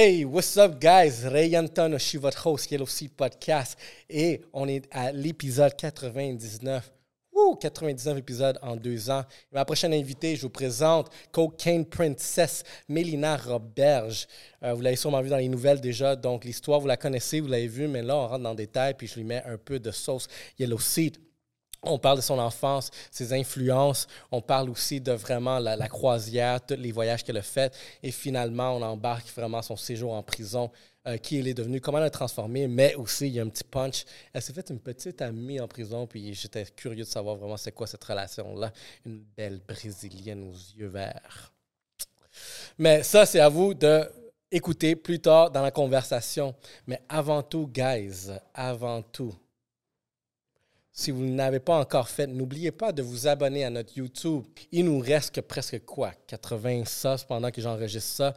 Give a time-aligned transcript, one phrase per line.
[0.00, 1.26] Hey, what's up, guys?
[1.26, 3.76] Ray Anton, je suis votre host Yellow Sea Podcast
[4.08, 6.88] et on est à l'épisode 99.
[7.32, 9.24] Wouh, 99 épisodes en deux ans.
[9.50, 14.28] Ma prochaine invitée, je vous présente Cocaine Princess Mélina Roberge.
[14.62, 17.48] Euh, vous l'avez sûrement vu dans les nouvelles déjà, donc l'histoire, vous la connaissez, vous
[17.48, 19.80] l'avez vu, mais là, on rentre dans le détail, puis je lui mets un peu
[19.80, 20.28] de sauce
[20.60, 21.18] Yellow Seed.
[21.82, 24.08] On parle de son enfance, ses influences.
[24.32, 27.72] On parle aussi de vraiment la, croisière, tous les voyages qu'elle a fait.
[28.02, 30.70] Et finalement, on embarque vraiment son séjour en prison,
[31.06, 32.66] euh, qui elle est devenue, comment elle a transformé.
[32.66, 34.04] Mais aussi, il y a un petit punch.
[34.32, 36.06] Elle s'est faite une petite amie en prison.
[36.06, 38.72] Puis j'étais curieux de savoir vraiment c'est quoi cette relation-là.
[39.06, 41.52] Une belle brésilienne aux yeux verts.
[42.76, 44.04] Mais ça, c'est à vous de
[44.50, 46.54] écouter plus tard dans la conversation.
[46.86, 49.34] Mais avant tout, guys, avant tout,
[50.98, 54.42] si vous ne l'avez pas encore fait, n'oubliez pas de vous abonner à notre YouTube.
[54.72, 56.10] Il nous reste que presque quoi?
[56.26, 58.34] 80 sauces pendant que j'enregistre ça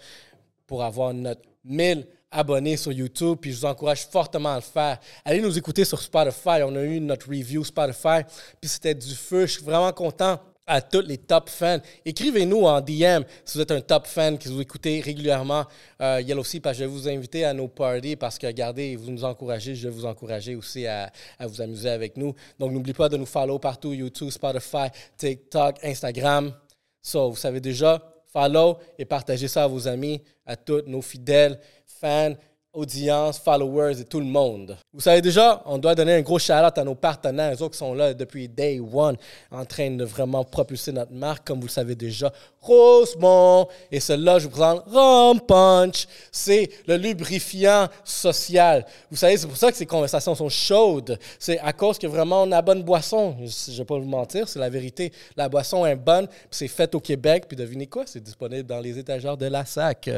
[0.68, 3.40] pour avoir notre 1000 abonnés sur YouTube.
[3.42, 5.00] Puis je vous encourage fortement à le faire.
[5.26, 6.62] Allez nous écouter sur Spotify.
[6.64, 8.22] On a eu notre review Spotify.
[8.62, 9.48] Puis c'était du feu.
[9.48, 11.80] Je suis vraiment content à tous les top fans.
[12.06, 15.66] Écrivez-nous en DM si vous êtes un top fan, que vous écoutez régulièrement
[16.02, 18.96] euh, Yellow Sea, parce que je vais vous inviter à nos parties, parce que, regardez,
[18.96, 22.34] vous nous encouragez, je vais vous encourager aussi à, vous amuser avec nous.
[22.60, 24.88] Donc, n'oubliez pas de nous follow partout, YouTube, Spotify,
[25.18, 26.54] TikTok, Instagram.
[27.02, 31.60] So, vous savez déjà, follow et partagez ça à vos amis, à tous nos fidèles
[31.86, 32.36] fans
[32.74, 34.78] audience, followers et tout le monde.
[34.94, 37.94] Vous savez déjà, on doit donner un gros shout-out à nos partenaires, eux qui sont
[37.94, 39.18] là depuis day one,
[39.52, 42.32] en train de vraiment propulser notre marque, comme vous le savez déjà.
[42.62, 46.08] Rosemont, et celle-là, je vous présente Rum Punch.
[46.32, 48.86] C'est le lubrifiant social.
[49.10, 51.20] Vous savez, c'est pour ça que ces conversations sont chaudes.
[51.40, 53.36] C'est à cause que vraiment on a bonne boisson.
[53.40, 55.12] Je ne vais pas vous mentir, c'est la vérité.
[55.36, 58.98] La boisson est bonne, c'est fait au Québec, puis devinez quoi, c'est disponible dans les
[58.98, 60.10] étagères de la SAC.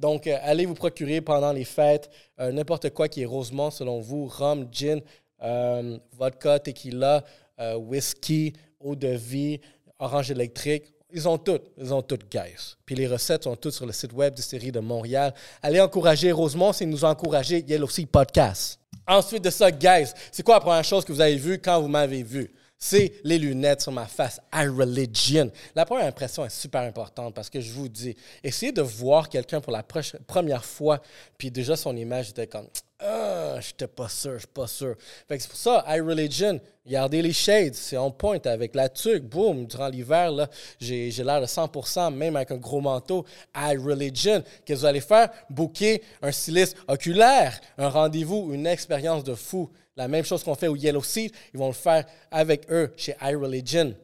[0.00, 1.91] Donc, euh, allez vous procurer pendant les fêtes
[2.40, 5.00] euh, n'importe quoi qui est Rosemont selon vous, rhum, gin,
[5.42, 7.24] euh, vodka, tequila,
[7.60, 9.60] euh, whisky, eau de vie,
[9.98, 10.94] orange électrique.
[11.14, 12.76] Ils ont tout, ils ont tout, guys.
[12.86, 15.34] Puis les recettes sont toutes sur le site web du série de Montréal.
[15.60, 18.78] Allez encourager Rosemont, c'est nous encourager Yellow aussi Podcast.
[19.06, 21.88] Ensuite de ça, guys, c'est quoi la première chose que vous avez vue quand vous
[21.88, 22.50] m'avez vu?
[22.84, 25.52] C'est les lunettes sur ma face, iReligion.
[25.76, 29.60] La première impression est super importante parce que je vous dis, essayez de voir quelqu'un
[29.60, 29.84] pour la
[30.26, 31.00] première fois,
[31.38, 32.66] puis déjà son image était comme
[33.04, 34.94] ah, j'étais pas sûr, je suis pas sûr.
[35.28, 39.88] C'est pour ça, iReligion, regardez les shades, c'est on point avec la tuque, boum, durant
[39.88, 40.48] l'hiver,
[40.78, 43.24] j'ai, l'air de 100%, même avec un gros manteau.
[43.54, 45.30] iReligion, qu'est-ce que vous allez faire?
[45.50, 49.70] Booker un styliste oculaire, un rendez-vous, une expérience de fou.
[49.96, 53.14] La même chose qu'on fait au Yellow Seed, ils vont le faire avec eux chez
[53.20, 53.94] iReligion.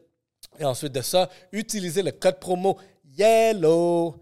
[0.59, 2.77] Et ensuite de ça, utilisez le code promo
[3.17, 4.15] YELLOW,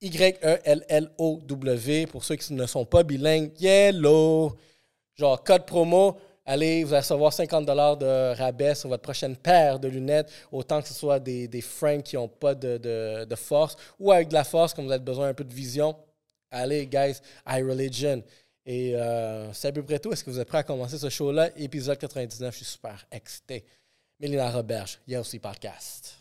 [0.00, 1.56] Y-E-L-L-O-W,
[2.06, 4.52] pour ceux qui ne sont pas bilingues, YELLOW.
[5.16, 9.88] Genre, code promo, allez, vous allez recevoir 50 de rabais sur votre prochaine paire de
[9.88, 14.12] lunettes, autant que ce soit des, des frames qui n'ont pas de, de, force ou
[14.12, 15.96] avec de la force, comme vous avez besoin un peu de vision.
[16.50, 18.22] Allez, guys, iReligion.
[18.66, 20.12] Et euh, c'est à peu près tout.
[20.12, 21.50] Est-ce que vous êtes prêts à commencer ce show-là?
[21.56, 23.64] Épisode 99, je suis super excité.
[24.20, 26.16] Mélina Roberge, il aussi podcast.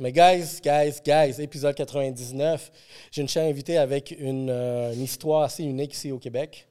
[0.00, 2.72] Mais guys, guys, guys, épisode 99,
[3.10, 6.66] j'ai une chère invitée avec une, euh, une, histoire assez unique ici au Québec.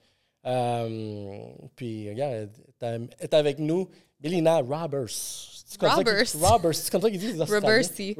[0.47, 1.37] Euh,
[1.75, 2.49] puis, regarde,
[2.81, 3.87] elle est avec nous.
[4.19, 5.63] Melina Roberts.
[5.79, 6.35] Roberts.
[6.41, 7.39] Roberts, c'est comme ça qu'ils disent.
[7.39, 8.15] Roberti.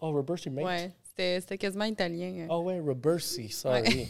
[0.00, 0.64] Oh, Roberti, mate.
[0.64, 2.46] Ouais, c'était quasiment italien.
[2.48, 4.06] Oh, ouais, Roberti, sorry.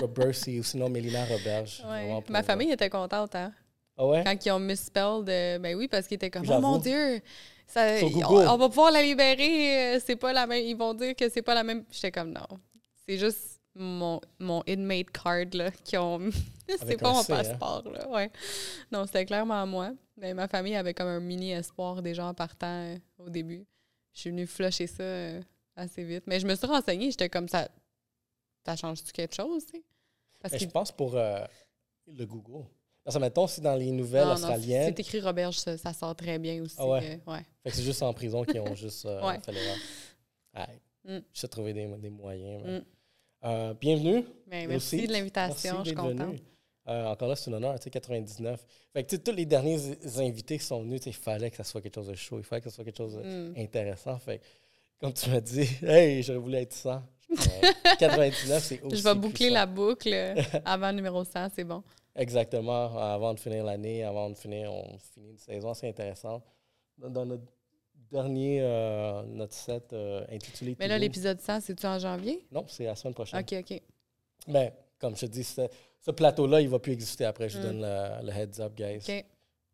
[0.00, 0.58] Ouais.
[0.58, 1.82] Ou sinon Melina Roberge.
[1.86, 2.18] Ouais.
[2.30, 3.52] Ma famille était contente, hein.
[3.98, 4.22] Ah ouais?
[4.24, 7.20] Quand ils ont misspelled, euh, ben oui, parce qu'ils étaient comme, oh mon Dieu,
[7.66, 7.96] ça,
[8.28, 10.64] on, va pouvoir la libérer, euh, c'est pas la même.
[10.64, 11.84] Ils vont dire que c'est pas la même.
[11.90, 12.46] J'étais comme, non.
[13.06, 16.20] C'est juste mon, mon inmate card, là, qui ont.
[16.68, 17.24] c'est pas mon hein?
[17.26, 18.08] passeport, là.
[18.08, 18.30] Ouais.
[18.90, 19.92] Non, c'était clairement moi.
[20.16, 23.66] Mais ma famille avait comme un mini espoir des gens partant euh, au début.
[24.14, 25.42] Je suis venue flusher ça euh,
[25.76, 26.24] assez vite.
[26.26, 27.68] Mais je me suis renseignée, j'étais comme ça.
[28.64, 29.82] Ça change-tu quelque chose, tu
[30.40, 31.44] Parce Je pense pour euh,
[32.06, 32.66] le Google.
[33.06, 34.92] Parce que, mettons, si dans les nouvelles australiennes.
[34.96, 36.74] C'est écrit Robert, ça, sort très bien aussi.
[36.76, 37.20] Ah ouais.
[37.62, 39.76] Fait que c'est juste en prison qu'ils ont juste fait l'erreur.
[40.56, 40.80] Ouais.
[41.04, 41.22] Mm.
[41.32, 42.82] J'ai trouvé des, des moyens.
[43.44, 43.72] Mm.
[43.80, 44.24] bienvenue.
[44.48, 46.34] Ben, merci de l'invitation, je suis contente.
[46.88, 48.64] Euh, encore là, c'est un honneur, tu sais, 99.
[48.92, 49.78] Fait que, tous les derniers
[50.18, 52.60] invités qui sont venus, il fallait que ça soit quelque chose de chaud, il fallait
[52.60, 53.16] que ça soit quelque chose
[53.54, 54.16] d'intéressant.
[54.16, 54.20] Mm.
[54.20, 54.40] Fait
[54.98, 57.02] comme tu m'as dit, hey, j'aurais voulu être 100.
[57.98, 58.96] 99, c'est aussi.
[58.98, 61.84] Je vais boucler la boucle avant numéro 100, c'est bon.
[62.16, 66.42] Exactement, avant de finir l'année, avant de finir, on finit une saison assez intéressante.
[66.96, 67.44] Dans, notre
[68.10, 70.76] dernier, euh, notre set euh, intitulé.
[70.78, 72.46] Mais là, l'épisode 100, c'est-tu en janvier?
[72.50, 73.40] Non, c'est la semaine prochaine.
[73.40, 73.82] OK, OK.
[74.48, 77.50] Mais, comme je te dis, ce, plateau-là, il ne va plus exister après.
[77.50, 77.80] Je vous mm.
[77.80, 79.04] donne le, heads up, guys.
[79.06, 79.24] OK.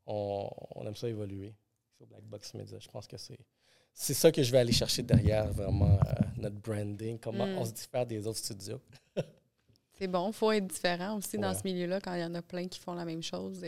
[0.07, 1.55] On, aime ça évoluer
[1.97, 2.79] sur Black Box Media.
[2.81, 3.39] Je pense que c'est.
[3.95, 7.59] C'est ça que je vais aller chercher derrière vraiment euh, notre branding, comment mm.
[7.59, 8.81] on se diffère des autres studios.
[9.93, 12.43] C'est bon, il faut être différent aussi dans ce milieu-là quand il y en a
[12.43, 13.65] plein qui font la même chose.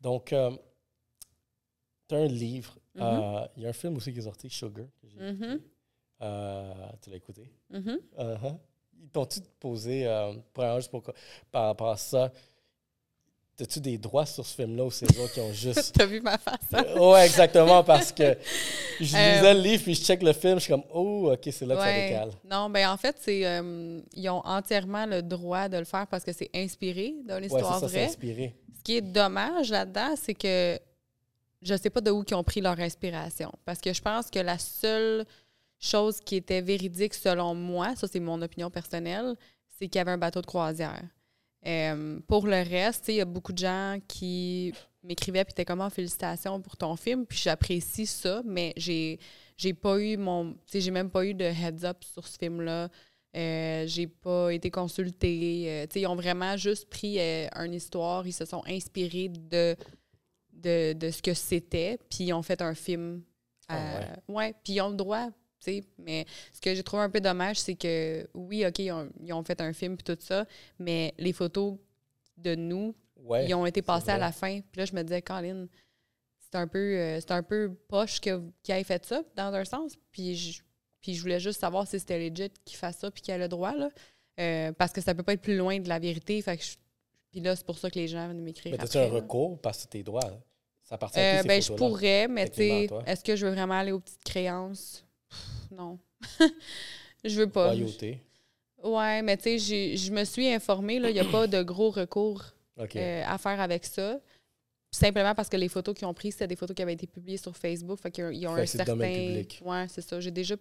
[0.00, 0.50] Donc, euh,
[2.08, 2.78] tu as un livre.
[2.96, 3.02] Mm-hmm.
[3.02, 5.18] Euh, il y a un film aussi qui est sorti, Sugar, que j'ai
[6.22, 7.52] euh, tu l'as écouté?
[7.70, 7.98] Mm-hmm.
[8.18, 8.58] Uh-huh.
[8.98, 10.08] Ils t'ont-tu posé,
[10.76, 11.02] juste pour,
[11.50, 12.32] par rapport à ça,
[13.56, 15.94] T'as-tu des droits sur ce film-là ou c'est eux qui ont juste.
[15.96, 16.58] T'as vu ma face?
[16.74, 17.00] Hein?
[17.00, 18.36] ouais, exactement, parce que
[19.00, 21.64] je lisais le livre puis je check le film, je suis comme, oh, OK, c'est
[21.64, 22.30] là que ça décale.
[22.50, 26.22] Non, ben en fait, c'est euh, ils ont entièrement le droit de le faire parce
[26.22, 28.04] que c'est inspiré d'une histoire ouais, ça, vraie.
[28.04, 28.54] Inspiré.
[28.76, 30.78] Ce qui est dommage là-dedans, c'est que
[31.62, 33.50] je sais pas de où ils ont pris leur inspiration.
[33.64, 35.24] Parce que je pense que la seule
[35.78, 39.34] chose qui était véridique selon moi, ça c'est mon opinion personnelle,
[39.78, 41.02] c'est qu'il y avait un bateau de croisière.
[41.66, 44.72] Euh, pour le reste, il y a beaucoup de gens qui
[45.02, 49.20] m'écrivaient puis étaient comme oh, félicitations pour ton film puis j'apprécie ça mais j'ai
[49.56, 52.88] j'ai pas eu mon j'ai même pas eu de heads up sur ce film là
[53.36, 55.64] euh, j'ai pas été consultée.
[55.66, 59.76] Euh, ils ont vraiment juste pris une histoire ils se sont inspirés de
[60.52, 63.22] de, ce que c'était puis ils ont fait un film.
[63.68, 64.34] Ah ouais.
[64.34, 65.30] ouais puis ils ont le droit
[65.98, 69.60] mais ce que j'ai trouvé un peu dommage, c'est que oui, OK, ils ont, fait
[69.60, 70.46] un film et tout ça,
[70.78, 71.76] mais les photos
[72.36, 72.94] de nous,
[73.46, 74.60] ils ont été passées à la fin.
[74.60, 75.66] Puis là, je me disais, Colin,
[76.38, 79.94] c'est un peu euh, un peu poche qu'il ait fait ça, dans un sens.
[80.12, 80.62] Puis je,
[81.00, 83.48] puis je voulais juste savoir si c'était legit qu'il fasse ça puis qu'il a le
[83.48, 83.88] droit, là.
[84.38, 86.40] Euh, parce que ça peut pas être plus loin de la vérité.
[86.42, 86.62] Fait que
[87.30, 88.72] puis là, c'est pour ça que les gens viennent m'écrire.
[88.72, 90.22] Mais as-tu un recours parce que tes droits?
[90.82, 93.74] Ça appartient à euh, ben, Je pourrais, mais tu sais, est-ce que je veux vraiment
[93.74, 95.05] aller aux petites créances?
[95.76, 95.98] Non.
[97.24, 97.74] je veux pas.
[97.74, 98.20] Loyauté.
[98.82, 102.44] Ouais, mais tu sais, je me suis informée, il n'y a pas de gros recours
[102.78, 104.20] euh, à faire avec ça.
[104.90, 107.36] Simplement parce que les photos qu'ils ont prises, c'était des photos qui avaient été publiées
[107.36, 107.98] sur Facebook.
[107.98, 108.96] Fait qu'ils ont un certain.
[108.96, 110.20] Ouais, c'est ça.
[110.20, 110.56] J'ai déjà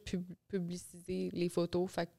[0.47, 1.89] publicisé les photos.
[1.89, 2.09] Fait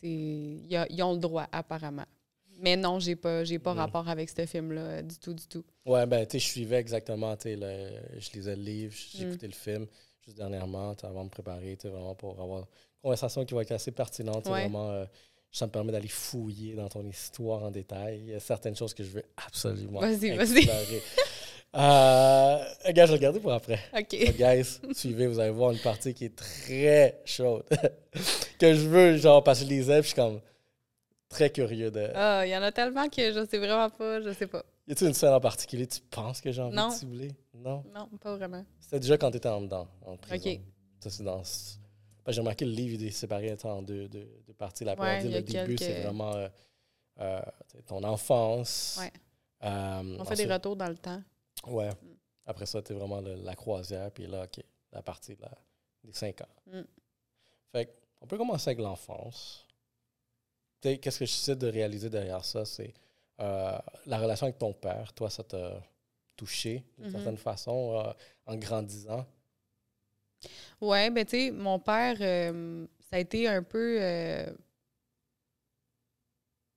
[0.00, 0.08] c'est.
[0.08, 2.06] Ils ont le droit, apparemment.
[2.58, 5.64] Mais non, j'ai pas, j'ai pas rapport avec ce film-là du tout, du tout.
[5.86, 7.58] Ouais, ben, tu sais, je suivais exactement, tu sais,
[8.18, 9.38] je lisais le livre, j'ai mm.
[9.40, 9.86] le film
[10.24, 12.66] juste dernièrement, avant de me préparer, vraiment pour avoir une
[13.02, 14.46] conversation qui va être assez pertinente.
[14.46, 15.04] Vraiment, euh,
[15.52, 18.20] ça me permet d'aller fouiller dans ton histoire en détail.
[18.20, 20.68] Il y a certaines choses que je veux absolument Vas-y, vas-y.
[21.74, 22.58] euh,
[22.92, 23.80] gars, je vais regarder pour après.
[23.96, 24.16] OK.
[24.36, 27.64] guys, suivez, vous allez voir une partie qui est très chaude.
[28.58, 30.40] que je veux, genre, parce que je lisais, puis je suis comme
[31.28, 32.10] très curieux de.
[32.14, 34.64] Ah, il y en a tellement que je sais vraiment pas, je sais pas.
[34.90, 37.30] Y a-t-il une scène en particulier tu penses que j'ai envie de cibler?
[37.54, 37.84] Non?
[37.94, 38.66] Non, pas vraiment.
[38.80, 40.50] C'était déjà quand tu étais en dedans, en prison.
[40.50, 40.60] OK.
[40.98, 41.44] Ça, c'est dans.
[42.26, 44.82] j'ai remarqué le livre est séparé en deux, deux, deux parties.
[44.82, 46.48] La première, le début, c'est vraiment euh,
[47.20, 47.40] euh,
[47.86, 48.98] ton enfance.
[49.00, 49.12] Ouais.
[49.62, 51.22] Euh, On fait des retours dans le temps.
[51.68, 51.90] Ouais.
[51.90, 52.16] Mm.
[52.46, 54.60] Après ça, tu vraiment la croisière, puis là, OK,
[54.90, 55.52] la partie de la,
[56.02, 56.48] des cinq ans.
[56.66, 56.80] Mm.
[57.70, 59.68] Fait on peut commencer avec l'enfance.
[60.80, 62.64] Qu'est-ce que je j'essaie de réaliser derrière ça?
[62.64, 62.92] C'est
[63.40, 65.82] euh, la relation avec ton père, toi, ça t'a
[66.36, 67.12] touché d'une mhm.
[67.12, 68.12] certaine façon euh,
[68.46, 69.26] en grandissant?
[70.80, 73.98] Oui, ben tu sais, mon père, euh, ça a été un peu.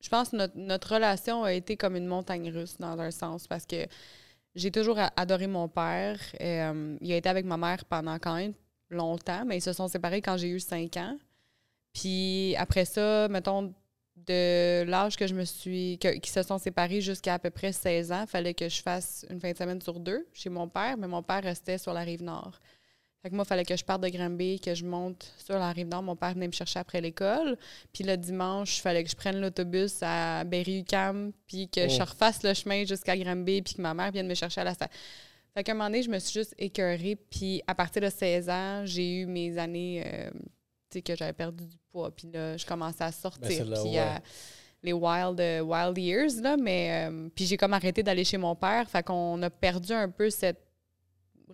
[0.02, 3.66] je pense que notre, relation a été comme une montagne russe dans un sens parce
[3.66, 3.88] que
[4.56, 6.20] j'ai toujours adoré mon père.
[6.40, 8.54] il a été avec ma mère pendant quand même
[8.90, 11.18] longtemps, mais ils se sont séparés quand j'ai eu 5 ans.
[11.94, 13.74] Puis après ça, mettons,
[14.28, 15.98] de l'âge que je me suis.
[16.22, 19.26] qui se sont séparés jusqu'à à peu près 16 ans, il fallait que je fasse
[19.30, 22.02] une fin de semaine sur deux chez mon père, mais mon père restait sur la
[22.02, 22.60] rive nord.
[23.22, 25.72] Fait que moi, il fallait que je parte de Granby, que je monte sur la
[25.72, 26.04] rive nord.
[26.04, 27.58] Mon père venait me chercher après l'école.
[27.94, 32.06] Puis le dimanche, il fallait que je prenne l'autobus à Berry-UQAM, puis que je oh.
[32.06, 34.94] refasse le chemin jusqu'à Granby, puis que ma mère vienne me chercher à la station.
[35.54, 37.16] Fait qu'à un moment donné, je me suis juste écœurée.
[37.16, 40.04] Puis à partir de 16 ans, j'ai eu mes années.
[40.06, 40.30] Euh,
[41.02, 42.12] que j'avais perdu du poids.
[42.12, 43.66] Puis là, je commençais à sortir.
[43.66, 43.98] Ben, puis
[44.84, 46.58] les wild, euh, wild years, là.
[46.58, 48.90] Mais euh, puis j'ai comme arrêté d'aller chez mon père.
[48.90, 50.62] Fait qu'on a perdu un peu cette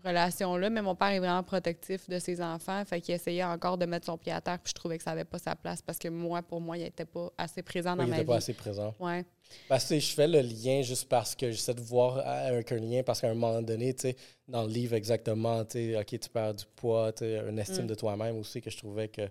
[0.03, 0.69] relation-là.
[0.69, 2.83] Mais mon père est vraiment protectif de ses enfants.
[2.85, 4.59] Fait qu'il essayait encore de mettre son pied à terre.
[4.59, 6.83] Puis je trouvais que ça n'avait pas sa place parce que moi, pour moi, il
[6.83, 8.09] n'était pas assez présent dans ma vie.
[8.09, 8.93] Il n'était pas assez présent.
[8.99, 9.25] Ouais.
[9.67, 13.01] Parce que je fais le lien juste parce que j'essaie de voir avec un lien
[13.03, 14.15] parce qu'à un moment donné, tu sais,
[14.47, 17.85] dans le livre exactement, tu sais, OK, tu perds du poids, tu sais, une estime
[17.85, 17.87] mm.
[17.87, 19.27] de toi-même aussi que je trouvais que,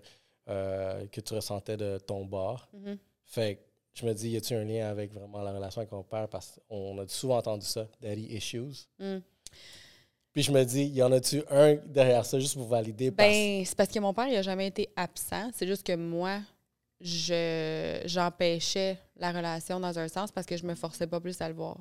[0.49, 2.67] euh, que tu ressentais de ton bord.
[2.75, 2.97] Mm-hmm.
[3.25, 3.59] Fait
[3.93, 6.27] je me dis, y a-t-il un lien avec vraiment la relation avec mon père?
[6.29, 8.87] Parce qu'on a souvent entendu ça, daddy issues.
[8.99, 9.17] Mm.
[10.39, 13.11] Puis je me dis, y en a-tu un derrière ça, juste pour valider?
[13.11, 15.49] Ben, c'est parce que mon père, il n'a jamais été absent.
[15.53, 16.39] C'est juste que moi,
[17.01, 21.49] je j'empêchais la relation dans un sens parce que je me forçais pas plus à
[21.49, 21.75] le voir.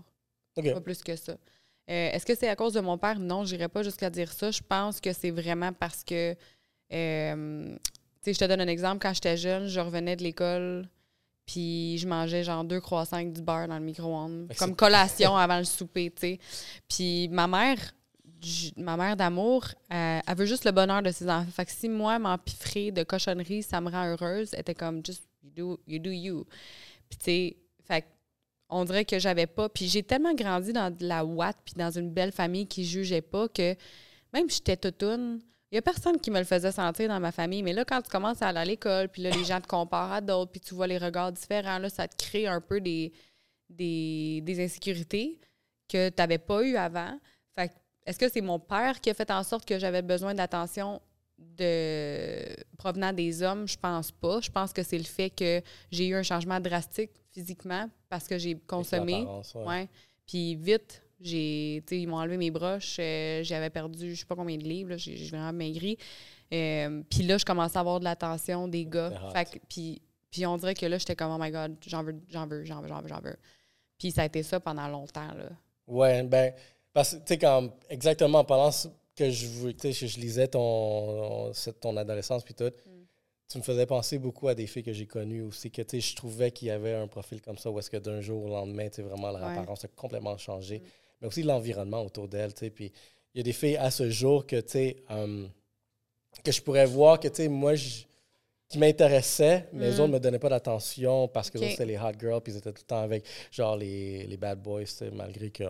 [0.56, 1.34] Pas plus que ça.
[1.34, 3.20] Euh, est-ce que c'est à cause de mon père?
[3.20, 4.50] Non, je n'irais pas jusqu'à dire ça.
[4.50, 6.34] Je pense que c'est vraiment parce que,
[6.92, 7.80] euh, tu
[8.22, 8.98] sais, je te donne un exemple.
[9.00, 10.88] Quand j'étais jeune, je revenais de l'école,
[11.46, 15.58] puis je mangeais genre deux croissants avec du beurre dans le micro-ondes, comme collation avant
[15.58, 16.40] le souper, tu sais.
[16.88, 17.78] Puis ma mère,
[18.76, 21.50] ma mère d'amour, euh, elle veut juste le bonheur de ses enfants.
[21.50, 25.28] Fait que si moi, m'empiffrer de cochonnerie, ça me rend heureuse, elle était comme, just,
[25.42, 25.98] you do you.
[25.98, 26.46] Do you.
[27.08, 28.04] Puis tu sais, fait
[28.70, 29.68] on dirait que j'avais pas.
[29.68, 33.22] Puis j'ai tellement grandi dans de la ouate, puis dans une belle famille qui jugeait
[33.22, 33.74] pas que
[34.32, 35.40] même si j'étais toutoune,
[35.70, 37.62] il n'y a personne qui me le faisait sentir dans ma famille.
[37.62, 40.12] Mais là, quand tu commences à aller à l'école, puis là, les gens te comparent
[40.12, 43.12] à d'autres, puis tu vois les regards différents, là, ça te crée un peu des,
[43.68, 45.38] des, des insécurités
[45.88, 47.18] que tu n'avais pas eu avant.
[48.08, 51.02] Est-ce que c'est mon père qui a fait en sorte que j'avais besoin d'attention
[51.36, 52.42] de
[52.78, 53.68] provenant des hommes?
[53.68, 54.40] Je pense pas.
[54.40, 55.60] Je pense que c'est le fait que
[55.90, 59.26] j'ai eu un changement drastique physiquement parce que j'ai consommé.
[59.54, 59.90] Ouais.
[60.26, 62.96] Puis vite, j'ai, ils m'ont enlevé mes broches.
[62.98, 64.96] Euh, j'avais perdu je sais pas combien de livres.
[64.96, 65.98] J'ai vraiment maigri.
[66.54, 69.12] Euh, puis là, je commençais à avoir de l'attention des gars.
[69.34, 70.00] Fait puis,
[70.30, 72.80] puis on dirait que là, j'étais comme, oh my God, j'en veux, j'en veux, j'en
[72.80, 73.36] veux, j'en veux, j'en veux.
[73.98, 75.34] Puis ça a été ça pendant longtemps.
[75.34, 75.50] Là.
[75.86, 76.54] Ouais, ben,
[76.92, 78.70] parce que, tu sais, quand, exactement pendant
[79.14, 83.04] que je, je, je lisais ton, ton adolescence, puis tout, mm.
[83.48, 86.08] tu me faisais penser beaucoup à des filles que j'ai connues aussi, que, tu sais,
[86.08, 88.48] je trouvais qu'il y avait un profil comme ça, où est-ce que d'un jour au
[88.48, 90.78] lendemain, tu sais, vraiment, leur apparence a complètement changé.
[90.78, 90.82] Mm.
[91.20, 92.92] Mais aussi l'environnement autour d'elles, tu sais, puis
[93.34, 95.50] il y a des filles à ce jour que, tu sais, hum,
[96.44, 100.00] que je pourrais voir que, tu sais, moi, qui m'intéressaient, mais les mm.
[100.00, 102.72] autres ne me donnaient pas d'attention parce que c'était les hot girls, puis ils étaient
[102.72, 105.64] tout le temps avec, genre, les, les bad boys, malgré que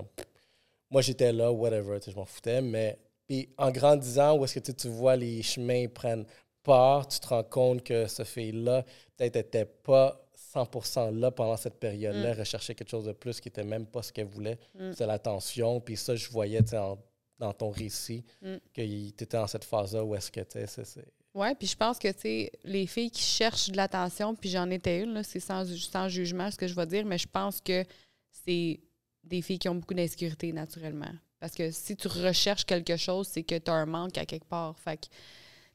[0.90, 2.60] moi, j'étais là, whatever, je m'en foutais.
[2.62, 6.24] Mais puis en grandissant, où est-ce que tu vois les chemins prennent
[6.62, 8.84] part, tu te rends compte que ce fille-là,
[9.16, 12.38] peut-être n'était pas 100% là pendant cette période-là, mm.
[12.38, 14.58] recherchait quelque chose de plus qui n'était même pas ce qu'elle voulait.
[14.74, 14.92] Mm.
[14.92, 15.80] C'est l'attention.
[15.80, 18.56] Puis ça, je voyais dans ton récit mm.
[18.72, 21.06] que tu étais dans cette phase-là où est-ce que tu c'est.
[21.34, 25.02] Oui, puis je pense que, tu les filles qui cherchent de l'attention, puis j'en étais
[25.02, 27.84] une, c'est sans, sans jugement ce que je vais dire, mais je pense que
[28.30, 28.80] c'est
[29.28, 31.12] des filles qui ont beaucoup d'insécurité naturellement.
[31.40, 34.46] Parce que si tu recherches quelque chose, c'est que tu as un manque à quelque
[34.46, 34.78] part.
[34.78, 35.10] Fait que, tu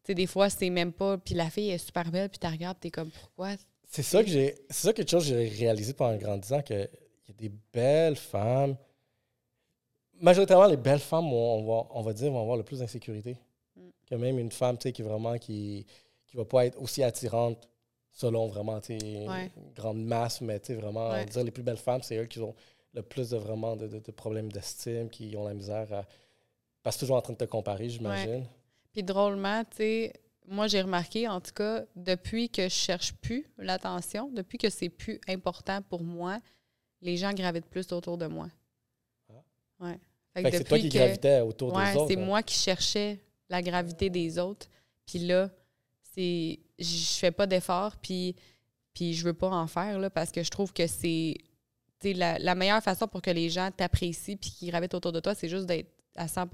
[0.08, 1.18] sais, des fois, c'est même pas.
[1.18, 3.56] Puis la fille est super belle, puis tu regardes, tu es comme, pourquoi?
[3.88, 4.56] C'est ça que j'ai.
[4.70, 8.76] C'est ça quelque chose que j'ai réalisé pendant grandissant, qu'il y a des belles femmes.
[10.20, 13.38] Majoritairement, les belles femmes, on va, on va dire, vont avoir le plus d'insécurité.
[13.76, 13.82] Mm.
[14.10, 15.86] Que même une femme, tu sais, qui vraiment, qui,
[16.28, 17.70] qui va pas être aussi attirante
[18.12, 21.78] selon vraiment, tu sais, une grande masse, mais tu sais, vraiment, dire les plus belles
[21.78, 22.56] femmes, c'est eux qui ont
[22.94, 26.06] le plus de vraiment de, problèmes d'estime, qui ont la misère à.
[26.84, 28.46] Parce toujours en train de te comparer, j'imagine.
[28.92, 30.14] Puis drôlement, tu sais,
[30.48, 34.90] moi j'ai remarqué, en tout cas, depuis que je cherche plus l'attention, depuis que c'est
[34.90, 36.40] plus important pour moi,
[37.02, 38.50] les gens gravitent plus autour de moi.
[39.30, 39.86] Ah.
[39.86, 40.52] Ouais.
[40.52, 42.08] c'est toi qui gravitais autour des autres.
[42.08, 42.26] C'est hein.
[42.26, 43.20] moi qui cherchais
[43.50, 44.68] la gravité des autres.
[45.06, 45.50] Puis là,
[46.14, 48.36] c'est je fais pas d'effort, puis,
[48.94, 51.36] puis je veux pas en faire là, parce que je trouve que c'est
[52.12, 55.34] la, la, meilleure façon pour que les gens t'apprécient puis qu'ils gravitent autour de toi,
[55.34, 56.48] c'est juste d'être à 100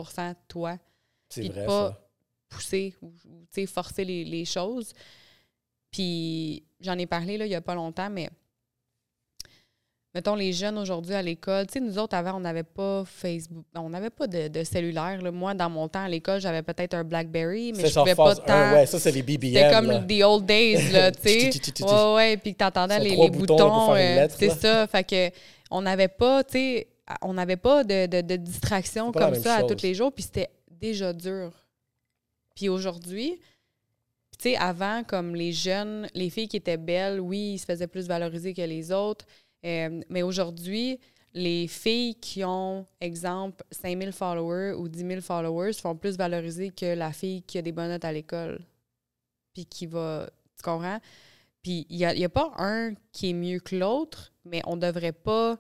[0.48, 0.78] toi.
[1.30, 2.00] C'est vrai, pas
[2.50, 3.12] pousser ou,
[3.68, 4.94] forcer les, les, choses.
[5.92, 8.30] Puis j'en ai parlé là, il n'y a pas longtemps, mais
[10.14, 13.66] mettons, les jeunes aujourd'hui à l'école, tu sais, nous autres, avant, on n'avait pas Facebook,
[13.76, 15.20] on n'avait pas de, cellulaire.
[15.32, 18.74] Moi, dans mon temps, à l'école, j'avais peut-être un BlackBerry, mais je pouvais pas tant...
[18.74, 19.54] ouais, ça, c'est les BBM.
[19.54, 21.84] C'était comme the old days, là, tu sais.
[21.84, 23.96] ouais, ouais, puis tu entendais les, les, boutons.
[23.96, 24.88] Euh, c'est ça.
[24.88, 25.30] Fait que
[25.72, 26.88] on n'avait pas, tu sais,
[27.22, 31.14] on n'avait pas de, de, distraction comme ça à tous les jours, puis c'était déjà
[31.14, 31.52] dur.
[32.56, 33.40] Puis aujourd'hui,
[34.38, 37.88] tu sais, avant, comme les jeunes, les filles qui étaient belles, oui, ils se faisaient
[37.88, 39.26] plus valoriser que les autres.
[39.66, 41.00] Euh, mais aujourd'hui,
[41.34, 46.94] les filles qui ont, exemple, 5000 followers ou 10 000 followers font plus valoriser que
[46.96, 48.60] la fille qui a des bonnes notes à l'école.
[49.54, 50.30] Puis qui va.
[50.58, 51.00] Tu comprends?
[51.62, 54.82] Puis il n'y a, a, pas un qui est mieux que l'autre, mais on ne
[54.82, 55.58] devrait pas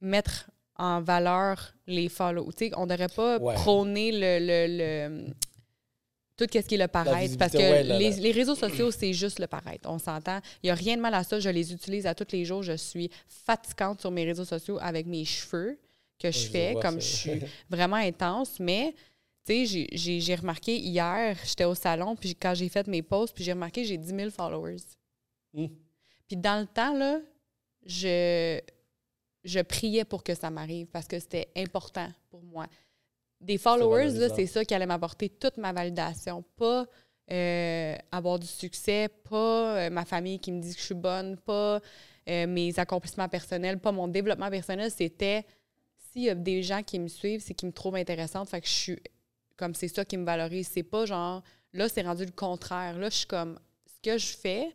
[0.00, 2.72] mettre en valeur les followers.
[2.76, 5.26] On ne devrait pas prôner le,
[6.36, 7.36] tout ce qui est le paraître.
[7.38, 9.88] Parce que les, réseaux sociaux, c'est juste le paraître.
[9.88, 10.40] On s'entend.
[10.62, 11.38] Il n'y a rien de mal à ça.
[11.38, 12.62] Je les utilise à tous les jours.
[12.62, 15.78] Je suis fatigante sur mes réseaux sociaux avec mes cheveux
[16.18, 18.58] que je fais, comme je suis vraiment intense.
[18.58, 18.94] Mais,
[19.44, 23.44] tu sais, j'ai remarqué hier, j'étais au salon, puis quand j'ai fait mes posts, puis
[23.44, 24.82] j'ai remarqué j'ai 10 000 followers.
[25.52, 25.66] Hmm.
[26.26, 27.20] Puis dans le temps, là,
[27.84, 28.58] je,
[29.44, 32.66] je priais pour que ça m'arrive parce que c'était important pour moi.
[33.40, 36.44] Des followers, c'est ça qui allait m'apporter toute ma validation.
[36.56, 36.86] Pas
[37.30, 41.38] euh, avoir du succès, pas euh, ma famille qui me dit que je suis bonne,
[41.38, 41.80] pas
[42.28, 44.90] euh, mes accomplissements personnels, pas mon développement personnel.
[44.90, 45.46] C'était
[45.96, 48.48] s'il y a des gens qui me suivent, c'est qu'ils me trouvent intéressante.
[48.50, 48.98] Fait que je suis
[49.56, 50.68] comme c'est ça qui me valorise.
[50.72, 52.98] C'est pas genre là, c'est rendu le contraire.
[52.98, 54.74] Là, je suis comme ce que je fais,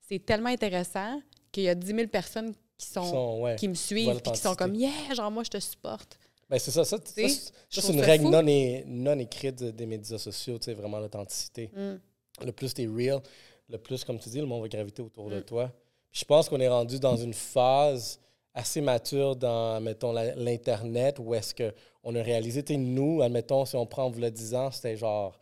[0.00, 4.20] c'est tellement intéressant qu'il y a 10 000 personnes qui sont, qui, me suivent et
[4.20, 6.18] qui sont comme Yeah, genre moi je te supporte.
[6.50, 8.42] Ben c'est ça, ça, c'est une règle non,
[8.86, 11.70] non, écrite des médias sociaux, tu sais, vraiment l'authenticité.
[11.74, 12.44] Mm.
[12.44, 13.20] Le plus t'es real,
[13.68, 15.44] le plus, comme tu dis, le monde va graviter autour de mm.
[15.44, 15.72] toi.
[16.12, 18.20] je pense qu'on est rendu dans une phase
[18.54, 23.86] assez mature dans, mettons, l'Internet où est-ce qu'on a réalisé, tu nous, admettons, si on
[23.86, 25.38] prend, vous le 10 ans, c'était genre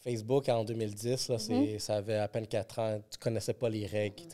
[0.00, 1.78] Facebook en 2010, là, mm-hmm.
[1.78, 4.24] ça avait à peine 4 ans, tu connaissais pas les règles.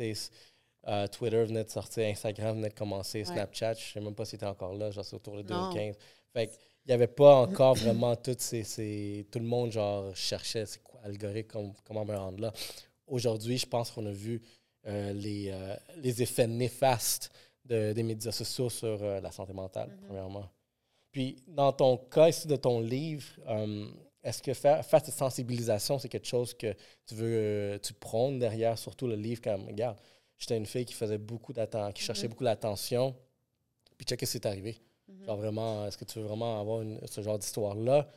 [0.87, 4.25] Euh, Twitter venait de sortir, Instagram venait de commencer, Snapchat, je ne sais même pas
[4.25, 5.97] si c'était encore là, genre c'est autour de 2015.
[6.33, 6.51] Fait
[6.85, 11.01] il n'y avait pas encore vraiment tout ces, Tout le monde genre cherchait c'est quoi
[11.05, 12.53] l'algorithme, comment me rendre là.
[13.07, 14.41] Aujourd'hui, je pense qu'on a vu
[14.87, 17.31] euh, les, euh, les effets néfastes
[17.65, 20.07] des médias sociaux sur la santé mentale, mm-hmm.
[20.07, 20.49] premièrement.
[21.11, 23.27] Puis, dans ton cas ici de ton livre,
[24.23, 26.75] est-ce que faire, faire, cette sensibilisation, c'est quelque chose que
[27.07, 29.99] tu veux, tu prônes derrière, surtout le livre, comme, regarde,
[30.39, 32.31] j'étais une fille qui faisait beaucoup d'attention, qui cherchait mhm.
[32.31, 33.15] beaucoup d'attention.
[33.97, 34.77] Puis check ce qui est arrivé.
[35.09, 35.25] Mhm.
[35.25, 38.09] Genre vraiment, est-ce que tu veux vraiment avoir ce genre d'histoire-là?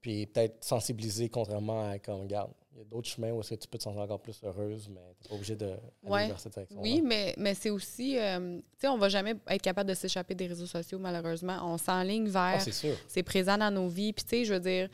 [0.00, 3.60] Puis peut-être sensibiliser contrairement à comme, regarde, il y a d'autres chemins où est-ce que
[3.60, 6.28] tu peux te sentir encore plus heureuse, mais tu n'es pas obligé de ouais.
[6.28, 6.80] vers cette direction.
[6.80, 10.34] Oui, mais, mais c'est aussi, euh, tu sais, on va jamais être capable de s'échapper
[10.34, 11.58] des réseaux sociaux, malheureusement.
[11.62, 12.56] On s'enligne vers.
[12.56, 14.12] Ah, c'est C'est présent dans nos vies.
[14.12, 14.88] Puis, tu sais, je veux dire,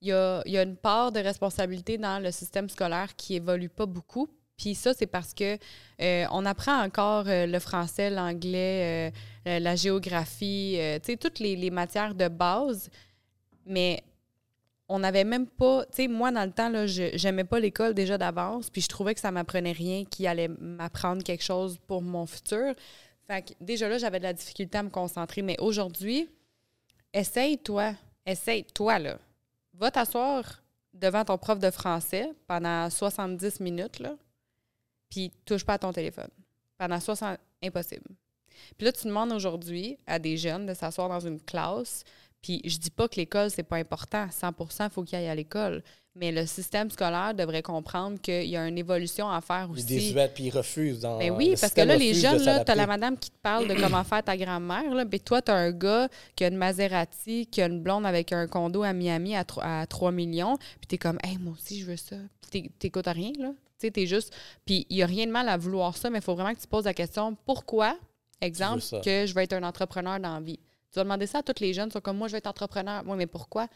[0.00, 3.68] il y a, y a, une part de responsabilité dans le système scolaire qui évolue
[3.68, 4.28] pas beaucoup.
[4.58, 5.56] Puis ça, c'est parce que
[6.02, 9.12] euh, on apprend encore euh, le français, l'anglais,
[9.46, 12.90] euh, la géographie, tu sais, toutes les, matières de base,
[13.64, 14.02] mais
[14.88, 17.94] on n'avait même pas, tu sais, moi, dans le temps, là, je n'aimais pas l'école
[17.94, 22.02] déjà d'avance, puis je trouvais que ça m'apprenait rien qui allait m'apprendre quelque chose pour
[22.02, 22.74] mon futur.
[23.26, 25.42] Fait que déjà là, j'avais de la difficulté à me concentrer.
[25.42, 26.28] Mais aujourd'hui,
[27.12, 27.92] essaye, toi,
[28.26, 29.18] essaye, toi, là.
[29.74, 30.62] Va t'asseoir
[30.94, 34.16] devant ton prof de français pendant 70 minutes, là
[35.10, 36.30] puis touche pas à ton téléphone.
[36.76, 38.08] Pendant 60 impossible.
[38.76, 42.04] Puis là, tu demandes aujourd'hui à des jeunes de s'asseoir dans une classe,
[42.42, 44.26] puis je dis pas que l'école, c'est pas important.
[44.30, 45.82] 100 il faut qu'ils aillent à l'école.
[46.14, 49.82] Mais le système scolaire devrait comprendre qu'il y a une évolution à faire aussi.
[49.82, 51.00] Ils désuètent puis ils refusent.
[51.00, 53.38] Dans ben oui, parce que là, les jeunes, là, tu as la madame qui te
[53.40, 54.94] parle de comment faire ta grand-mère.
[54.94, 55.04] Là.
[55.04, 58.32] Ben toi, tu as un gars qui a une Maserati, qui a une blonde avec
[58.32, 60.56] un condo à Miami à, 3, à 3 millions.
[60.56, 62.16] Puis tu es comme, hey, moi aussi, je veux ça.
[62.50, 63.30] Puis tu n'écoutes rien.
[63.38, 63.52] Là.
[63.78, 64.34] Tu sais, t'es juste.
[64.64, 66.58] Puis il n'y a rien de mal à vouloir ça, mais il faut vraiment que
[66.58, 67.96] tu te poses la question pourquoi,
[68.40, 70.58] exemple, que je vais être un entrepreneur dans la vie?
[70.90, 73.02] Tu vas demander ça à tous les jeunes, sont comme moi, je vais être entrepreneur.
[73.06, 73.68] Oui, mais pourquoi?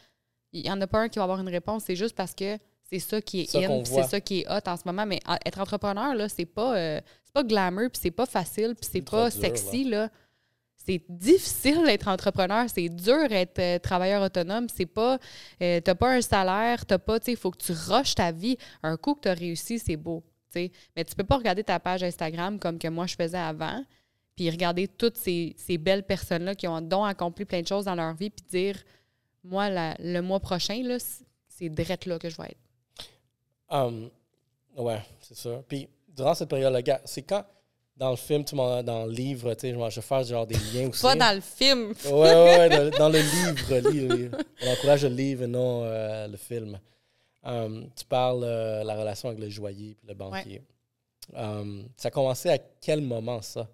[0.51, 1.83] Il n'y en a pas un qui va avoir une réponse.
[1.85, 2.57] C'est juste parce que
[2.89, 5.05] c'est ça qui est in, c'est ça qui est hot en ce moment.
[5.05, 7.01] Mais être entrepreneur, là, c'est pas, euh,
[7.33, 10.09] pas glamour, puis c'est pas facile, puis c'est pas sexy, là
[10.85, 15.17] c'est difficile d'être entrepreneur, c'est dur d'être euh, travailleur autonome, c'est pas
[15.61, 18.57] euh, t'as pas un salaire, t'as pas, tu il faut que tu rushes ta vie.
[18.81, 20.71] Un coup que tu as réussi, c'est beau, tu sais.
[20.95, 23.83] Mais tu peux pas regarder ta page Instagram comme que moi je faisais avant,
[24.35, 28.13] puis regarder toutes ces, belles personnes-là qui ont dont accompli plein de choses dans leur
[28.13, 28.83] vie, puis dire,
[29.43, 29.69] moi,
[29.99, 30.97] le mois prochain, là,
[31.47, 32.57] c'est direct là que je vais être.
[33.69, 34.09] Um,
[34.77, 35.63] ouais, c'est ça.
[35.67, 37.45] Puis, durant cette période-là, c'est quand
[38.03, 40.89] dans le film, tu dans le livre, tu sais, je vais faire genre des liens
[40.89, 41.01] aussi.
[41.01, 41.93] Pas dans le film.
[42.05, 46.35] ouais, ouais, ouais dans, le livre, livre, On encourage le livre et non euh, le
[46.35, 46.77] film.
[47.43, 50.61] Um, tu parles de euh, la relation avec le joaillier et le banquier.
[51.33, 53.69] Um, ça a commencé à quel moment, ça?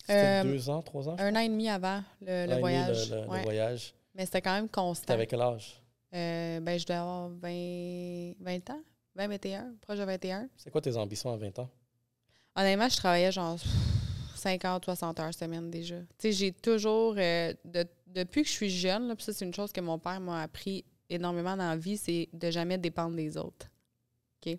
[0.00, 1.16] C'était euh, deux ans, trois ans?
[1.20, 3.12] Un an et demi avant le, voyage.
[3.12, 3.94] le, voyage.
[4.16, 5.06] Mais c'était quand même constant.
[5.06, 5.80] T'avais quel âge?
[6.10, 8.82] ben, je devais avoir 20, 20 ans,
[9.14, 10.48] 20, 21, proche de 21.
[10.56, 11.70] C'est quoi tes ambitions à 20 ans?
[12.54, 13.58] Honnêtement, je travaillais genre
[14.36, 15.96] 50, 60 heures semaine déjà.
[15.96, 17.54] Tu sais, j'ai toujours, euh,
[18.06, 20.84] depuis que je suis jeune, là, ça, c'est une chose que mon père m'a appris
[21.08, 23.70] énormément dans la vie, c'est de jamais dépendre des autres.
[24.44, 24.58] OK?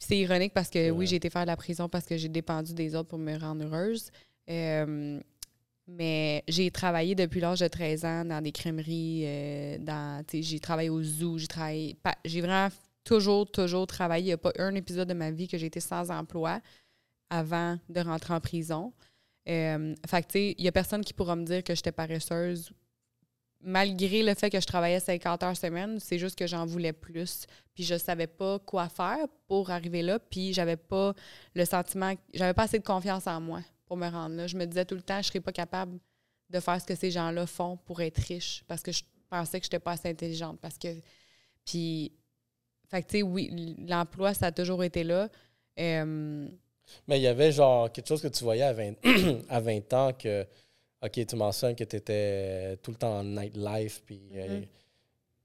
[0.00, 2.72] c'est ironique parce que oui, j'ai été faire de la prison parce que j'ai dépendu
[2.72, 4.10] des autres pour me rendre heureuse.
[4.48, 5.20] Euh,
[5.86, 10.88] mais j'ai travaillé depuis l'âge de 13 ans dans des crèmeries, euh, dans, j'ai travaillé
[10.88, 11.96] au zoo, j'ai travaillé.
[12.24, 12.68] J'ai vraiment
[13.04, 14.24] toujours, toujours travaillé.
[14.24, 16.60] Il n'y a pas un épisode de ma vie que j'ai été sans emploi
[17.28, 18.92] avant de rentrer en prison.
[19.48, 21.92] Euh, fait que, tu sais, il n'y a personne qui pourra me dire que j'étais
[21.92, 22.72] paresseuse
[23.62, 27.46] malgré le fait que je travaillais 50 heures semaine, c'est juste que j'en voulais plus.
[27.74, 30.18] Puis je savais pas quoi faire pour arriver là.
[30.18, 31.14] Puis j'avais pas
[31.54, 34.46] le sentiment, j'avais pas assez de confiance en moi pour me rendre là.
[34.46, 35.98] Je me disais tout le temps, je serais pas capable
[36.48, 39.64] de faire ce que ces gens-là font pour être riche parce que je pensais que
[39.64, 40.58] je n'étais pas assez intelligente.
[40.60, 40.88] Parce que.
[41.64, 42.12] Puis.
[42.90, 45.28] Fait que, tu sais, oui, l'emploi, ça a toujours été là.
[45.78, 46.48] Euh,
[47.06, 48.94] Mais il y avait genre quelque chose que tu voyais à 20,
[49.48, 50.46] à 20 ans que
[51.02, 54.66] OK, tu mentionnes que tu étais tout le temps en nightlife, puis, euh, mm-hmm.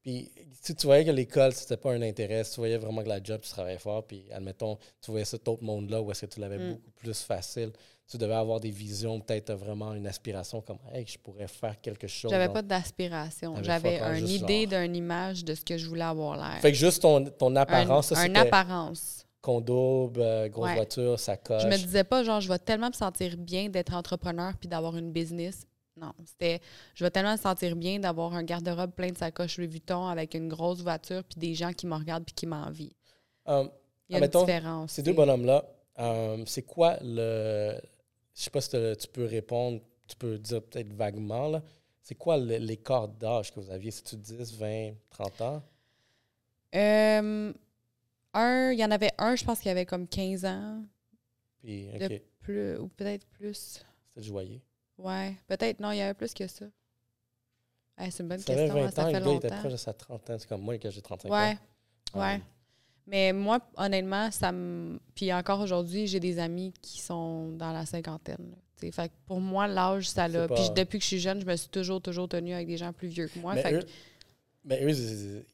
[0.01, 0.31] puis
[0.63, 3.49] tu voyais que l'école, c'était pas un intérêt, tu voyais vraiment que la job, tu
[3.49, 6.69] travaillais fort, puis admettons, tu voyais cet autre monde-là où est-ce que tu l'avais mm.
[6.73, 7.71] beaucoup plus facile,
[8.07, 12.07] tu devais avoir des visions, peut-être vraiment une aspiration comme, hey, je pourrais faire quelque
[12.07, 12.29] chose.
[12.31, 13.55] J'avais pas d'aspiration.
[13.63, 16.61] J'avais une idée d'une image de ce que je voulais avoir l'air.
[16.61, 21.37] Fait que juste ton, ton apparence, un, ça, Une apparence condo, euh, grosse voiture, ça
[21.37, 21.61] coche.
[21.61, 24.97] Je me disais pas, genre, je vais tellement me sentir bien d'être entrepreneur puis d'avoir
[24.97, 25.67] une business.
[25.97, 26.59] Non, c'était,
[26.95, 30.33] je vais tellement me sentir bien d'avoir un garde-robe plein de sacoches Louis Vuitton avec
[30.33, 32.91] une grosse voiture puis des gens qui me regardent puis qui m'envient.
[33.45, 33.69] Um,
[34.09, 34.93] Il y a une différence.
[34.93, 35.63] Ces deux bonhommes-là,
[35.97, 37.79] um, c'est quoi le.
[38.35, 41.63] Je sais pas si tu peux répondre, tu peux dire peut-être vaguement, là.
[42.01, 43.89] C'est quoi l'écart d'âge que vous aviez?
[43.89, 45.63] C'est-tu 10, 20, 30 ans?
[46.75, 47.53] Euh,
[48.33, 50.83] un, il y en avait un, je pense qu'il avait comme 15 ans.
[51.57, 51.89] Puis,
[52.39, 53.81] plus, ou peut-être plus.
[54.13, 54.61] C'était joyeux.
[54.99, 56.65] Ouais, peut-être, non, il y avait plus que ça.
[57.97, 58.75] c'est une bonne ça question.
[58.75, 59.31] 20 hein, ans, ça fait longtemps.
[59.31, 60.37] il était proche de sa trentaine.
[60.37, 61.37] C'est comme moi que j'ai 35 ouais.
[61.37, 61.57] ans.
[62.13, 62.41] Ouais, ouais.
[63.07, 64.99] Mais moi, honnêtement, ça me.
[65.13, 68.55] Puis encore aujourd'hui, j'ai des amis qui sont dans la cinquantaine.
[68.91, 70.47] Fait pour moi, l'âge, ça l'a.
[70.47, 72.91] Puis depuis que je suis jeune, je me suis toujours, toujours tenue avec des gens
[72.93, 73.55] plus vieux que moi.
[73.55, 73.85] Mais fait eux,
[74.63, 75.45] mais eux,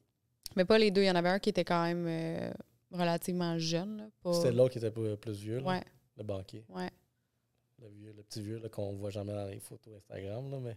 [0.55, 1.01] mais pas les deux.
[1.01, 2.51] Il y en avait un qui était quand même euh,
[2.91, 4.09] relativement jeune.
[4.33, 5.81] C'était l'autre qui était plus vieux, là, ouais.
[6.17, 6.65] le banquier.
[6.69, 6.89] Ouais.
[7.81, 10.51] Le, vieux, le petit vieux qu'on voit jamais dans les photos Instagram.
[10.51, 10.75] Là, mais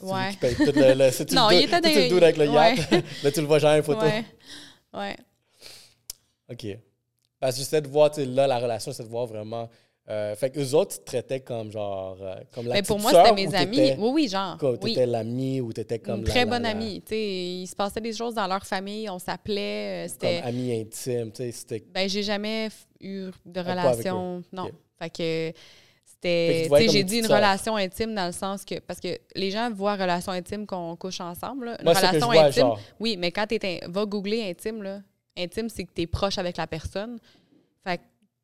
[0.00, 0.30] ouais.
[0.42, 2.90] le, non, il était dans avec le yacht?
[3.22, 4.00] là, tu le vois jamais en photo.
[4.00, 4.24] Ouais.
[4.92, 5.16] ouais.
[6.50, 6.66] OK.
[7.40, 9.68] Parce que j'essaie de voir, là, la relation, c'est de voir vraiment
[10.10, 13.10] euh, fait que eux autres, tu traitaient comme genre euh, comme la Mais pour moi,
[13.10, 13.92] c'était mes amis.
[13.98, 14.58] Oui, oui, genre.
[14.58, 16.20] Tu étais l'ami ou tu étais comme.
[16.20, 17.02] Une très bonne amie.
[17.10, 20.04] Il se passait des choses dans leur famille, on s'appelait.
[20.04, 21.30] Euh, c'était comme amie intime.
[21.34, 21.82] C'était...
[21.92, 22.68] Ben, j'ai jamais
[23.00, 24.42] eu de relation.
[24.52, 24.70] Non.
[24.98, 25.58] Fait que
[26.04, 26.68] c'était.
[26.90, 28.80] J'ai dit une relation intime dans le sens que.
[28.80, 31.78] Parce que les gens voient relation intime qu'on couche ensemble.
[31.80, 32.72] Une relation intime.
[33.00, 35.00] Oui, mais quand tu va googler intime, là.
[35.36, 37.18] Intime, c'est que tu es proche avec la personne.
[37.82, 38.00] Fait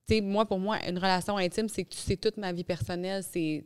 [0.09, 3.23] que moi, pour moi, une relation intime, c'est que tu sais toute ma vie personnelle,
[3.23, 3.65] c'est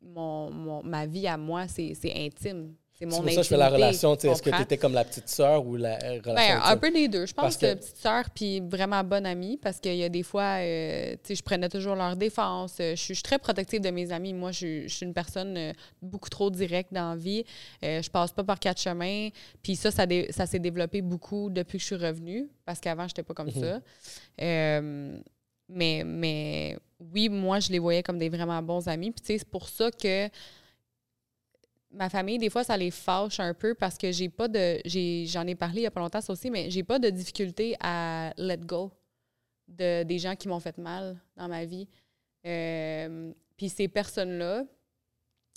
[0.00, 2.74] mon, ma vie à moi, c'est intime.
[3.00, 4.14] C'est mon pour ça que je fais la relation.
[4.14, 6.90] Est-ce que tu étais comme la petite sœur ou la euh, relation ben, Un peu
[6.90, 7.24] des deux.
[7.24, 10.58] Je pense que, petite sœur puis vraiment bonne amie parce qu'il y a des fois,
[10.58, 12.74] euh, je prenais toujours leur défense.
[12.78, 14.34] Je suis, très protective de mes amis.
[14.34, 17.44] Moi, je, suis une personne euh, beaucoup trop directe dans la vie.
[17.82, 19.30] je passe pas par quatre chemins.
[19.62, 23.12] Puis ça, ça, ça s'est développé beaucoup depuis que je suis revenue parce qu'avant, je
[23.12, 23.62] n'étais pas comme mhm.
[23.62, 23.80] ça.
[25.72, 26.76] Mais, mais
[27.14, 29.10] oui, moi, je les voyais comme des vraiment bons amis.
[29.12, 30.28] Puis, tu sais, c'est pour ça que
[31.92, 34.80] ma famille, des fois, ça les fâche un peu parce que j'ai pas de.
[35.26, 37.76] J'en ai, parlé il y a pas longtemps, ça aussi, mais j'ai pas de difficulté
[37.80, 38.92] à let go
[39.68, 41.88] de, des gens qui m'ont fait mal dans ma vie.
[42.46, 44.64] Euh, puis ces personnes-là,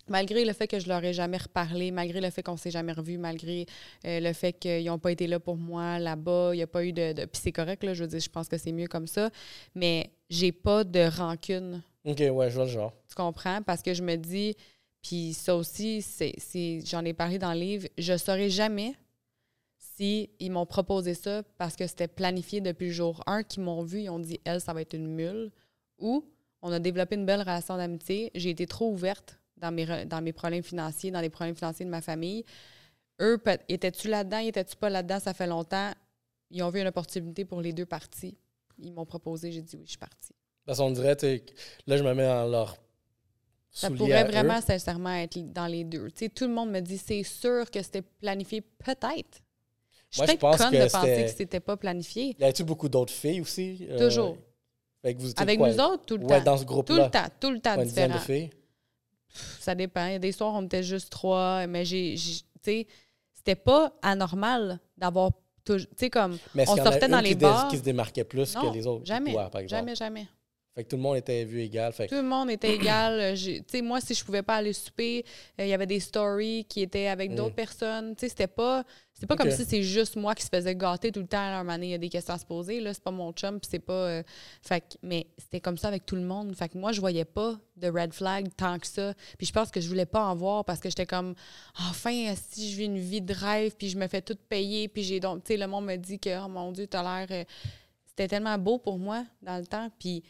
[0.07, 2.91] malgré le fait que je leur ai jamais reparlé, malgré le fait qu'on s'est jamais
[2.93, 3.65] revu, malgré
[4.05, 6.83] euh, le fait qu'ils n'ont pas été là pour moi là-bas, il n'y a pas
[6.83, 9.07] eu de, Puis c'est correct, là, je veux dire, je pense que c'est mieux comme
[9.07, 9.29] ça,
[9.75, 11.81] mais j'ai pas de rancune.
[12.05, 12.93] OK, ouais, je vois le genre.
[13.07, 13.61] Tu comprends?
[13.61, 14.55] Parce que je me dis,
[15.03, 16.33] puis ça aussi, c'est,
[16.85, 18.95] j'en ai parlé dans le livre, je saurais jamais
[19.77, 24.01] si m'ont proposé ça parce que c'était planifié depuis le jour 1, qu'ils m'ont vu,
[24.01, 25.51] ils ont dit, elle, ça va être une mule,
[25.99, 26.25] ou
[26.61, 30.33] on a développé une belle relation d'amitié, j'ai été trop ouverte dans mes, dans mes
[30.33, 32.43] problèmes financiers, dans les problèmes financiers de ma famille.
[33.21, 35.91] Eux, étais-tu là-dedans, étais-tu pas là-dedans, ça fait longtemps?
[36.49, 38.37] Ils ont vu une opportunité pour les deux parties.
[38.79, 40.33] Ils m'ont proposé, j'ai dit oui, je suis partie.
[40.65, 41.17] Parce qu'on dirait,
[41.87, 42.77] là, je me mets dans leur.
[43.73, 46.09] Ça pourrait vraiment sincèrement être dans les deux.
[46.11, 49.41] tout le monde me dit c'est sûr que c'était planifié, peut-être.
[50.11, 52.35] Je suis peut-être conne de penser que c'était pas planifié.
[52.39, 53.87] Y a-tu beaucoup d'autres filles aussi?
[53.89, 54.37] Euh, Toujours.
[55.03, 56.41] avec vous, avec nous autres, tout le temps.
[56.41, 56.95] dans ce groupe-là.
[56.95, 58.13] Tout le temps, tout le temps différent.
[58.13, 58.49] de filles?
[59.59, 60.05] Ça dépend.
[60.05, 62.87] Il y a des soirs, on était juste trois, mais j'ai, tu sais,
[63.33, 65.31] c'était pas anormal d'avoir
[65.65, 67.69] tu sais, comme, mais on sortait dans les bars.
[67.69, 69.05] qui se démarquait plus que les autres?
[69.05, 69.33] Jamais,
[69.65, 70.27] jamais, jamais.
[70.75, 71.93] Fait que tout le monde était vu égal.
[71.93, 73.35] Fait Tout le monde était égal.
[73.37, 75.23] Tu sais, moi, si je pouvais pas aller souper,
[75.59, 77.35] euh, il y avait des stories qui étaient avec mm.
[77.35, 78.15] d'autres personnes.
[78.15, 78.83] Tu sais, c'était pas,
[79.27, 81.37] pas comme si c'est juste moi qui se faisais gâter tout le temps.
[81.37, 82.79] À un il y a des questions à se poser.
[82.79, 83.93] Là, c'est pas mon chum, c'est pas.
[83.93, 84.23] Euh,
[84.63, 86.55] fait mais c'était comme ça avec tout le monde.
[86.55, 89.13] Fait que moi, je voyais pas de red flag tant que ça.
[89.37, 91.35] Puis je pense que je voulais pas en voir parce que j'étais comme,
[91.87, 95.03] enfin, si je vis une vie de rêve, puis je me fais tout payer, puis
[95.03, 97.27] j'ai donc, tu sais, le monde me dit que, oh mon Dieu, t'as l'air.
[97.29, 97.43] Euh,
[98.07, 99.89] c'était tellement beau pour moi dans le temps.
[99.99, 100.23] Puis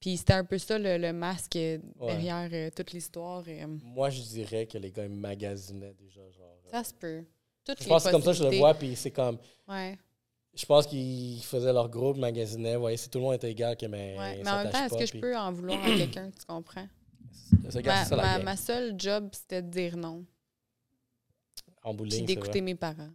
[0.00, 1.58] puis c'était un peu ça le, masque
[2.00, 3.42] derrière euh, toute l'histoire.
[3.48, 3.66] Euh.
[3.82, 6.20] Moi, je dirais que les gars ils magasinaient déjà.
[6.30, 6.70] Genre, euh.
[6.70, 7.24] ça se peut.
[7.64, 9.38] Toutes je pense que c'est comme ça que je le vois, puis c'est comme.
[9.66, 9.98] Ouais.
[10.54, 12.76] Je pense qu'ils faisaient leur groupe, magasinaient.
[12.76, 14.16] Voyez, si tout le monde était égal, que mais.
[14.18, 14.40] Ouais.
[14.42, 16.88] Mais en même temps, est-ce que je peux en vouloir à quelqu'un, tu comprends?
[17.84, 20.24] ma, ma, seule job, c'était de dire non.
[21.82, 22.24] En bowling.
[22.24, 23.10] Puis d'écouter mes parents.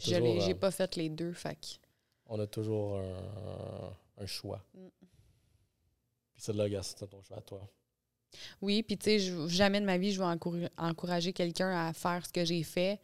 [0.00, 1.80] Je n'ai pas fait les deux, fac.
[2.28, 4.64] On a toujours un, un choix.
[4.74, 5.05] Mm.
[6.36, 7.66] Puis c'est là, c'est ton choix à toi.
[8.60, 12.32] Oui, puis tu sais, jamais de ma vie, je vais encourager quelqu'un à faire ce
[12.32, 13.00] que j'ai fait.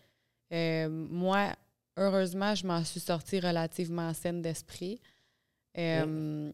[0.53, 1.55] Euh, moi,
[1.97, 5.01] heureusement, je m'en suis sortie relativement saine d'esprit.
[5.79, 6.53] Euh,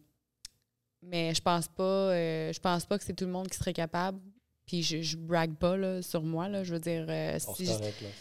[1.02, 3.72] mais je pense pas euh, je pense pas que c'est tout le monde qui serait
[3.72, 4.20] capable.
[4.64, 6.46] Puis je, je brague pas là, sur moi.
[6.48, 7.06] Là, je veux dire,
[7.38, 7.66] si,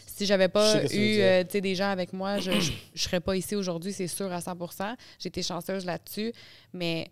[0.06, 3.92] si j'avais pas eu des gens avec moi, je, je, je serais pas ici aujourd'hui,
[3.92, 4.56] c'est sûr à 100
[5.18, 6.32] J'ai été chanceuse là-dessus.
[6.72, 7.10] Mais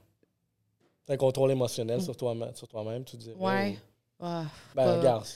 [1.09, 3.37] un contrôle émotionnel sur toi-même, sur toi tu dirais.
[3.39, 3.77] Ouais.
[4.19, 5.27] ben, regarde,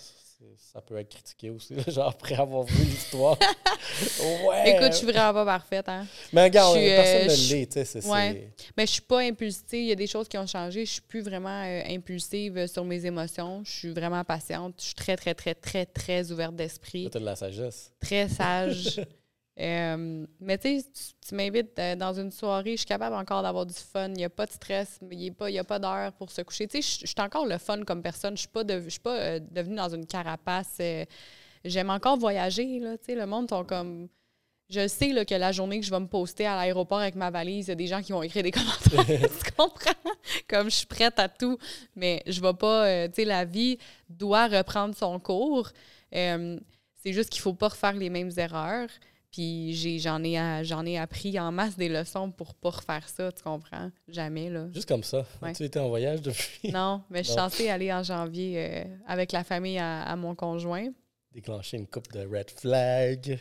[0.56, 3.36] ça peut être critiqué aussi, genre après avoir vu l'histoire.
[4.48, 4.76] ouais.
[4.76, 5.88] Écoute, je suis vraiment pas parfaite.
[5.88, 6.06] Hein.
[6.32, 8.06] Mais regarde, personne ne euh, l'est, tu sais.
[8.06, 8.52] Ouais.
[8.76, 9.64] Mais je suis pas impulsive.
[9.72, 10.86] Il y a des choses qui ont changé.
[10.86, 13.62] Je suis plus vraiment euh, impulsive sur mes émotions.
[13.64, 14.74] Je suis vraiment patiente.
[14.78, 17.08] Je suis très, très, très, très, très ouverte d'esprit.
[17.10, 17.92] Tu as de la sagesse.
[18.00, 19.00] Très sage.
[19.60, 20.86] Euh, mais tu sais,
[21.26, 24.08] tu m'invites euh, dans une soirée, je suis capable encore d'avoir du fun.
[24.08, 26.66] Il n'y a pas de stress, il n'y a pas, d'heure pour se coucher.
[26.66, 28.36] Tu sais, je suis encore le fun comme personne.
[28.38, 30.80] Je ne suis pas, euh, devenue dans une carapace.
[31.64, 32.78] J'aime encore voyager.
[32.78, 34.08] Là, tu sais, le monde sont comme.
[34.70, 37.28] Je sais là, que la journée que je vais me poster à l'aéroport avec ma
[37.28, 39.04] valise, il y a des gens qui vont écrire des commentaires.
[39.04, 39.90] tu comprends?
[40.48, 41.58] Comme je suis prête à tout.
[41.96, 43.08] Mais je ne vais pas.
[43.08, 45.68] tu sais, la vie doit reprendre son cours.
[46.12, 48.88] c'est juste qu'il ne faut pas refaire les mêmes erreurs.
[49.30, 53.42] Puis j'en ai, j'en ai appris en masse des leçons pour pas refaire ça, tu
[53.42, 53.90] comprends?
[54.08, 54.66] Jamais, là.
[54.72, 55.24] Juste comme ça.
[55.54, 56.70] Tu étais en voyage depuis?
[56.72, 60.88] Non, mais je suis censée aller en janvier euh, avec la famille à, mon conjoint.
[61.32, 63.40] Déclencher une coupe de red flag.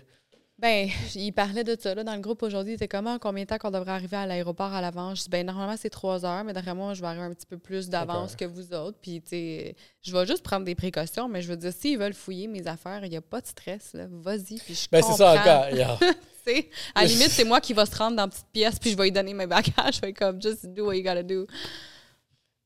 [0.59, 2.73] Ben, il parlait de ça là, dans le groupe aujourd'hui.
[2.73, 5.19] Il était comment, combien de temps qu'on devrait arriver à l'aéroport à l'avance?
[5.19, 7.45] Je dis, ben, normalement, c'est trois heures, mais d'après moi, je vais arriver un petit
[7.45, 8.97] peu plus d'avance que vous autres.
[9.01, 12.13] Puis, tu sais, je vais juste prendre des précautions, mais je veux dire, s'ils veulent
[12.13, 14.07] fouiller mes affaires, il n'y a pas de stress, là.
[14.09, 15.67] Vas-y, puis je Ben, c'est ça encore.
[16.95, 18.97] à la limite, c'est moi qui va se rendre dans la petite pièce, puis je
[18.97, 19.95] vais lui donner mes bagages.
[19.95, 21.45] Je vais comme, just do what you gotta do.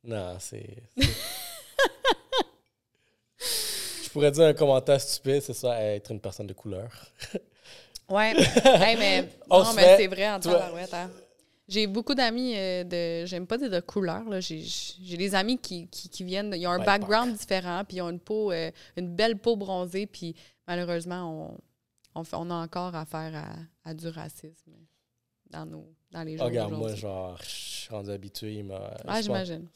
[0.04, 0.84] Non, c'est.
[3.38, 6.90] je pourrais dire un commentaire stupide, c'est ça, être une personne de couleur.
[8.10, 8.34] Ouais.
[8.66, 10.94] mais non, mais c'est vrai en tabarouette.
[10.94, 11.10] Hein.
[11.68, 13.26] J'ai beaucoup d'amis euh, de.
[13.26, 14.24] J'aime pas dire de couleur.
[14.42, 16.54] J'ai des amis qui, qui, viennent.
[16.56, 20.06] Ils ont un background différent, puis ils ont une peau, euh, une belle peau bronzée,
[20.06, 20.36] puis
[20.68, 21.58] malheureusement,
[22.16, 24.74] on, on, on a encore affaire à, à, du racisme
[25.50, 26.48] dans, nos, dans les jours.
[26.48, 28.64] Regarde, moi, genre, je suis rendu habitué.
[29.08, 29.68] Ah, j'imagine.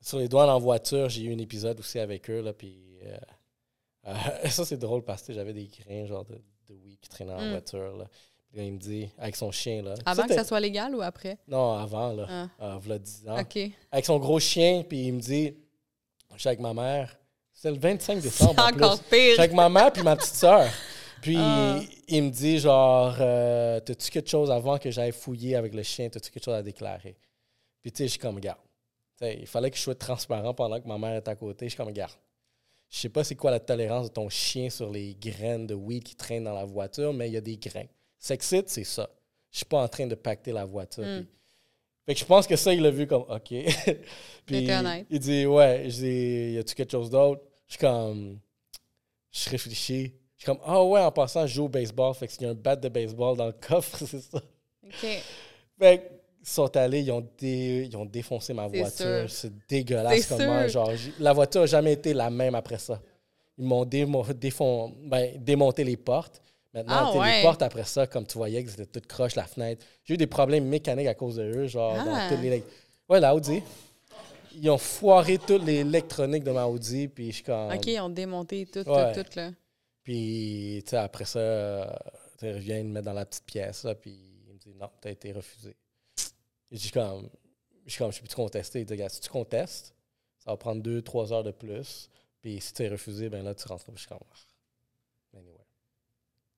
[0.00, 2.98] Sur les douanes en voiture, j'ai eu un épisode aussi avec eux, là, puis.
[3.04, 3.18] Euh,
[4.48, 7.40] ça, c'est drôle parce que j'avais des grains, genre de de weed qui traînait en
[7.40, 7.50] mm.
[7.50, 7.96] voiture.
[7.96, 8.04] Là.
[8.48, 9.82] Puis là, il me dit, avec son chien.
[9.82, 9.94] Là.
[10.04, 11.38] Avant que ça soit légal ou après?
[11.46, 12.48] Non, avant, là.
[12.58, 12.78] Ah.
[12.86, 13.36] Euh, 10 ans.
[13.90, 15.54] Avec son gros chien, puis il me dit,
[16.34, 17.16] je suis avec ma mère.
[17.52, 18.54] C'est le 25 décembre.
[18.56, 19.18] C'est encore pire.
[19.18, 20.68] Je suis avec ma mère puis ma petite soeur.
[21.20, 21.80] Puis ah.
[22.06, 26.08] il me dit, genre, euh, t'as-tu quelque chose avant que j'aille fouiller avec le chien?
[26.08, 27.16] T'as-tu quelque chose à déclarer?
[27.82, 28.60] Puis tu sais, je suis comme, regarde.
[29.22, 31.66] il fallait que je sois transparent pendant que ma mère est à côté.
[31.66, 32.12] Je suis comme, regarde
[32.90, 36.04] je sais pas c'est quoi la tolérance de ton chien sur les graines de weed
[36.04, 37.86] qui traînent dans la voiture, mais il y a des grains.
[38.18, 39.08] Sexite, c'est ça.
[39.50, 41.04] Je suis pas en train de pacter la voiture.
[41.04, 41.24] Hmm.
[42.06, 43.48] Fait que je pense que ça, il l'a vu comme OK.
[44.46, 44.66] puis
[45.10, 47.42] il dit Ouais, je dis Y a-tu quelque chose d'autre?
[47.66, 48.38] Je suis comme
[49.30, 50.14] Je réfléchis.
[50.36, 52.14] Je suis comme Ah ouais, en passant, je joue au baseball.
[52.14, 54.38] Fait qu'il y a un bat de baseball dans le coffre, c'est ça.
[54.38, 55.06] OK.
[55.78, 56.17] Fait
[56.48, 59.28] sont allés, ils ont, ils ont défoncé ma voiture.
[59.28, 60.66] C'est dégueulasse comment.
[60.68, 63.00] Genre, la voiture n'a jamais été la même après ça.
[63.56, 66.40] Ils m'ont ben, démonté les portes.
[66.72, 69.84] Maintenant, ah, les portes après ça, comme tu voyais, que c'était toutes croche, la fenêtre.
[70.04, 71.66] J'ai eu des problèmes mécaniques à cause de eux.
[71.66, 72.28] Genre, dans ah.
[72.28, 72.62] toutes les.
[73.08, 73.62] Ouais, la Audi.
[74.60, 77.08] Ils ont foiré toute l'électronique de ma Audi.
[77.08, 77.72] Puis je comme.
[77.72, 79.50] OK, ils ont démonté tout, tout, tout, là.
[80.02, 81.98] Puis, tu sais, après ça,
[82.42, 83.94] ils reviennent me mettre dans la petite pièce, là.
[83.94, 84.10] Puis
[84.46, 85.74] ils me disent non, t'as été refusé.
[86.70, 87.28] Je comme,
[87.86, 88.86] Je suis comme, je peux-tu contester?
[89.08, 89.94] si tu contestes,
[90.38, 92.10] ça va prendre deux, trois heures de plus.
[92.40, 93.84] Puis si tu es refusé, ben là, tu rentres.
[93.94, 95.38] Je suis comme, ah.
[95.38, 95.64] anyway.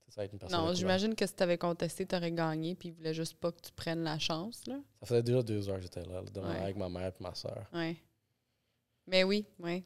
[0.09, 2.75] Ça va être une personne non, j'imagine que si tu avais contesté, tu aurais gagné,
[2.75, 4.67] puis il voulait juste pas que tu prennes la chance.
[4.67, 4.81] Là.
[5.01, 6.23] Ça faisait déjà deux heures que j'étais là,
[6.63, 7.65] avec ma mère et ma soeur.
[7.73, 7.97] Ouais.
[9.07, 9.85] Mais oui, oui.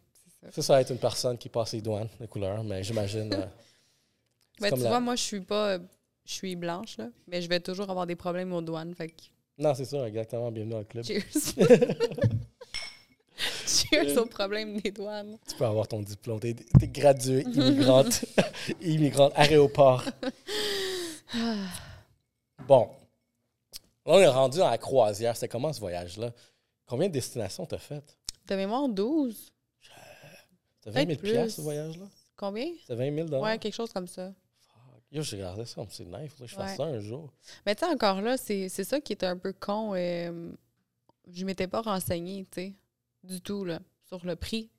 [0.50, 0.62] Ça.
[0.62, 3.32] ça, va être une personne qui passe les douanes, les couleurs, mais j'imagine.
[3.32, 3.46] Euh,
[4.60, 5.78] ben, tu vois, moi, je suis pas.
[6.26, 8.94] Je suis blanche, là, mais je vais toujours avoir des problèmes aux douanes.
[8.94, 9.14] Fait
[9.56, 10.50] Non, c'est ça, exactement.
[10.50, 11.04] Bienvenue dans le club.
[11.04, 11.22] Cheers.
[13.66, 15.38] Cheers au problème des douanes.
[15.48, 16.40] Tu peux avoir ton diplôme.
[16.40, 18.24] T'es es graduée, immigrante,
[18.80, 20.04] immigrante, aéroport.
[22.66, 22.88] bon.
[24.06, 25.36] Là, on est rendu dans la croisière.
[25.36, 26.32] C'est comment ce voyage-là?
[26.86, 28.18] Combien de destinations t'as faites?
[28.46, 29.52] De mémoire, 12.
[30.82, 32.04] T'as 20 000 piastres, ce voyage-là?
[32.36, 32.66] Combien?
[32.86, 34.32] C'est 20 000 Ouais, quelque chose comme ça.
[35.14, 36.32] Yo, j'ai regardé ça, c'est nice.
[36.32, 37.32] Faudrait que je fasse ça un jour.
[37.64, 39.92] Mais tu sais, encore là, c'est ça qui était un peu con.
[39.94, 40.50] Euh,
[41.32, 42.74] je m'étais pas renseignée, tu sais,
[43.22, 44.70] du tout, là, sur le prix,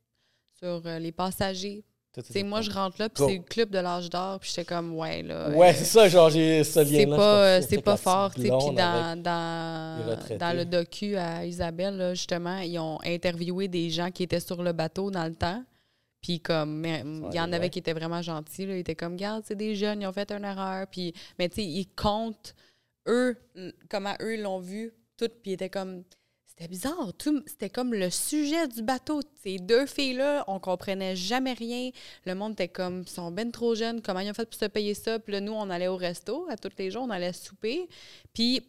[0.59, 1.85] sur euh, les passagers.
[2.33, 4.93] Tu moi, je rentre là, puis c'est le club de l'âge d'or, puis j'étais comme,
[4.93, 5.49] ouais, là.
[5.51, 7.61] Ouais, euh, c'est ça, genre, j'ai ce lien-là.
[7.61, 8.49] C'est pas, pas fort, tu sais.
[8.49, 14.11] Puis dans, dans, dans, le docu à Isabelle, là, justement, ils ont interviewé des gens
[14.11, 15.63] qui étaient sur le bateau dans le temps.
[16.25, 18.65] Puis comme, il y en avait qui étaient vraiment gentils.
[18.65, 18.75] Là.
[18.75, 20.87] Ils étaient comme, regarde, c'est des jeunes, ils ont fait une erreur.
[20.87, 22.55] Puis, mais tu sais, ils comptent,
[23.07, 23.37] eux,
[23.91, 25.29] comment eux l'ont vu, tout.
[25.43, 26.03] Puis ils étaient comme,
[26.47, 27.11] c'était bizarre.
[27.45, 29.21] C'était comme le sujet du bateau.
[29.43, 31.91] Ces deux filles-là, on comprenait jamais rien.
[32.25, 34.65] Le monde était comme, ils sont ben trop jeunes, comment ils ont fait pour se
[34.65, 35.19] payer ça?
[35.19, 37.87] Puis là, nous, on allait au resto à tous les jours, on allait souper.
[38.33, 38.61] Puis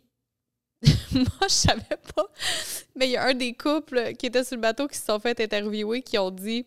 [1.15, 2.29] moi, je savais pas.
[2.95, 5.19] Mais il y a un des couples qui était sur le bateau qui se sont
[5.19, 6.67] fait interviewer qui ont dit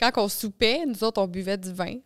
[0.00, 1.96] quand on soupait, nous autres, on buvait du vin.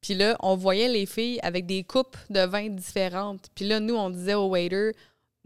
[0.00, 3.46] Puis là, on voyait les filles avec des coupes de vin différentes.
[3.54, 4.92] Puis là, nous, on disait au waiter,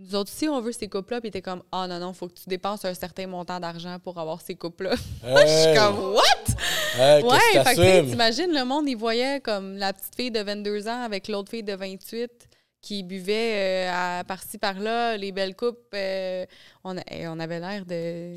[0.01, 2.29] nous autres, si on veut ces coupes-là, puis t'es comme, ah oh, non, non, faut
[2.29, 4.94] que tu dépenses un certain montant d'argent pour avoir ces coupes-là.
[5.23, 7.29] je suis comme, what?
[7.29, 11.03] ouais, fait que t'imagines, le monde, il voyait comme la petite fille de 22 ans
[11.03, 12.47] avec l'autre fille de 28
[12.80, 15.92] qui buvaient euh, à par-ci par-là, les belles coupes.
[15.94, 16.46] Euh,
[16.84, 18.34] on, on avait l'air de.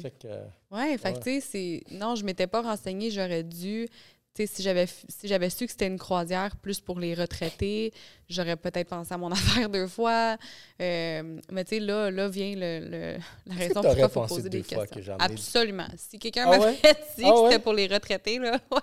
[0.72, 1.84] ouais, fait tu sais, c'est.
[1.92, 3.88] Non, je m'étais pas renseignée, j'aurais dû.
[4.34, 7.94] Tu sais, si j'avais si j'avais su que c'était une croisière plus pour les retraités,
[8.30, 10.38] j'aurais peut-être pensé à mon affaire deux fois.
[10.82, 14.62] Euh, mais tu sais, là, là vient le, la raison pourquoi il faut poser des
[14.62, 15.18] questions.
[15.20, 15.88] Absolument.
[15.98, 16.72] Si quelqu'un ah m'avait
[17.18, 18.80] dit ah que c'était pour les retraités, là, ouais.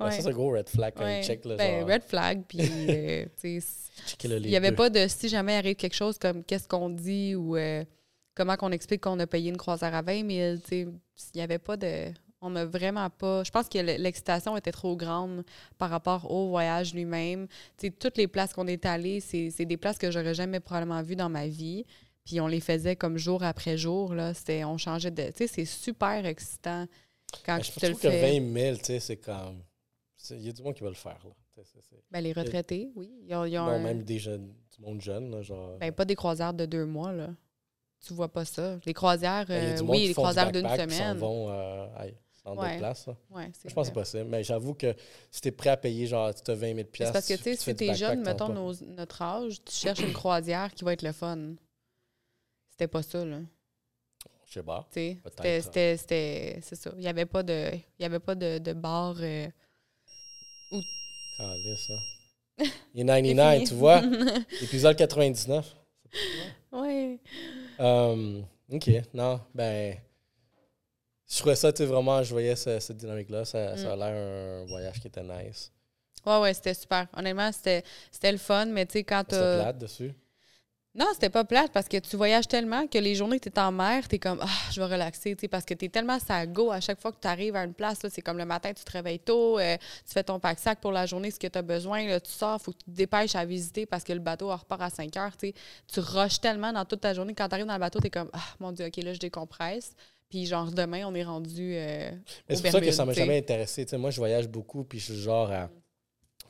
[0.00, 0.12] Ouais.
[0.12, 1.44] Ça, c'est un gros red flag quand il check.
[1.44, 2.58] Là, ben, red flag, puis
[3.44, 7.56] il n'y avait pas de si jamais arrive quelque chose comme qu'est-ce qu'on dit ou
[7.56, 7.84] euh,
[8.34, 10.56] comment qu'on explique qu'on a payé une croisière à 20 000.
[10.70, 10.88] Il
[11.34, 12.12] n'y avait pas de.
[12.40, 13.42] On n'a vraiment pas.
[13.42, 15.42] Je pense que l'excitation était trop grande
[15.76, 17.48] par rapport au voyage lui-même.
[17.98, 21.28] Toutes les places qu'on est allées, c'est des places que j'aurais jamais probablement vues dans
[21.28, 21.84] ma vie.
[22.24, 24.14] Puis on les faisait comme jour après jour.
[24.14, 24.32] Là.
[24.66, 25.32] On changeait de.
[25.34, 26.86] C'est super excitant
[27.44, 28.08] quand ben, tu te le fais.
[28.08, 29.62] que 20 000, c'est comme.
[30.30, 31.18] Il y a du monde qui va le faire.
[31.24, 31.62] Là.
[32.10, 33.10] Ben, les retraités, oui.
[33.26, 35.30] Ils ont, non, même des jeunes, du monde jeune.
[35.30, 35.76] Là, genre...
[35.78, 37.12] Ben, pas des croisières de deux mois.
[37.12, 37.30] Là.
[38.06, 38.78] Tu vois pas ça.
[38.84, 41.16] Les croisières, ben, euh, oui, les croisières d'une semaine.
[41.16, 41.86] Ils vont euh,
[42.44, 43.08] dans d'autres places.
[43.30, 44.24] Ouais, je pense que c'est possible.
[44.24, 44.94] Mais j'avoue que
[45.30, 47.42] si tu es prêt à payer, genre, tu as 20 000 C'est parce que, tu
[47.42, 51.02] sais, si tu es jeune, mettons notre âge, tu cherches une croisière qui va être
[51.02, 51.54] le fun.
[52.70, 53.40] C'était pas ça, là.
[54.46, 54.86] Je sais pas.
[54.90, 55.60] C'était,
[56.62, 56.90] c'est ça.
[56.94, 59.46] Il n'y avait pas de, il y avait pas de, de bar euh,
[61.38, 61.94] ah, là, ça.
[62.94, 64.02] Il est 99, tu vois?
[64.62, 65.76] Épisode 99.
[66.72, 67.20] Oui.
[67.78, 69.96] Um, OK, non, ben...
[71.30, 73.44] Je trouvais ça, tu sais, vraiment, je voyais cette, dynamique-là.
[73.44, 73.98] Ça, ça, a mm.
[73.98, 75.70] l'air un voyage qui était nice.
[76.24, 77.06] Ouais, ouais, c'était super.
[77.14, 77.84] Honnêtement, c'était
[78.32, 79.34] le fun, mais tu sais, quand tu.
[79.34, 80.14] C'était plate dessus.
[80.98, 83.60] Non, c'était pas plate parce que tu voyages tellement que les journées que tu es
[83.60, 85.88] en mer, tu es comme, ah, je vais relaxer, tu sais, parce que tu es
[85.88, 88.00] tellement ça go à chaque fois que tu arrives à une place.
[88.10, 91.06] C'est comme le matin, tu te réveilles tôt, euh, tu fais ton pack-sac pour la
[91.06, 93.44] journée, ce que tu as besoin, là, tu sors, faut que tu te dépêches à
[93.44, 95.36] visiter parce que le bateau repart à 5 heures.
[95.36, 95.52] Tu
[96.00, 97.32] rushes tellement dans toute ta journée.
[97.32, 99.20] Quand tu arrives dans le bateau, tu es comme, ah, mon Dieu, OK, là, je
[99.20, 99.94] décompresse.
[100.28, 101.74] Puis, genre, demain, on est rendu.
[101.76, 102.10] Euh,
[102.48, 103.86] c'est pour ça que ça m'a jamais intéressé.
[103.86, 105.70] sais, moi, je voyage beaucoup, puis je suis genre à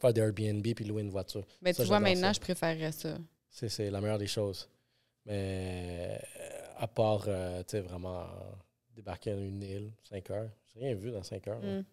[0.00, 1.44] faire des Airbnb puis louer une voiture.
[1.60, 3.18] Mais tu vois, maintenant, je préférerais ça.
[3.50, 4.68] C'est la meilleure des choses.
[5.26, 6.20] Mais
[6.78, 8.26] à part, euh, tu sais, vraiment
[8.94, 10.50] débarquer dans une île, 5 heures.
[10.72, 11.60] J'ai rien vu dans 5 heures.
[11.60, 11.84] Mm.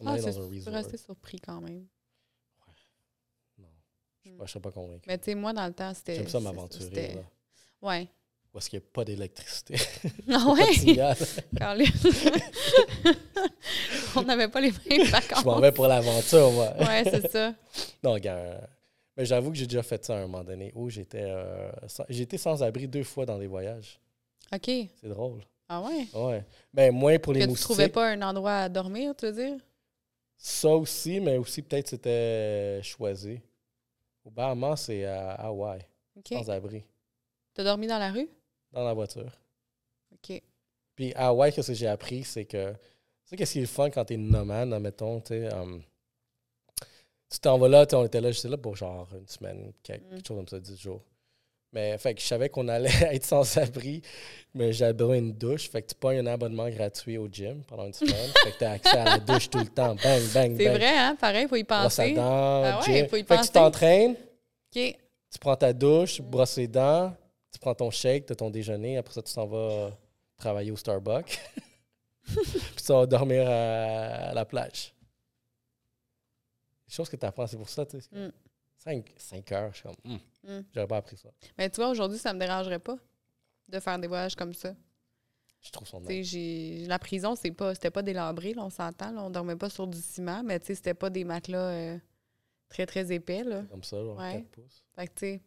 [0.00, 0.74] Ah, dans un resort.
[0.74, 1.86] resté surpris quand même.
[2.66, 2.74] Ouais.
[3.58, 3.68] Non.
[4.24, 5.02] Je ne suis pas convaincu.
[5.06, 6.16] Mais tu sais, moi, dans le temps, c'était.
[6.16, 7.14] J'aime ça m'aventurer.
[7.14, 7.22] là.
[7.82, 8.08] Ouais.
[8.52, 9.76] Parce qu'il n'y a pas d'électricité?
[10.30, 10.64] Ah ouais?
[14.16, 15.40] On n'avait pas les mêmes vacances.
[15.40, 16.74] Je m'en vais pour l'aventure, moi.
[16.78, 17.54] ouais, c'est ça.
[18.02, 18.68] Non, regarde
[19.24, 22.38] j'avoue que j'ai déjà fait ça à un moment donné où j'étais euh, sans, été
[22.38, 23.98] sans abri deux fois dans des voyages.
[24.52, 24.64] OK.
[24.66, 25.42] C'est drôle.
[25.68, 26.06] Ah ouais?
[26.14, 26.44] Ouais.
[26.72, 27.66] Ben, moins pour les que moustiques.
[27.66, 29.58] tu trouvais pas un endroit à dormir, tu veux dire?
[30.36, 33.40] Ça aussi, mais aussi peut-être c'était choisi.
[34.24, 35.80] Au Bahamas, c'est à Hawaï,
[36.28, 36.84] sans abri,
[37.54, 38.28] T'as dormi dans la rue?
[38.72, 39.32] dans la voiture.
[40.12, 40.40] OK.
[40.94, 42.70] Puis à Hawaï, qu'est-ce que j'ai appris, c'est que.
[42.72, 42.78] Tu
[43.24, 45.52] sais, qu'est-ce qui est le fun quand t'es nomade, admettons, tu sais.
[45.52, 45.82] um,
[47.30, 50.04] tu t'en vas là, tu on était là, j'étais là pour genre une semaine, quelque,
[50.14, 50.24] Mm.
[50.26, 51.02] chose comme ça, 10 jours.
[51.72, 54.00] Mais fait que je savais qu'on allait être sans abri,
[54.54, 55.68] mais j'avais besoin d'une douche.
[55.68, 58.30] Fait que tu pognes un abonnement gratuit au gym pendant une semaine.
[58.42, 59.94] fait que t'as accès à la douche tout le temps.
[59.96, 60.76] Bang, bang, C'est bang.
[60.76, 61.16] vrai, hein?
[61.20, 62.14] Pareil, faut y Brosse penser.
[62.14, 63.48] dents, Ah ouais, faut y fait que penser.
[63.48, 64.96] tu t'entraînes, OK.
[65.30, 66.24] tu prends ta douche, Mm.
[66.24, 67.14] brosses les dents,
[67.52, 69.90] tu prends ton shake, tu as ton déjeuner, après ça, tu t'en vas
[70.38, 71.38] travailler au Starbucks.
[72.24, 74.94] Puis tu vas dormir à la plage.
[76.88, 78.08] Des choses que tu apprends, c'est pour ça, tu sais.
[78.12, 78.32] Mm.
[78.78, 80.64] Cinq, cinq heures, je suis comme, hmm, Mm.
[80.74, 81.28] j'aurais pas appris ça.
[81.58, 82.96] Mais tu vois, aujourd'hui, ça me dérangerait pas
[83.68, 84.74] de faire des voyages comme ça.
[85.60, 86.00] Je trouve son
[86.88, 89.14] La prison, c'est pas, c'était pas délabré, là, on s'entend.
[89.18, 91.98] On dormait pas sur du ciment, mais tu sais, c'était pas des matelas euh,
[92.68, 93.42] très, très épais.
[93.42, 93.62] Là.
[93.70, 94.34] comme ça, genre Ouais.
[94.34, 94.84] 4 pouces.
[94.94, 95.40] Fait que, tu sais,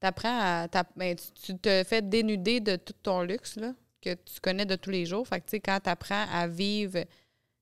[0.00, 0.68] t'apprends à.
[0.96, 4.74] ben, tu, tu te fais dénuder de tout ton luxe, là, que tu connais de
[4.76, 5.28] tous les jours.
[5.28, 7.04] Fait que, tu sais, quand t'apprends à vivre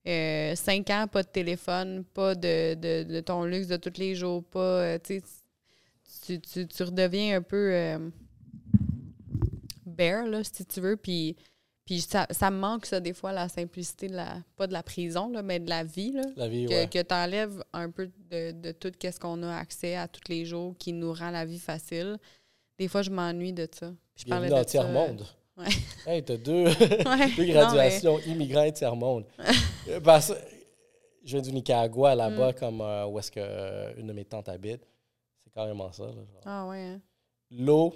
[0.06, 4.14] euh, cinq ans, pas de téléphone, pas de, de, de ton luxe de tous les
[4.14, 4.60] jours, pas.
[4.60, 5.20] euh, tu
[6.38, 7.72] tu, tu, redeviens un peu.
[7.74, 8.10] euh,
[9.86, 10.96] bare, là, si tu veux.
[10.96, 11.36] Puis.
[11.86, 14.36] Puis ça, ça me manque, ça, des fois, la simplicité de la.
[14.56, 16.88] Pas de la prison, là, mais de la vie, là La vie, que, ouais.
[16.88, 20.44] que tu enlèves un peu de, de tout ce qu'on a accès à tous les
[20.44, 22.18] jours qui nous rend la vie facile.
[22.78, 23.92] Des fois, je m'ennuie de ça.
[24.14, 25.26] Puis je parlais de dans tiers-monde.
[25.60, 25.66] Ouais.
[26.06, 26.64] Hey, t'as deux,
[27.06, 27.32] Ouais.
[27.36, 29.26] deux Non, graduations, immigrants et tiers-monde.
[29.88, 30.32] Euh, Parce
[31.24, 32.18] je viens du Nicaragua, Mm.
[32.18, 34.86] là-bas, comme euh, où est-ce que euh, une de mes tantes habite.
[35.38, 36.04] C'est carrément ça.
[36.06, 36.42] là, genre.
[36.44, 37.00] Ah ouais, hein.
[37.50, 37.94] L'eau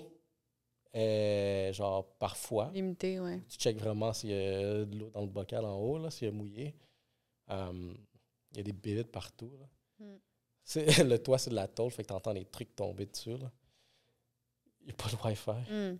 [0.92, 2.70] est genre parfois.
[2.72, 3.40] limité, ouais.
[3.48, 6.28] Tu checkes vraiment s'il y a de l'eau dans le bocal en haut, là, s'il
[6.28, 6.74] y a mouillé.
[7.48, 7.96] Um,
[8.52, 9.50] Il y a des bébites partout.
[9.60, 9.66] là.
[10.06, 10.16] Mm.
[10.62, 13.36] C'est- Le toit, c'est de la tôle, fait que tu entends des trucs tomber dessus.
[13.36, 13.50] là.
[14.80, 15.72] Il n'y a pas de Wi-Fi.
[15.72, 15.98] Hmm.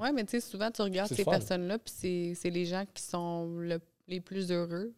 [0.00, 3.46] Ouais, mais tu sais, souvent, tu regardes ces personnes-là, puis c'est- les gens qui sont
[3.58, 4.92] le- les plus heureux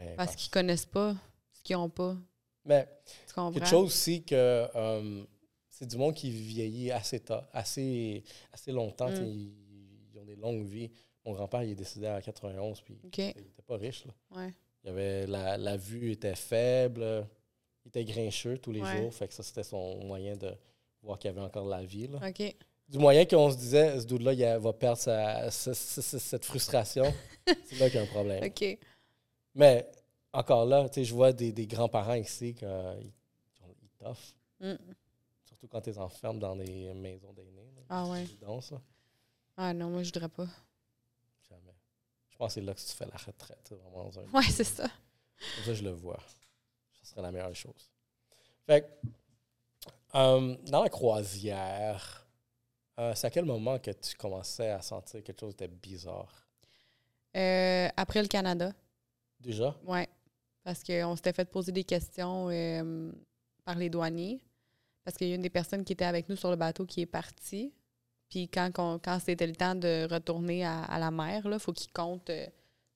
[0.00, 1.14] Ouais, parce qu'ils connaissent pas
[1.52, 2.16] ce qu'ils n'ont pas.
[2.64, 2.88] Mais
[3.34, 5.26] quelque chose aussi que um,
[5.68, 9.10] c'est du monde qui vieillit assez, tard, assez, assez longtemps.
[9.10, 9.24] Mm.
[9.26, 9.52] Ils,
[10.12, 10.90] ils ont des longues vies.
[11.26, 14.04] Mon grand-père, il est décédé à 91, puis il n'était pas riche.
[14.04, 14.12] Là.
[14.38, 14.54] Ouais.
[14.82, 17.26] Il avait la, la vue était faible,
[17.84, 18.98] il était grincheux tous les Ouais.
[18.98, 20.50] jours, fait que ça c'était son moyen de
[21.02, 22.08] voir qu'il y avait encore la vie.
[22.08, 22.18] là.
[22.28, 22.54] OK.
[22.88, 26.44] Du moyen qu'on se disait, ce dude-là, il va perdre sa- sa- sa- sa- cette
[26.44, 27.12] frustration,
[27.64, 28.44] c'est là qu'il y a un problème.
[28.44, 28.78] OK.
[29.54, 29.90] Mais
[30.32, 32.64] encore là, tu sais, je vois des, des grands-parents ici qui
[33.98, 34.76] toffent, Hmm.
[35.44, 37.72] surtout quand tu les enfermes dans des maisons d'aînés.
[37.88, 38.26] Ah ouais.
[38.40, 38.78] là.
[39.56, 40.46] Ah non, moi, je voudrais pas.
[41.48, 41.74] Jamais.
[42.30, 44.64] Je pense que c'est là que tu fais la retraite, vraiment dans un Ouais, c'est
[44.64, 44.84] ça.
[45.56, 46.18] Comme ça, je le vois.
[47.02, 47.90] Ça serait la meilleure chose.
[48.66, 49.08] Fait que,
[50.16, 52.23] euh, dans la croisière,
[52.98, 56.46] euh, c'est à quel moment que tu commençais à sentir quelque chose de bizarre?
[57.36, 58.72] Euh, après le Canada.
[59.40, 59.76] Déjà?
[59.84, 60.04] Oui,
[60.62, 63.10] parce qu'on s'était fait poser des questions euh,
[63.64, 64.40] par les douaniers.
[65.04, 67.02] Parce qu'il y a une des personnes qui était avec nous sur le bateau qui
[67.02, 67.74] est partie.
[68.30, 71.92] Puis quand, quand c'était le temps de retourner à, à la mer, il faut qu'ils
[71.92, 72.30] comptent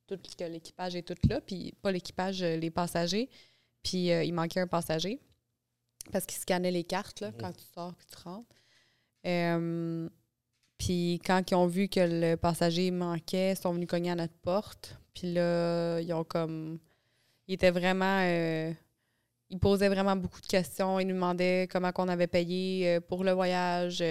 [0.07, 1.41] tout que l'équipage est tout là.
[1.43, 3.29] Puis pas l'équipage, les passagers.
[3.83, 5.21] Puis il manquait un passager.
[6.11, 7.37] Parce qu'ils scannaient les cartes là, Mhm.
[7.39, 8.57] quand tu sors puis tu rentres.
[9.27, 10.09] Euh,
[10.79, 14.37] puis quand ils ont vu que le passager manquait, ils sont venus cogner à notre
[14.43, 14.99] porte.
[15.14, 16.79] Puis là, ils ont comme.
[17.49, 18.21] Étaient vraiment.
[18.23, 18.73] euh,
[19.51, 21.01] ils posaient vraiment beaucoup de questions.
[21.01, 24.05] Ils nous demandaient comment qu'on avait payé euh, pour le voyage,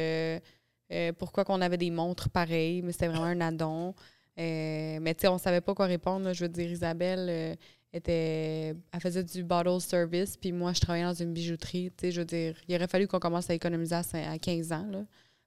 [1.17, 3.93] pourquoi qu'on avait des montres pareilles, mais c'était vraiment un addon.
[4.37, 6.33] Mais tu sais, on savait pas quoi répondre.
[6.33, 7.57] Je veux dire, Isabelle
[7.97, 8.75] était.
[8.91, 11.91] Elle faisait du bottle service, puis moi, je travaillais dans une bijouterie.
[11.97, 14.37] Tu sais, je veux dire, il aurait fallu qu'on commence à économiser à cin- à
[14.39, 15.05] 15 ans, là,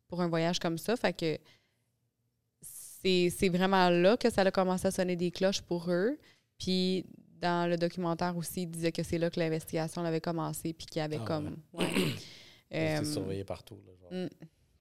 [0.09, 0.97] pour un voyage comme ça.
[0.97, 1.39] Fait que
[2.63, 6.19] c'est c'est vraiment là que ça a commencé à sonner des cloches pour eux.
[6.59, 7.07] Puis
[7.41, 11.01] dans le documentaire aussi, il disait que c'est là que l'investigation avait commencé, puis qu'il
[11.01, 11.57] y avait Ah comme.
[11.73, 11.87] ouais.
[12.73, 13.77] Euh, surveillé partout.
[13.85, 14.13] Là, genre.
[14.27, 14.29] mm.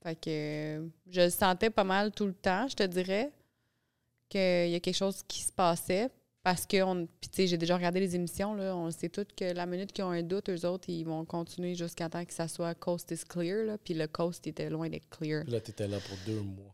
[0.04, 3.32] Fait que euh, je le sentais pas mal tout le temps, je te dirais,
[4.30, 6.12] qu'il y a quelque chose qui se passait.
[6.50, 9.54] Parce que, puis tu sais, j'ai déjà regardé les émissions, là, on sait toutes que
[9.54, 12.48] la minute qu'ils ont un doute, eux autres, ils vont continuer jusqu'à temps que ça
[12.48, 15.44] soit coast is clear, là, puis le coast était loin d'être clear.
[15.44, 16.74] Puis là, tu étais là pour deux mois.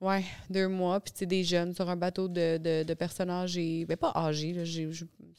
[0.00, 3.30] Ouais, deux mois, puis tu sais, des jeunes sur un bateau de, de, de personnes
[3.30, 4.90] âgées, ben pas âgées, là, j'ai,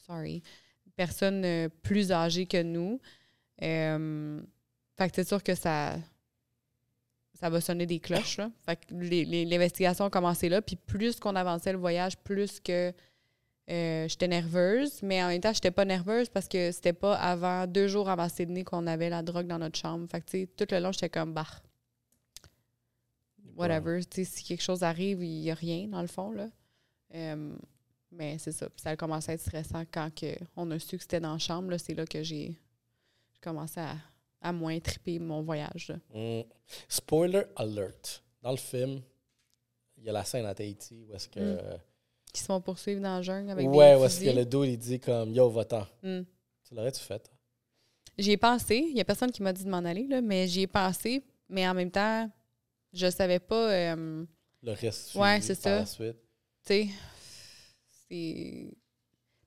[0.08, 0.42] sorry,
[0.96, 3.02] personnes euh, plus âgées que nous.
[3.64, 4.40] Euh,
[4.98, 5.98] fait que c'est sûr que ça,
[7.34, 8.38] ça va sonner des cloches.
[8.38, 8.50] Là.
[8.66, 10.62] Fait que l'investigation a commencé là.
[10.62, 12.94] Puis plus qu'on avançait le voyage, plus que
[13.72, 15.02] euh, j'étais nerveuse.
[15.04, 18.30] Mais en même temps, j'étais pas nerveuse parce que c'était pas avant, deux jours avant
[18.30, 20.08] Sydney, qu'on avait la drogue dans notre chambre.
[20.10, 21.48] Fait que, tout le long, j'étais comme, bah,
[23.56, 24.02] whatever.
[24.12, 26.32] Si quelque chose arrive, il n'y a rien, dans le fond.
[26.32, 26.50] Là.
[27.16, 27.54] Euh,
[28.12, 28.70] mais c'est ça.
[28.70, 30.10] Puis ça a commencé à être stressant quand
[30.56, 31.76] on a su que c'était dans la chambre.
[31.78, 32.60] C'est là que j'ai
[33.42, 33.96] commencé à
[34.42, 35.94] à moins triper mon voyage.
[36.14, 36.42] Mm.
[36.90, 38.24] Spoiler alert.
[38.42, 39.02] Dans le film,
[39.98, 41.40] il y a la scène à Tahiti où est-ce que.
[41.40, 41.80] Mm.
[42.34, 44.78] Qui se font poursuivre dans le jungle avec ouais, où est-ce que le dos il
[44.78, 45.86] dit comme Yo, va-t'en.
[46.02, 46.22] Mm.
[46.68, 47.30] Tu l'aurais-tu fait?
[48.18, 48.78] J'y ai pensé.
[48.78, 51.24] Il n'y a personne qui m'a dit de m'en aller, là, mais j'y ai pensé.
[51.50, 52.30] Mais en même temps,
[52.94, 53.72] je savais pas.
[53.72, 54.26] Euh,
[54.64, 55.16] le reste.
[55.16, 55.84] Ouais, c'est ça.
[55.84, 56.14] Tu
[56.64, 56.90] sais,
[58.10, 58.74] c'est.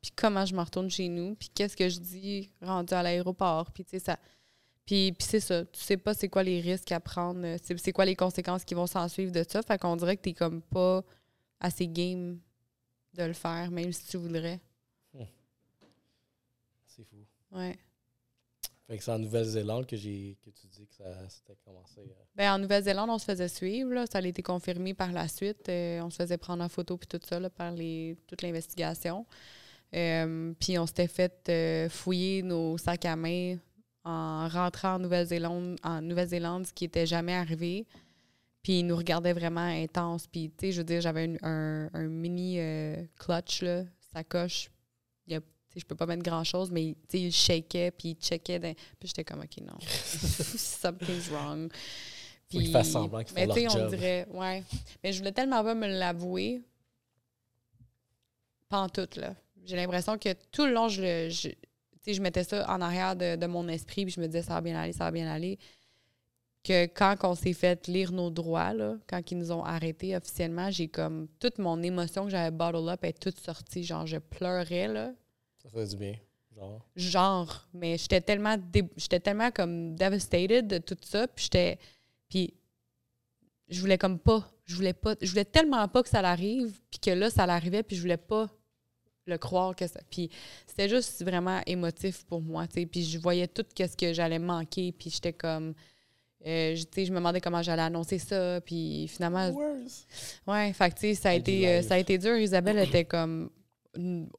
[0.03, 3.71] Puis comment je me retourne chez nous, puis qu'est-ce que je dis rendu à l'aéroport,
[3.71, 4.19] puis tu sais, ça
[4.87, 5.65] puis, c'est ça.
[5.65, 8.75] Tu sais pas c'est quoi les risques à prendre, euh, c'est quoi les conséquences qui
[8.75, 9.63] vont s'en suivre de ça.
[9.63, 11.03] Fait qu'on dirait que t'es comme pas
[11.61, 12.39] assez game
[13.15, 14.61] de le faire, même si tu voudrais.
[15.13, 15.25] Hmm.
[16.87, 17.17] C'est fou.
[17.53, 17.79] Ouais.
[18.87, 22.01] Fait que c'est en Nouvelle-Zélande que j'ai que tu dis que ça s'était commencé.
[22.01, 22.25] Euh.
[22.35, 23.93] Ben, en Nouvelle-Zélande, on se faisait suivre.
[23.93, 24.05] Là.
[24.07, 25.69] Ça a été confirmé par la suite.
[25.69, 29.25] Euh, on se faisait prendre en photo puis tout ça là, par les, toute l'investigation.
[29.91, 33.57] puis on s'était fait fouiller nos sacs à main
[34.05, 37.87] en rentrant en Nouvelle-Zélande, en Nouvelle-Zélande, ce qui n'était jamais arrivé.
[38.65, 40.27] Puis il nous regardait vraiment intense.
[40.27, 44.71] Puis, tu sais, je veux dire, j'avais un, un, mini euh, clutch, là, sacoche.
[45.27, 45.41] Il
[45.77, 48.61] je peux pas mettre grand-chose, mais il shakeait, puis il checkait.
[48.61, 49.77] Puis j'étais comme, OK, non.
[49.81, 51.71] Something's wrong.
[52.49, 54.63] Puis, il fait semblant qu'il Mais tu sais, on dirait, ouais.
[55.03, 56.63] Mais je voulais tellement pas me l'avouer.
[58.69, 59.35] Pas en tout, là.
[59.65, 61.51] J'ai l'impression que tout le long, je, je
[62.07, 64.79] je mettais ça en arrière de, mon esprit, puis je me disais, ça va bien
[64.79, 65.59] aller, ça va bien aller.
[66.65, 70.71] Que quand on s'est fait lire nos droits, là, quand ils nous ont arrêtés officiellement,
[70.71, 73.85] j'ai comme toute mon émotion que j'avais bottle up est toute sortie.
[73.85, 75.13] Genre, je pleurais, là.
[75.63, 76.15] Ça fait du bien.
[76.57, 76.89] Genre.
[76.97, 77.69] Genre.
[77.75, 78.57] Mais j'étais tellement,
[78.97, 81.79] j'étais tellement comme devastated de tout ça, puis j'étais.
[82.31, 82.55] Puis
[83.69, 84.51] je voulais comme pas.
[84.65, 85.17] Je voulais pas.
[85.21, 88.17] Je voulais tellement pas que ça l'arrive, puis que là, ça l'arrivait, puis je voulais
[88.17, 88.49] pas
[89.27, 90.01] le croire que ça.
[90.11, 90.31] Puis
[90.67, 92.87] c'était juste vraiment émotif pour moi, tu sais.
[92.87, 95.75] Puis je voyais tout ce que j'allais manquer, puis j'étais comme.
[96.47, 99.51] Euh, tu sais, je me demandais comment j'allais annoncer ça, puis finalement.
[100.47, 102.37] Ouais, fait que, tu sais, ça, a été, euh, ça a été dur.
[102.37, 103.51] Isabelle était comme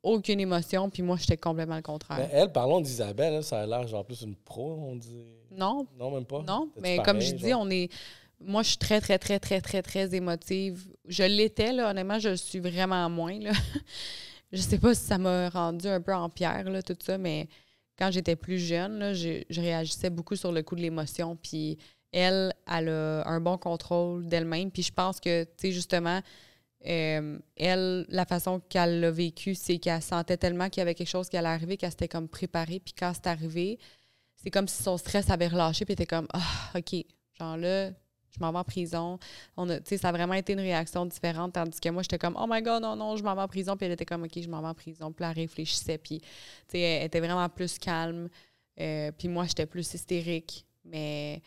[0.03, 2.17] aucune émotion, puis moi, j'étais complètement le contraire.
[2.19, 5.25] Mais elle, parlons d'Isabelle, ça a l'air genre plus une pro, on dit.
[5.51, 5.87] Non.
[5.97, 6.43] Non, même pas?
[6.45, 7.89] Non, mais comme je dis, on est.
[8.39, 10.87] Moi, je suis très, très, très, très, très, très émotive.
[11.07, 13.51] Je l'étais, là, honnêtement, je le suis vraiment moins, là.
[14.51, 17.47] je sais pas si ça m'a rendu un peu en pierre, là, tout ça, mais
[17.97, 21.35] quand j'étais plus jeune, je, réagissais beaucoup sur le coup de l'émotion.
[21.35, 21.77] Puis
[22.11, 24.71] elle, elle a un bon contrôle d'elle-même.
[24.71, 26.21] Puis je pense que, tu sais, justement,
[26.87, 31.09] euh, elle, la façon qu'elle l'a vécu, c'est qu'elle sentait tellement qu'il y avait quelque
[31.09, 32.79] chose qui allait arriver qu'elle s'était comme préparée.
[32.79, 33.79] Puis quand c'est arrivé,
[34.35, 35.85] c'est comme si son stress avait relâché.
[35.85, 36.95] Puis était comme, ah, OK,
[37.39, 37.91] genre là,
[38.35, 39.19] je m'en vais en prison.
[39.57, 42.45] On a, ça a vraiment été une réaction différente, tandis que moi, j'étais comme, oh
[42.47, 43.75] my god, non, non, je m'en vais en prison.
[43.77, 45.11] Puis elle était comme, OK, je m'en vais en prison.
[45.11, 45.97] Puis elle réfléchissait.
[45.97, 46.21] Puis,
[46.73, 48.29] elle était vraiment plus calme.
[48.79, 50.65] Euh, puis moi, j'étais plus hystérique.
[50.83, 51.41] Mais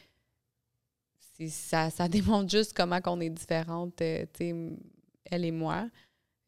[1.47, 4.27] ça, ça démontre juste comment on est différentes, euh,
[5.25, 5.89] elle et moi.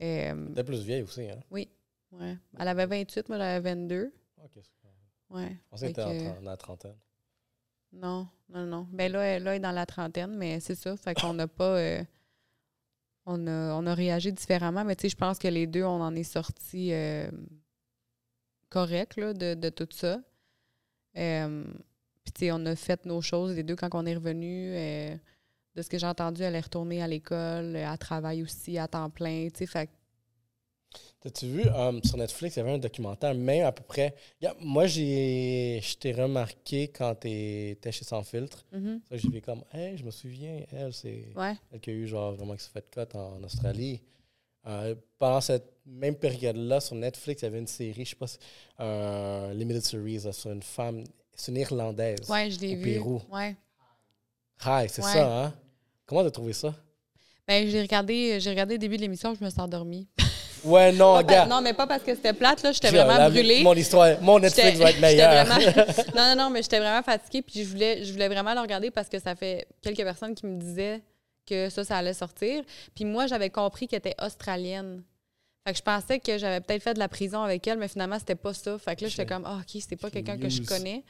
[0.03, 1.41] Euh, elle plus vieille aussi, hein?
[1.51, 1.69] Oui.
[2.13, 2.37] Ouais.
[2.59, 4.13] Elle avait 28, moi, elle avait 22.
[4.43, 4.63] OK.
[5.31, 5.49] Ouais.
[5.51, 6.97] Je pensais qu'elle était en, la trentaine.
[7.93, 8.87] Non, non, non.
[8.93, 10.97] Ben là, elle, est dans la trentaine, mais c'est ça.
[10.97, 11.77] Fait qu'on n'a pas.
[11.79, 12.05] Euh,
[13.27, 16.01] on, a, on a réagi différemment, mais tu sais, je pense que les deux, on
[16.01, 17.31] en est sortis euh,
[18.69, 20.21] correct là, de, de, tout ça.
[21.17, 21.65] Euh,
[22.25, 24.73] puis tu sais, on a fait nos choses, les deux, quand on est revenu.
[25.75, 29.11] de ce que j'ai entendu, elle est retournée à l'école, à travail aussi, à temps
[29.11, 29.49] plein.
[29.53, 29.91] Tu sais, fait
[31.21, 34.15] T'as-tu vu um, sur Netflix, il y avait un documentaire, même à peu près.
[34.61, 38.65] moi, j'ai, je t'ai remarqué quand tu étais chez Sans Filtre.
[38.75, 39.01] Mm-hmm.
[39.13, 41.27] J'ai vu comme, hey, je me souviens, elle, c'est
[41.71, 44.01] elle qui a eu genre vraiment qui s'est fait cut en, Australie.
[44.67, 48.27] Euh, pendant cette même période-là, sur Netflix, il y avait une série, je sais pas,
[48.79, 52.31] un limited series sur une femme, c'est une Irlandaise.
[52.31, 52.85] Ouais, je l'ai vu.
[52.85, 53.21] Pérou.
[53.31, 53.57] Ouais.
[54.65, 55.55] Hi, c'est ça, hein?
[56.07, 56.75] Comment t'as trouvé ça?
[57.47, 60.09] Ben, j'ai regardé, j'ai regardé le début de l'émission, je me suis endormie.
[60.65, 61.49] Ouais, non, regarde.
[61.49, 62.73] Non, mais pas parce que c'était plate, là.
[62.73, 63.63] J'étais vraiment brûlée.
[63.63, 65.47] Mon histoire, mon Netflix va être meilleur.
[66.15, 67.43] non, non, non, mais j'étais vraiment fatiguée.
[67.43, 70.47] Puis je voulais, je voulais vraiment le regarder parce que ça fait quelques personnes qui
[70.47, 71.01] me disaient
[71.47, 72.63] que ça, ça allait sortir.
[72.95, 75.03] Puis moi, j'avais compris qu'elle était australienne.
[75.67, 78.19] Fait que je pensais que j'avais peut-être fait de la prison avec elle, mais finalement,
[78.19, 78.79] c'était pas ça.
[78.79, 81.05] Fait que là, j'étais comme, ah, OK, c'était pas quelqu'un que je connais.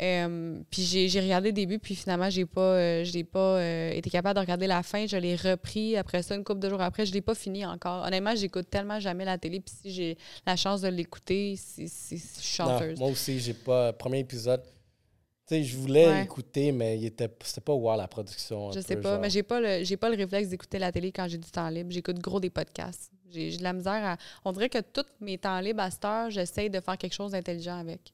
[0.00, 4.10] Euh, puis j'ai regardé le début, puis finalement, j'ai pas, euh, j'ai pas euh, été
[4.10, 5.06] capable de regarder la fin.
[5.06, 7.04] Je l'ai repris après ça, une couple de jours après.
[7.04, 8.06] Je l'ai pas fini encore.
[8.06, 12.98] Honnêtement, j'écoute tellement jamais la télé, puis si j'ai la chance de l'écouter, c'est chanteuse.
[12.98, 13.92] moi aussi, j'ai pas.
[13.92, 14.62] Premier épisode.
[14.62, 18.70] Tu sais, je voulais écouter, mais c'était pas wow la production.
[18.70, 21.38] Je sais pas, mais j'ai pas le pas le réflexe d'écouter la télé quand j'ai
[21.38, 21.90] du temps libre.
[21.90, 23.10] J'écoute gros des podcasts.
[23.30, 24.16] J'ai de la misère à.
[24.44, 27.32] On dirait que tous mes temps libres à cette heure, j'essaye de faire quelque chose
[27.32, 28.12] d'intelligent avec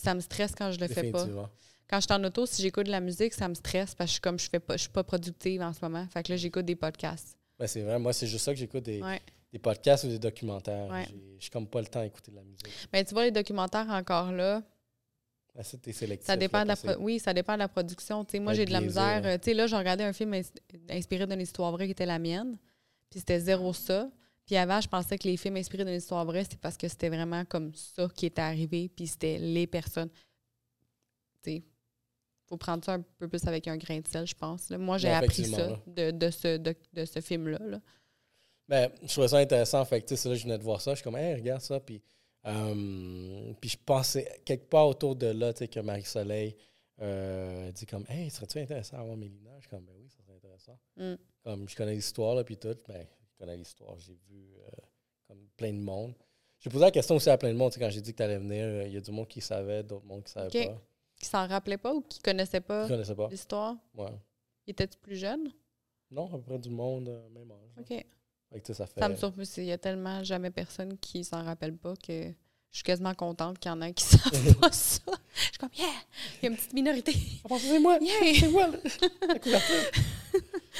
[0.00, 1.26] ça me stresse quand je le fais pas.
[1.88, 4.16] Quand je suis en auto, si j'écoute de la musique, ça me stresse parce que
[4.16, 6.06] je, comme je fais pas, je suis pas productive en ce moment.
[6.12, 7.36] Fait que là, j'écoute des podcasts.
[7.58, 7.98] Ben, c'est vrai.
[7.98, 9.02] Moi, c'est juste ça que j'écoute des,
[9.52, 10.88] des, podcasts ou des documentaires.
[11.08, 12.68] Je n'ai comme pas le temps d'écouter de la musique.
[12.92, 14.62] Mais ben, tu vois, les documentaires encore là.
[15.52, 18.24] Ben, sélectif, ça dépend de la oui, ça dépend de la production.
[18.40, 19.22] moi, j'ai de la misère.
[19.24, 20.40] Euh, sais là, j'ai regardé un film
[20.88, 22.56] inspiré d'une histoire vraie qui était la mienne.
[23.10, 24.08] Puis c'était zéro ça.
[24.50, 27.08] Puis avant, je pensais que les films inspirés d'une histoire vraie, c'est parce que c'était
[27.08, 30.08] vraiment comme ça qui était arrivé, puis c'était les personnes.
[31.40, 31.62] Tu sais,
[32.46, 34.68] faut prendre ça un peu plus avec un grain de sel, je pense.
[34.70, 36.74] Moi, j'ai appris ça de, de, ce, de,
[37.04, 37.60] ce film-là.
[37.60, 37.80] Là.
[38.66, 39.84] Ben, je trouvais ça intéressant.
[39.84, 40.90] Fait que, là, je venais de voir ça.
[40.90, 41.78] Je suis comme, hey, regarde ça.
[41.78, 42.02] Puis,
[42.46, 46.56] euh, puis je pensais quelque part autour de là, tu sais, que Marie-Soleil
[47.00, 49.52] euh, dit comme, hey, serait-tu intéressant à voir Mélina?
[49.58, 50.76] Je suis comme, ben oui, ça serait intéressant.
[50.96, 51.14] Mm.
[51.44, 52.76] Comme, je connais l'histoire, là, puis tout.
[52.88, 53.06] Ben,
[53.40, 53.98] connais l'histoire.
[53.98, 54.70] J'ai vu euh,
[55.26, 56.14] comme plein de monde.
[56.58, 57.72] J'ai posé la question aussi à plein de monde.
[57.78, 59.82] Quand j'ai dit que tu allais venir, euh, il y a du monde qui savait,
[59.82, 60.82] d'autres monde qui ne savaient pas.
[61.16, 63.28] Qui s'en rappelait pas ou qui connaissait pas, pas.
[63.28, 63.76] l'histoire?
[63.94, 64.08] Ouais.
[64.66, 65.50] Étais-tu plus jeune?
[66.10, 67.70] Non, à peu près du monde, euh, même âge.
[67.78, 68.64] OK.
[68.74, 69.00] ça, fait...
[69.00, 69.42] ça me surprend.
[69.56, 72.32] Il y a tellement jamais personne qui s'en rappelle pas que
[72.70, 75.02] je suis quasiment contente qu'il y en a qui savent pas ça.
[75.34, 75.88] Je suis comme, yeah,
[76.42, 77.14] il y a une petite minorité.
[77.50, 77.98] Ah, c'est moi.
[78.00, 78.34] Yeah.
[78.38, 78.68] C'est moi,
[79.28, 79.90] la couverture.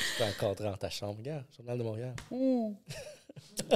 [0.01, 1.19] Tu peux encadrer dans ta chambre.
[1.19, 2.15] Regarde, Journal de Montréal.
[2.31, 2.75] Hmm.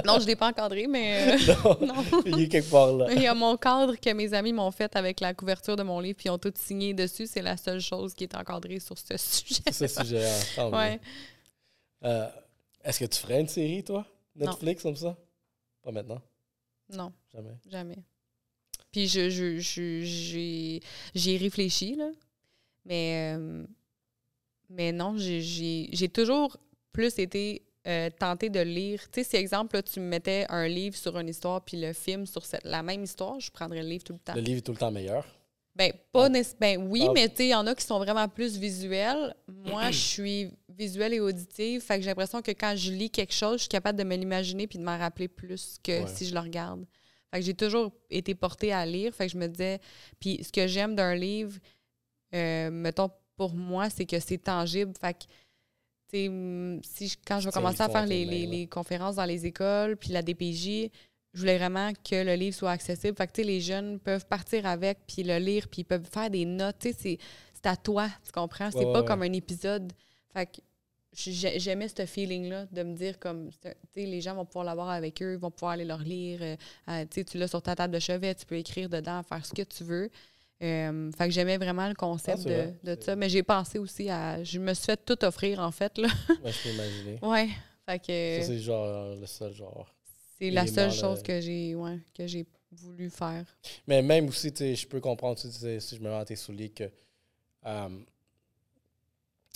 [0.05, 1.33] non, je ne l'ai pas encadré, mais.
[1.33, 3.11] Euh, non, Il est quelque part là.
[3.13, 5.99] Il y a mon cadre que mes amis m'ont fait avec la couverture de mon
[5.99, 7.27] livre, puis ils ont tout signé dessus.
[7.27, 9.71] C'est la seule chose qui est encadrée sur ce sujet.
[9.71, 10.29] ce sujet
[10.71, 10.99] Ouais.
[12.03, 12.27] Euh,
[12.83, 14.05] Est-ce que tu ferais une série, toi?
[14.35, 15.15] Netflix, comme ça?
[15.81, 16.21] Pas maintenant
[16.89, 17.11] Non.
[17.33, 17.57] Jamais.
[17.69, 18.03] Jamais.
[18.91, 20.79] Puis je, je, je,
[21.13, 22.09] j'ai réfléchi, là.
[22.85, 23.35] Mais.
[23.37, 23.65] Euh,
[24.69, 26.57] mais non, j'ai toujours
[26.91, 29.01] plus été euh, tentée de lire.
[29.11, 32.25] Tu sais, si exemple, tu me mettais un livre sur une histoire puis le film
[32.25, 34.33] sur cette, la même histoire, je prendrais le livre tout le temps.
[34.33, 35.25] Le livre est tout le temps meilleur?
[35.75, 37.11] Ben, pas ben oui, ah.
[37.13, 39.35] mais tu sais, il y en a qui sont vraiment plus visuels.
[39.47, 41.81] Moi, je suis visuelle et auditive.
[41.81, 44.15] Fait que j'ai l'impression que quand je lis quelque chose, je suis capable de me
[44.15, 46.85] l'imaginer puis de m'en rappeler plus que si je le regarde.
[47.31, 49.13] Fait que j'ai toujours été portée à lire.
[49.13, 49.79] Fait que je me disais.
[50.19, 51.59] Puis ce que j'aime d'un livre,
[52.33, 54.93] euh, mettons, pour moi, c'est que c'est tangible.
[54.99, 55.25] Fait que,
[56.83, 60.89] si quand je vais commencer à faire les, conférences dans les écoles, puis la DPJ,
[61.33, 63.17] je voulais vraiment que le livre soit accessible.
[63.17, 66.45] Fait que, les jeunes peuvent partir avec, puis le lire, puis ils peuvent faire des
[66.45, 66.87] notes.
[66.97, 67.19] C'est
[67.63, 68.71] à toi, tu comprends?
[68.71, 69.91] C'est pas comme un épisode.
[70.33, 70.61] Fait que
[71.15, 73.49] j'aimais ce feeling-là de me dire comme,
[73.95, 76.39] les gens vont pouvoir l'avoir avec eux, ils vont pouvoir aller leur lire.
[76.41, 76.55] Euh,
[76.89, 79.61] euh, tu l'as sur ta table de chevet, tu peux écrire dedans, faire ce que
[79.61, 80.09] tu veux.
[80.63, 83.15] Euh, fait que j'aimais vraiment le concept ah, de, ça.
[83.15, 84.43] Mais j'ai pensé aussi à.
[84.43, 85.97] Je me suis fait tout offrir, en fait.
[85.97, 86.07] Là.
[86.43, 87.19] Ouais, je peux imaginer.
[87.21, 87.49] ouais.
[87.85, 88.41] Fait que.
[88.41, 89.93] Ça, c'est genre le seul genre.
[90.37, 93.45] C'est la seule chose que j'ai ouais, que j'ai voulu faire.
[93.87, 96.89] Mais même aussi, je peux comprendre, si je me mets à tes souliers, que.
[97.65, 97.89] Euh,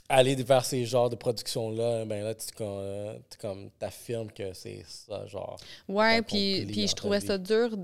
[0.10, 5.60] aller vers ces genres de productions-là, ben là, tu comme, t'affirmes que c'est ça, genre.
[5.88, 7.78] Ouais, puis, puis je trouvais ça dur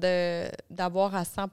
[0.69, 1.47] d'avoir à 100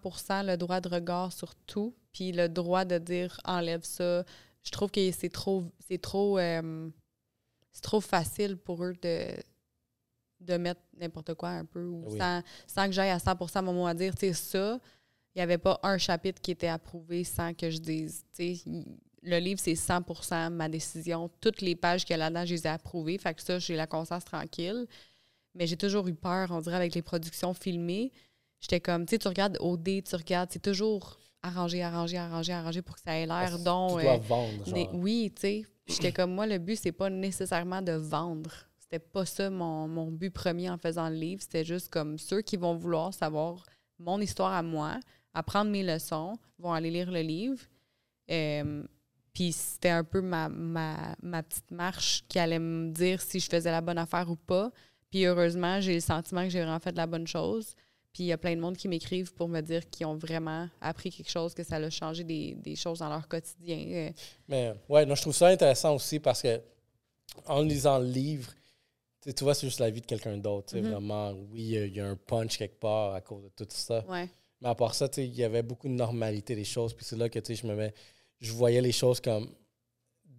[0.44, 4.24] le droit de regard sur tout, puis le droit de dire enlève ça.
[4.62, 6.88] Je trouve que c'est trop, c'est trop, euh,
[7.72, 9.26] c'est trop facile pour eux de,
[10.40, 13.86] de mettre n'importe quoi un peu, ou sans, sans, que j'aille à 100% mon mot
[13.86, 14.80] à dire, tu sais, ça.
[15.34, 18.64] Il n'y avait pas un chapitre qui était approuvé sans que je dise, tu sais,
[19.22, 21.30] le livre, c'est 100% ma décision.
[21.40, 23.18] Toutes les pages qu'il y a là-dedans, je les ai approuvées.
[23.18, 24.86] Fait que ça, j'ai la conscience tranquille.
[25.54, 28.10] Mais j'ai toujours eu peur, on dirait, avec les productions filmées.
[28.60, 32.82] J'étais comme, tu sais, tu regardes OD, tu regardes, c'est toujours arrangé, arrangé, arrangé, arrangé
[32.82, 33.98] pour que ça ait l'air donc.
[33.98, 34.94] Tu dois euh, vendre, genre.
[34.94, 35.66] oui, tu sais.
[35.86, 38.52] J'étais comme, moi, le but, c'est pas nécessairement de vendre.
[38.78, 41.42] C'était pas ça mon, mon but premier en faisant le livre.
[41.42, 43.64] C'était juste comme ceux qui vont vouloir savoir
[43.98, 44.98] mon histoire à moi,
[45.34, 47.60] apprendre mes leçons, vont aller lire le livre.
[48.30, 48.84] Euh,
[49.32, 53.48] puis c'était un peu ma, ma, ma, petite marche qui allait me dire si je
[53.48, 54.70] faisais la bonne affaire ou pas.
[55.10, 57.74] Puis heureusement, j'ai le sentiment que j'ai vraiment fait de la bonne chose.
[58.12, 60.68] Puis il y a plein de monde qui m'écrivent pour me dire qu'ils ont vraiment
[60.82, 64.12] appris quelque chose, que ça a changé des, des choses dans leur quotidien.
[64.48, 66.60] Mais ouais, non, je trouve ça intéressant aussi parce que
[67.46, 68.52] en lisant le livre,
[69.24, 70.76] tu vois, c'est juste la vie de quelqu'un d'autre.
[70.76, 70.90] Mm-hmm.
[70.90, 74.04] Vraiment, oui, il y, a un punch quelque part à cause de tout ça.
[74.08, 74.28] Ouais.
[74.60, 76.92] Mais à part ça, il y avait beaucoup de normalité des choses.
[76.92, 77.94] Puis c'est là que je me mets.
[78.42, 79.48] Je voyais les choses comme.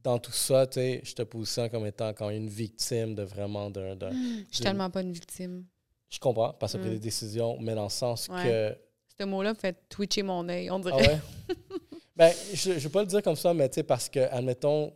[0.04, 3.96] Dans tout ça, je te positionne comme étant quand une victime de vraiment d'un.
[4.12, 5.66] je suis tellement pas une victime.
[6.10, 6.90] Je comprends, parce que mm.
[6.90, 8.76] des décisions, mais dans le sens que.
[9.18, 11.20] Ce mot-là fait twitcher mon œil, on dirait.
[11.20, 11.56] Ah ouais?
[12.16, 14.94] ben, je ne vais pas le dire comme ça, mais tu sais, parce que, admettons,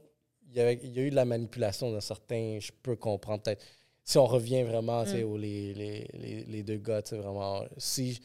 [0.49, 2.57] il y, il y a eu de la manipulation d'un certain.
[2.59, 3.63] Je peux comprendre peut-être
[4.03, 5.23] si on revient vraiment mm.
[5.23, 8.19] aux les, les, les, deux gars, vraiment, si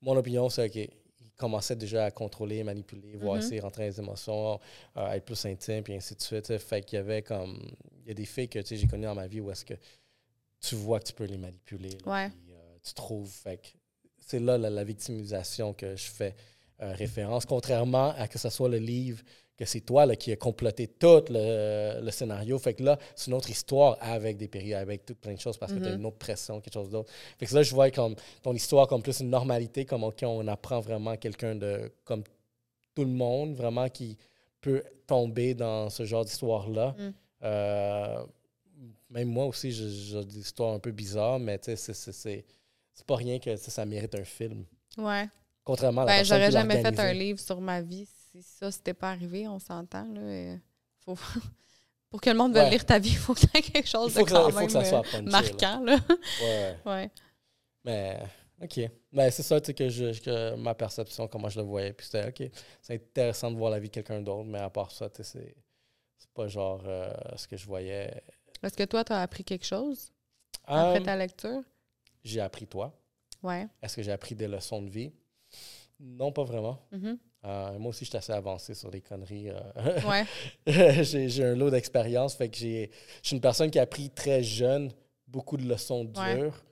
[0.00, 0.88] mon opinion, c'est qu'il
[1.38, 3.38] commençait déjà à contrôler, manipuler, voir mm-hmm.
[3.38, 4.60] essayer rentrer dans les émotions,
[4.96, 6.58] euh, être plus intime, puis ainsi de suite.
[6.58, 7.58] Fait qu'il y avait comme.
[8.02, 9.74] Il y a des filles que j'ai connues dans ma vie où est-ce que
[10.60, 11.96] tu vois que tu peux les manipuler.
[12.06, 12.30] ouais.
[12.50, 13.30] Euh, tu trouves.
[13.30, 13.60] Fait
[14.18, 16.34] c'est là la, victimisation que je fais
[16.82, 19.22] euh, référence, contrairement à que ce soit le livre
[19.58, 22.58] que c'est toi là, qui as comploté tout le, scénario.
[22.58, 25.58] Fait que là, c'est une autre histoire avec des périodes, avec toutes plein de choses
[25.58, 27.10] parce que tu as une autre pression, quelque chose d'autre.
[27.38, 30.80] Fait que là, je vois comme ton histoire comme plus une normalité, comme on apprend
[30.80, 32.22] vraiment quelqu'un de comme
[32.94, 34.16] tout le monde, vraiment qui
[34.60, 36.94] peut tomber dans ce genre d'histoire-là.
[36.96, 37.14] Mm.
[37.42, 38.24] Euh,
[39.10, 42.44] même moi aussi, j'ai des histoires un peu bizarres, mais tu sais, c'est
[43.06, 44.64] pas rien que ça mérite un film.
[44.96, 45.26] Ouais.
[45.64, 48.06] Contrairement à la ben, J'aurais jamais fait un livre sur ma vie
[48.40, 50.06] si ça s'était pas arrivé, on s'entend.
[50.12, 50.56] Là,
[51.04, 51.16] faut...
[52.10, 54.14] Pour que le monde veuille lire ta vie, il faut que tu aies quelque chose
[54.14, 55.84] de quand même euh, marquant.
[55.84, 55.98] Là.
[56.42, 56.76] Ouais.
[56.86, 57.10] ouais.
[57.84, 58.18] Mais,
[58.62, 58.80] OK.
[59.12, 61.92] Ben, c'est ça que, je, que ma perception, comment je le voyais.
[61.92, 64.90] Puis c'était, OK, c'est intéressant de voir la vie de quelqu'un d'autre, mais à part
[64.90, 65.54] ça, c'est
[66.32, 68.22] pas genre euh, ce que je voyais.
[68.62, 70.10] Est-ce que toi, tu as appris quelque chose
[70.64, 71.62] après euh, ta lecture?
[72.24, 72.98] J'ai appris toi.
[73.42, 73.68] Ouais.
[73.82, 75.12] Est-ce que j'ai appris des leçons de vie?
[76.00, 76.80] Non, pas vraiment.
[76.92, 77.18] Mm-hmm.
[77.44, 79.50] Euh, moi aussi, je suis assez avancé sur les conneries.
[79.50, 80.00] Euh.
[80.08, 80.24] Ouais.
[81.04, 82.34] j'ai un lot d'expérience.
[82.34, 82.90] Fait que j'ai.
[83.22, 84.92] Je suis une personne qui a appris très jeune
[85.26, 86.64] beaucoup de leçons dures.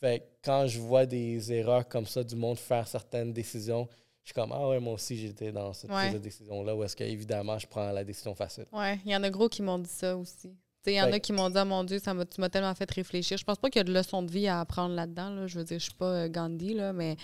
[0.00, 3.88] Fait que quand je vois des erreurs comme ça du monde faire certaines décisions,
[4.22, 7.66] je suis comme Ah ouais, moi aussi j'étais dans cette décision-là où est-ce qu'évidemment je
[7.66, 8.66] prends la décision facile.
[8.72, 10.52] Ouais, il y en a gros qui m'ont dit ça aussi.
[10.86, 12.90] Il y en a qui m'ont dit, oh, mon Dieu, ça tu m'as tellement fait
[12.90, 13.36] réfléchir.
[13.36, 15.30] Je pense pas qu'il y a de leçons de vie à apprendre là-dedans.
[15.30, 15.46] Là.
[15.46, 17.16] Je veux dire, je suis pas euh, Gandhi, là, mais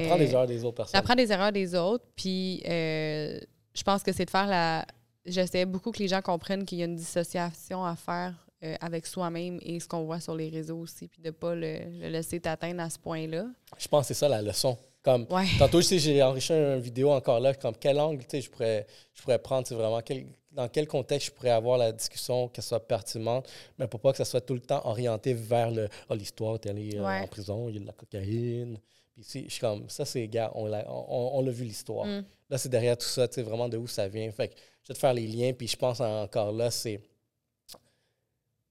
[0.00, 1.00] T'apprends des erreurs des autres personnes.
[1.00, 3.38] T'apprends des erreurs des autres, puis euh,
[3.74, 4.84] je pense que c'est de faire la.
[5.24, 8.34] J'essaie beaucoup que les gens comprennent qu'il y a une dissociation à faire
[8.64, 11.54] euh, avec soi-même et ce qu'on voit sur les réseaux aussi, puis de ne pas
[11.54, 13.46] le, laisser t'atteindre à ce point-là.
[13.78, 14.76] Je pense que c'est ça la leçon.
[15.02, 15.26] Comme,
[15.58, 19.22] Tantôt, je sais, j'ai enrichi une vidéo encore là, comme quel angle je pourrais, je
[19.22, 23.50] pourrais prendre, vraiment quel, dans quel contexte je pourrais avoir la discussion, qu'elle soit pertinente,
[23.78, 26.70] mais pour pas que ça soit tout le temps orienté vers le oh, l'histoire, t'es
[26.70, 28.78] allé euh, en prison, il y a de la cocaïne,
[29.14, 32.06] puis je suis comme, ça, c'est, gars, on l'a, on, l'a vu l'histoire.
[32.06, 32.24] Mm.
[32.50, 34.30] Là, c'est derrière tout ça, tu sais, vraiment de où ça vient.
[34.32, 37.00] Fait que je vais te faire les liens, puis je pense encore là, c'est.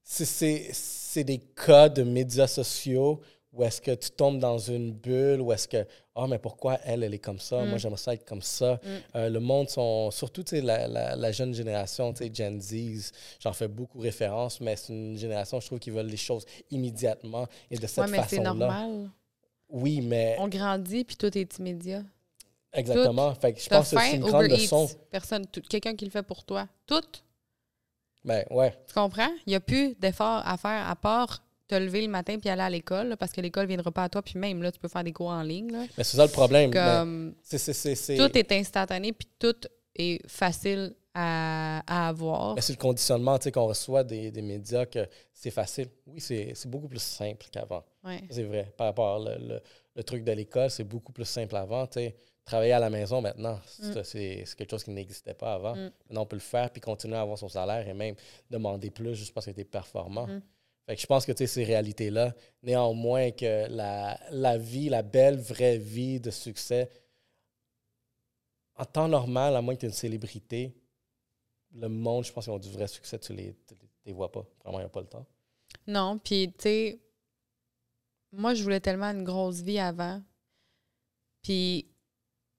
[0.06, 3.22] C'est, des cas de médias sociaux
[3.54, 7.04] où est-ce que tu tombes dans une bulle, où est-ce que, ah, mais pourquoi elle,
[7.04, 7.64] elle est comme ça?
[7.64, 7.78] Moi, mm.
[7.78, 8.74] j'aimerais ça être comme ça.
[8.74, 8.88] Mm.
[9.16, 13.12] Euh, le monde, sont, surtout, tu sais, la, la, jeune génération, tu sais, Gen Z,
[13.40, 17.46] j'en fais beaucoup référence, mais c'est une génération, je trouve, qui veulent les choses immédiatement
[17.70, 19.08] et de cette ouais, mais C'est normal.
[19.74, 20.36] Oui, mais.
[20.38, 22.02] On grandit, puis tout est immédiat.
[22.72, 23.34] Exactement.
[23.34, 24.88] fait que je pense que c'est une grande leçon.
[25.10, 26.68] Personne, quelqu'un qui le fait pour toi.
[26.86, 27.02] Tout.
[28.24, 28.72] Ben, ouais.
[28.86, 29.30] Tu comprends?
[29.46, 32.62] Il n'y a plus d'efforts à faire à part te lever le matin puis aller
[32.62, 34.22] à l'école parce que l'école ne viendra pas à toi.
[34.22, 35.88] Puis même là, tu peux faire des cours en ligne.
[35.98, 36.70] Mais c'est ça le problème.
[36.70, 39.56] Tout est instantané puis tout
[39.96, 42.54] est facile à, avoir.
[42.54, 45.88] Mais c'est le conditionnement qu'on reçoit des, des médias que c'est facile.
[46.06, 47.84] Oui, c'est beaucoup plus simple qu'avant.
[48.30, 48.72] C'est vrai.
[48.76, 49.60] Par rapport au le,
[49.94, 51.86] le, truc de l'école, c'est beaucoup plus simple avant.
[52.44, 54.02] Travailler à la maison maintenant, mm.
[54.02, 55.74] c'est quelque chose qui n'existait pas avant.
[55.74, 55.90] Mm.
[56.08, 58.16] Maintenant, on peut le faire puis continuer à avoir son salaire et même
[58.50, 60.26] demander plus juste parce que tu es performant.
[60.26, 60.42] Mm.
[60.86, 65.78] Fait que je pense que ces réalités-là, néanmoins que la, la vie, la belle, vraie
[65.78, 66.90] vie de succès,
[68.76, 70.74] en temps normal, à moins que tu aies une célébrité,
[71.74, 73.54] le monde, je pense qu'ils ont du vrai succès, tu les,
[74.04, 74.46] les, vois pas.
[74.62, 75.26] Vraiment, il n'y a pas le temps.
[75.86, 77.00] Non, puis tu sais,
[78.32, 80.22] moi, je voulais tellement une grosse vie avant.
[81.42, 81.86] Puis,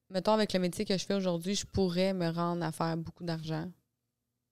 [0.10, 3.24] mettons, avec le métier que je fais aujourd'hui, je pourrais me rendre à faire beaucoup
[3.24, 3.72] d'argent.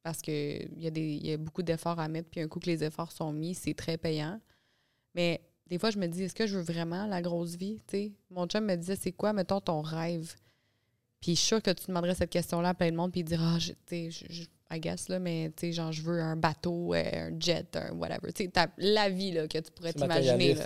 [0.01, 2.83] Parce qu'il y, a y a beaucoup d'efforts à mettre, puis un coup que les
[2.83, 4.41] efforts sont mis, c'est très payant.
[5.13, 7.81] Mais des fois, je me dis, est-ce que je veux vraiment la grosse vie?
[7.89, 8.11] sais?
[8.29, 10.35] Mon chum me disait, c'est quoi, mettons, ton rêve?
[11.23, 13.23] Puis je suis sûre que tu demanderais cette question-là à plein de monde, puis il
[13.23, 16.93] dira, ah, je, je, I guess, là, mais tu sais, genre, je veux un bateau,
[16.93, 18.33] euh, un jet, un whatever.
[18.33, 20.57] Tu sais, la vie là, que tu pourrais t'imaginer.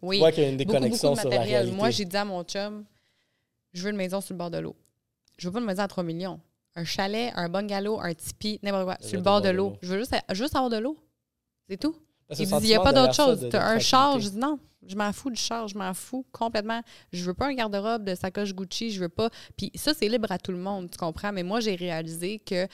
[0.00, 0.16] Oui.
[0.16, 1.76] Tu vois qu'il y a une déconnexion sur la réalité.
[1.76, 2.86] Moi, j'ai dit à mon chum,
[3.74, 4.74] je veux une maison sur le bord de l'eau.
[5.36, 6.40] Je veux pas une maison à 3 millions.
[6.76, 9.76] Un chalet, un bungalow, un tipi, n'importe quoi, sur le bord de l'eau.
[9.82, 10.96] Je veux juste, juste avoir de l'eau.
[11.68, 11.94] C'est tout.
[12.38, 13.46] Il n'y a pas d'autre chose.
[13.50, 16.24] Tu as un char, je dis non, je m'en fous du char, je m'en fous
[16.32, 16.82] complètement.
[17.12, 19.30] Je veux pas un garde-robe de sacoche Gucci, je veux pas.
[19.56, 21.32] Puis ça, c'est libre à tout le monde, tu comprends?
[21.32, 22.66] Mais moi, j'ai réalisé que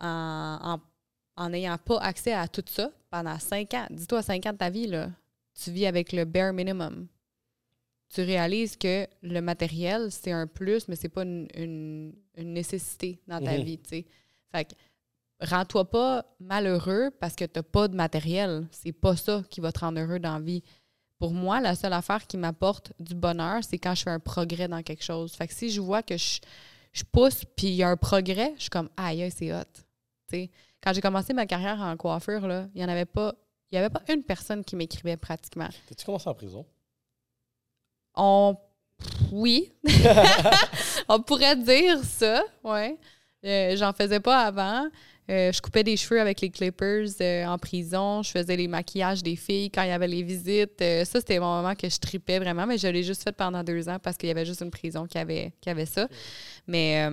[0.00, 4.70] en n'ayant pas accès à tout ça pendant cinq ans, dis-toi, cinq ans de ta
[4.70, 5.10] vie, là,
[5.54, 7.06] tu vis avec le bare minimum.
[8.12, 13.56] Tu réalises que le matériel, c'est un plus, mais c'est pas une, nécessité dans ta
[13.56, 13.64] mhm.
[13.64, 14.06] vie, tu sais.
[14.52, 14.74] Fait que
[15.40, 18.66] rends-toi pas malheureux parce que tu n'as pas de matériel.
[18.70, 20.62] C'est pas ça qui va te rendre heureux dans la vie.
[21.18, 24.68] Pour moi, la seule affaire qui m'apporte du bonheur, c'est quand je fais un progrès
[24.68, 25.32] dans quelque chose.
[25.32, 26.40] Fait que si je vois que je,
[27.12, 29.64] pousse puis il y a un progrès, je suis comme aïe, c'est hot.
[30.82, 32.40] Quand j'ai commencé ma carrière en coiffure,
[32.74, 33.34] il n'y en avait pas.
[33.70, 35.68] Il avait pas une personne qui m'écrivait pratiquement.
[35.88, 36.66] T'as-tu commencé en prison?
[38.16, 38.56] On.
[39.30, 39.72] Oui.
[41.08, 42.98] On pourrait dire ça, ouais.
[43.44, 44.88] Euh, j'en faisais pas avant.
[45.30, 48.22] Euh, je coupais des cheveux avec les clippers euh, en prison.
[48.22, 50.78] Je faisais les maquillages des filles quand il y avait les visites.
[50.80, 53.88] ça, c'était mon moment que je tripais vraiment, mais je l'ai juste fait pendant deux
[53.88, 56.08] ans parce qu'il y avait juste une prison qui avait, qui avait ça.
[56.66, 57.08] Mais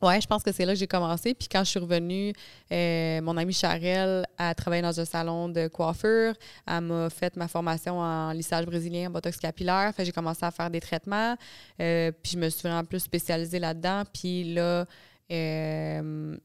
[0.00, 1.34] ouais, je pense que c'est là que j'ai commencé.
[1.34, 2.32] Puis quand je suis revenue,
[2.70, 6.34] mon amie Charelle a travaillé dans un salon de coiffure.
[6.68, 9.92] Elle m'a fait ma formation en lissage brésilien, en botox capillaire.
[9.94, 11.36] Fait j'ai commencé à faire des traitements.
[11.78, 14.04] puis je me suis vraiment plus spécialisée là-dedans.
[14.12, 14.86] Puis là,
[15.32, 16.36] euh,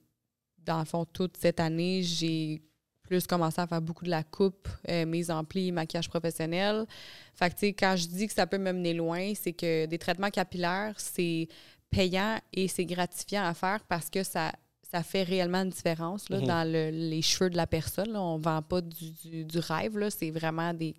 [0.66, 2.62] dans le fond, toute cette année, j'ai
[3.04, 6.86] plus commencé à faire beaucoup de la coupe, euh, mise en pli, maquillage professionnel.
[7.34, 9.88] Fait que, tu sais, quand je dis que ça peut me mener loin, c'est que
[9.88, 11.48] des traitements capillaires, c'est
[11.90, 14.52] payant et c'est gratifiant à faire parce que ça,
[14.92, 16.46] ça fait réellement une différence là, mhm.
[16.46, 18.16] dans les cheveux de la personne.
[18.16, 20.96] On ne vend pas du, du, rêve, c'est vraiment des,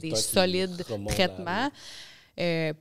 [0.00, 1.70] des solides traitements.
[2.38, 2.72] Euh,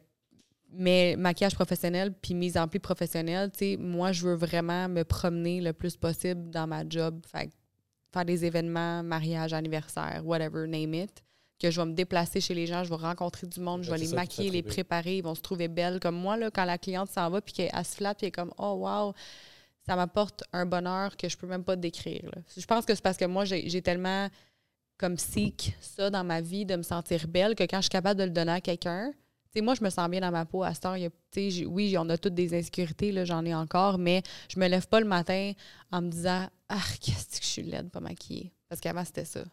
[0.71, 5.03] mais maquillage professionnel puis mise en pli professionnelle, tu sais, moi, je veux vraiment me
[5.03, 7.21] promener le plus possible dans ma job.
[7.25, 7.49] Fait
[8.11, 11.23] faire des événements, mariage, anniversaire, whatever, name it.
[11.59, 13.97] Que je vais me déplacer chez les gens, je vais rencontrer du monde, je vais
[13.97, 15.99] les maquiller, les préparer, ils vont se trouver belles.
[15.99, 18.31] Comme moi, là, quand la cliente s'en va puis qu'elle se flatte, puis elle est
[18.31, 19.13] comme, oh, wow,
[19.85, 22.31] ça m'apporte un bonheur que je peux même pas décrire.
[22.55, 24.29] Je pense que c'est parce que moi, j'ai tellement
[24.97, 28.19] comme seek ça dans ma vie, de me sentir belle, que quand je suis capable
[28.19, 29.11] de le donner à quelqu'un,
[29.61, 30.97] moi, je me sens bien dans ma peau à cette heure.
[31.67, 35.05] oui, on a toutes des insécurités, j'en ai encore, mais je me lève pas le
[35.05, 35.53] matin
[35.91, 38.51] en me disant Ah, qu'est-ce que je suis laide, pas maquillée.
[38.67, 39.43] Parce qu'avant, c'était ça.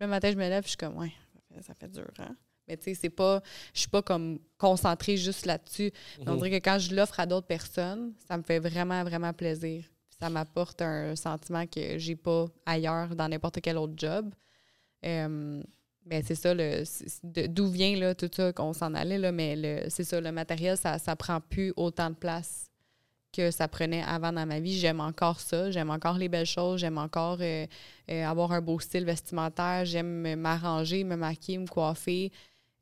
[0.00, 1.12] Le matin, je me lève, je suis comme Ouais,
[1.60, 2.36] ça fait, dur, hein?
[2.68, 3.42] Mais tu sais, c'est pas.
[3.74, 5.90] Je suis pas comme concentrée juste là-dessus.
[6.26, 6.36] On mhm.
[6.36, 9.84] dirait que quand je l'offre à d'autres personnes, ça me fait vraiment, vraiment plaisir.
[10.20, 14.32] Ça m'apporte un sentiment que j'ai pas ailleurs dans n'importe quel autre job.
[15.04, 15.62] Euh,
[16.04, 16.54] ben c'est ça,
[17.22, 20.96] d'où vient là, tout ça qu'on s'en allait, là, mais c'est ça, le matériel, ça
[20.96, 22.72] ne prend plus autant de place
[23.32, 24.78] que ça prenait avant dans ma vie.
[24.78, 27.66] J'aime encore ça, j'aime encore les belles choses, j'aime encore euh,
[28.10, 32.30] euh, avoir un beau style vestimentaire, j'aime m'arranger, me maquiller, me coiffer.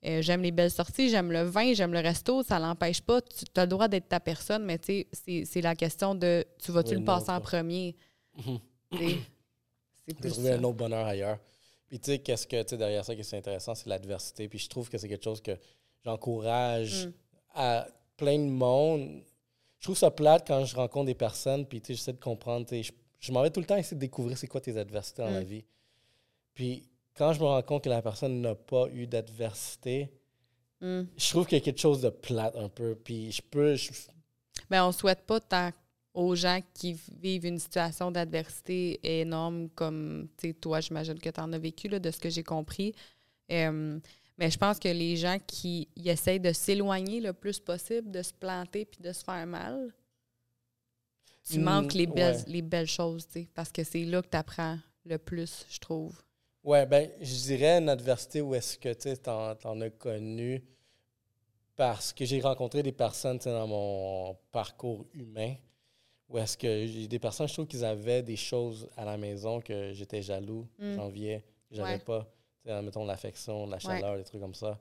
[0.04, 3.20] Euh, j'aime les belles sorties, j'aime le vin, j'aime le resto, ça l'empêche pas.
[3.20, 6.72] Tu as le droit d'être ta personne, mais tu sais, c'est la question de tu
[6.72, 7.96] vas-tu le passer en premier?
[8.36, 8.58] Mhm.
[10.06, 10.30] C'est plus.
[10.30, 11.38] Trouver un autre bonheur ailleurs.
[11.90, 14.48] Puis tu sais, qu'est-ce que, tu sais, derrière ça, qui est intéressant, c'est l'adversité.
[14.48, 15.58] Puis je trouve que c'est quelque chose que
[16.04, 17.12] j'encourage mm.
[17.56, 19.22] à plein de monde.
[19.80, 22.64] Je trouve ça plate quand je rencontre des personnes, puis tu sais, j'essaie de comprendre.
[22.70, 25.30] Je, je m'en vais tout le temps essayer de découvrir c'est quoi tes adversités dans
[25.30, 25.44] la mm.
[25.44, 25.64] vie.
[26.54, 26.86] Puis
[27.16, 30.12] quand je me rends compte que la personne n'a pas eu d'adversité,
[30.80, 31.02] mm.
[31.16, 32.94] je trouve qu'il y a quelque chose de plate un peu.
[32.94, 33.74] Puis je peux.
[34.70, 35.72] Mais on souhaite pas tant
[36.20, 40.28] aux gens qui vivent une situation d'adversité énorme comme
[40.60, 42.94] toi, j'imagine que tu en as vécu, là, de ce que j'ai compris.
[43.50, 43.98] Euh,
[44.36, 48.34] mais je pense que les gens qui essayent de s'éloigner le plus possible, de se
[48.34, 49.94] planter puis de se faire mal,
[51.50, 54.78] tu mm, manques les belles, les belles choses, parce que c'est là que tu apprends
[55.06, 56.20] le plus, je trouve.
[56.62, 60.62] Ouais, ben, je dirais une adversité où est-ce que tu en, en as connu
[61.76, 65.54] parce que j'ai rencontré des personnes dans mon parcours humain
[66.30, 69.60] ou est-ce que j'ai des personnes, je trouve qu'ils avaient des choses à la maison
[69.60, 70.94] que j'étais jaloux, mm.
[70.94, 72.26] j'enviais, que j'avais pas.
[72.64, 74.78] mettons l'affection, la chaleur, des trucs comme ça.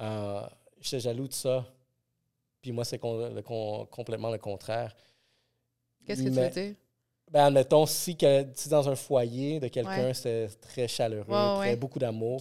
[0.00, 0.46] Euh,
[0.80, 1.66] j'étais jaloux de ça.
[2.62, 4.94] Puis moi, c'est complètement le contraire.
[6.06, 6.74] Qu'est-ce que tu veux dire?
[7.32, 11.98] Ben, admettons, si, que, si dans un foyer de quelqu'un, c'est très chaleureux, très beaucoup
[11.98, 12.40] d'amour,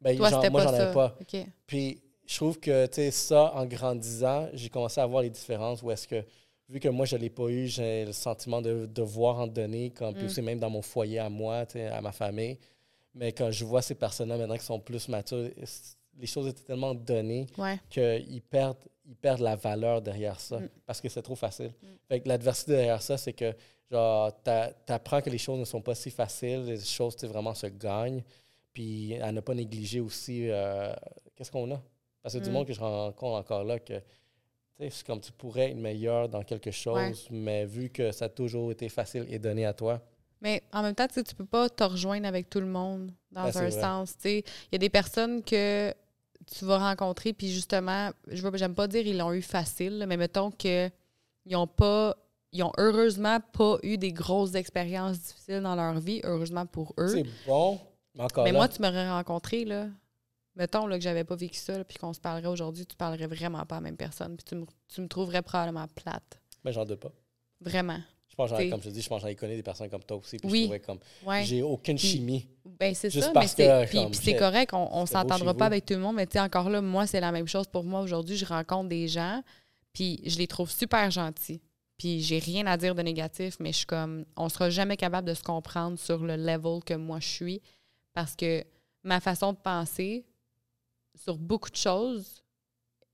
[0.00, 1.18] ben, moi, j'en avais pas.
[1.66, 5.82] Puis je trouve que, tu sais, ça, en grandissant, j'ai commencé à voir les différences
[5.82, 6.24] où est-ce que
[6.68, 9.90] vu que moi, je ne l'ai pas eu, j'ai le sentiment de devoir en donner,
[9.90, 10.24] comme, mm.
[10.24, 12.58] aussi même dans mon foyer à moi, à ma famille.
[13.14, 15.48] Mais quand je vois ces personnes-là maintenant qui sont plus matures,
[16.18, 17.46] les choses étaient tellement données
[17.90, 20.68] qu'ils perdent, ils perdent la valeur derrière ça Mm.
[20.86, 21.72] parce que c'est trop facile.
[21.82, 21.86] Mm.
[22.08, 23.52] Fait que l'adversité derrière ça, c'est que
[23.90, 27.66] genre, tu apprends que les choses ne sont pas si faciles, les choses vraiment se
[27.66, 28.22] gagnent.
[28.72, 30.92] Puis à ne pas négliger aussi euh,
[31.36, 31.80] qu'est-ce qu'on a?
[32.22, 32.52] Parce que du Mm.
[32.52, 34.00] monde que je rencontre encore là, que
[34.78, 38.72] c'est comme tu pourrais être meilleur dans quelque chose, mais vu que ça a toujours
[38.72, 40.02] été facile et donné à toi,
[40.40, 43.44] Mais en même temps, tu tu peux pas te rejoindre avec tout le monde dans
[43.44, 44.14] Ben, c'est un sens.
[44.24, 45.94] Il y a des personnes que
[46.46, 50.50] tu vas rencontrer, puis justement, je j'aime pas dire ils l'ont eu facile, mais mettons
[50.50, 50.90] que
[51.46, 52.16] ils ont pas,
[52.52, 57.08] ils ont heureusement pas eu des grosses expériences difficiles dans leur vie, heureusement pour eux.
[57.08, 57.80] c'est bon,
[58.14, 59.88] mais encore Mais là, moi, tu m'aurais rencontré, là.
[60.56, 63.64] Mettons là, que j'avais pas vécu ça, puis qu'on se parlerait aujourd'hui, tu parlerais vraiment
[63.66, 66.40] pas à la même personne, puis tu me, tu me trouverais probablement plate.
[66.64, 67.12] mais j'en doute pas.
[67.60, 68.00] Vraiment.
[68.28, 70.02] Je pense, comme je te dis, je pense que j'en ai connu des personnes comme
[70.02, 70.58] toi aussi, puis Oui.
[70.60, 71.44] je trouvais comme, Ouais.
[71.44, 72.48] j'ai aucune chimie.
[72.64, 75.72] Ben, c'est ça, mais c'est, puis, c'est correct, on, beau s'entendra pas vous.
[75.72, 77.84] avec tout le monde, mais tu sais, encore là, moi, c'est la même chose pour
[77.84, 78.36] moi aujourd'hui.
[78.36, 79.42] Je rencontre des gens,
[79.92, 81.60] puis je les trouve super gentils.
[81.96, 85.28] Puis j'ai rien à dire de négatif, mais je suis comme, on sera jamais capable
[85.28, 87.62] de se comprendre sur le level que moi je suis,
[88.14, 88.64] parce que
[89.04, 90.24] ma façon de penser
[91.14, 92.42] sur beaucoup de choses,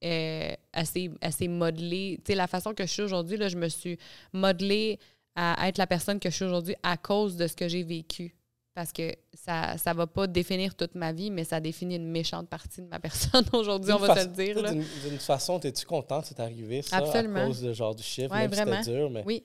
[0.02, 2.18] est assez, assez modelée.
[2.24, 3.98] Tu sais, la façon que je suis aujourd'hui, là, je me suis
[4.32, 4.98] modelée
[5.36, 8.34] à être la personne que je suis aujourd'hui à cause de ce que j'ai vécu.
[8.72, 12.48] Parce que ça ne va pas définir toute ma vie, mais ça définit une méchante
[12.48, 14.62] partie de ma personne aujourd'hui, on va te le dire.
[14.72, 17.40] D'une façon, es-tu content que c'est arrivé, ça, Absolument.
[17.42, 18.82] à cause de genre du chiffre, Ouais, même si vraiment.
[18.82, 19.42] c'était dur, mais Oui,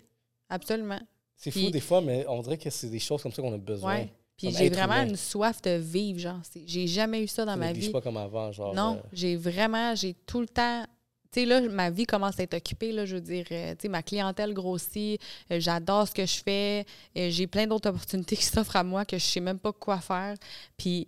[0.48, 1.00] absolument.
[1.36, 3.54] c'est fou Puis- des fois, mais on dirait que c'est des choses comme ça qu'on
[3.54, 3.96] a besoin.
[3.96, 4.14] Ouais.
[4.38, 5.08] Puis j'ai vraiment humain.
[5.10, 6.42] une soif de vivre, genre.
[6.66, 7.90] J'ai jamais eu ça dans Tu ma vie.
[7.90, 8.74] pas comme avant, genre.
[8.76, 10.86] Non, euh, j'ai vraiment, j'ai tout le temps.
[11.32, 13.46] Tu sais, là, ma vie commence à être occupée, là, je veux dire.
[13.52, 15.20] euh, tu sais, ma clientèle grossit,
[15.52, 19.18] euh, j'adore ce que je fais, j'ai plein d'autres opportunités qui s'offrent à moi que
[19.18, 20.36] je sais même pas quoi faire.
[20.78, 21.08] Puis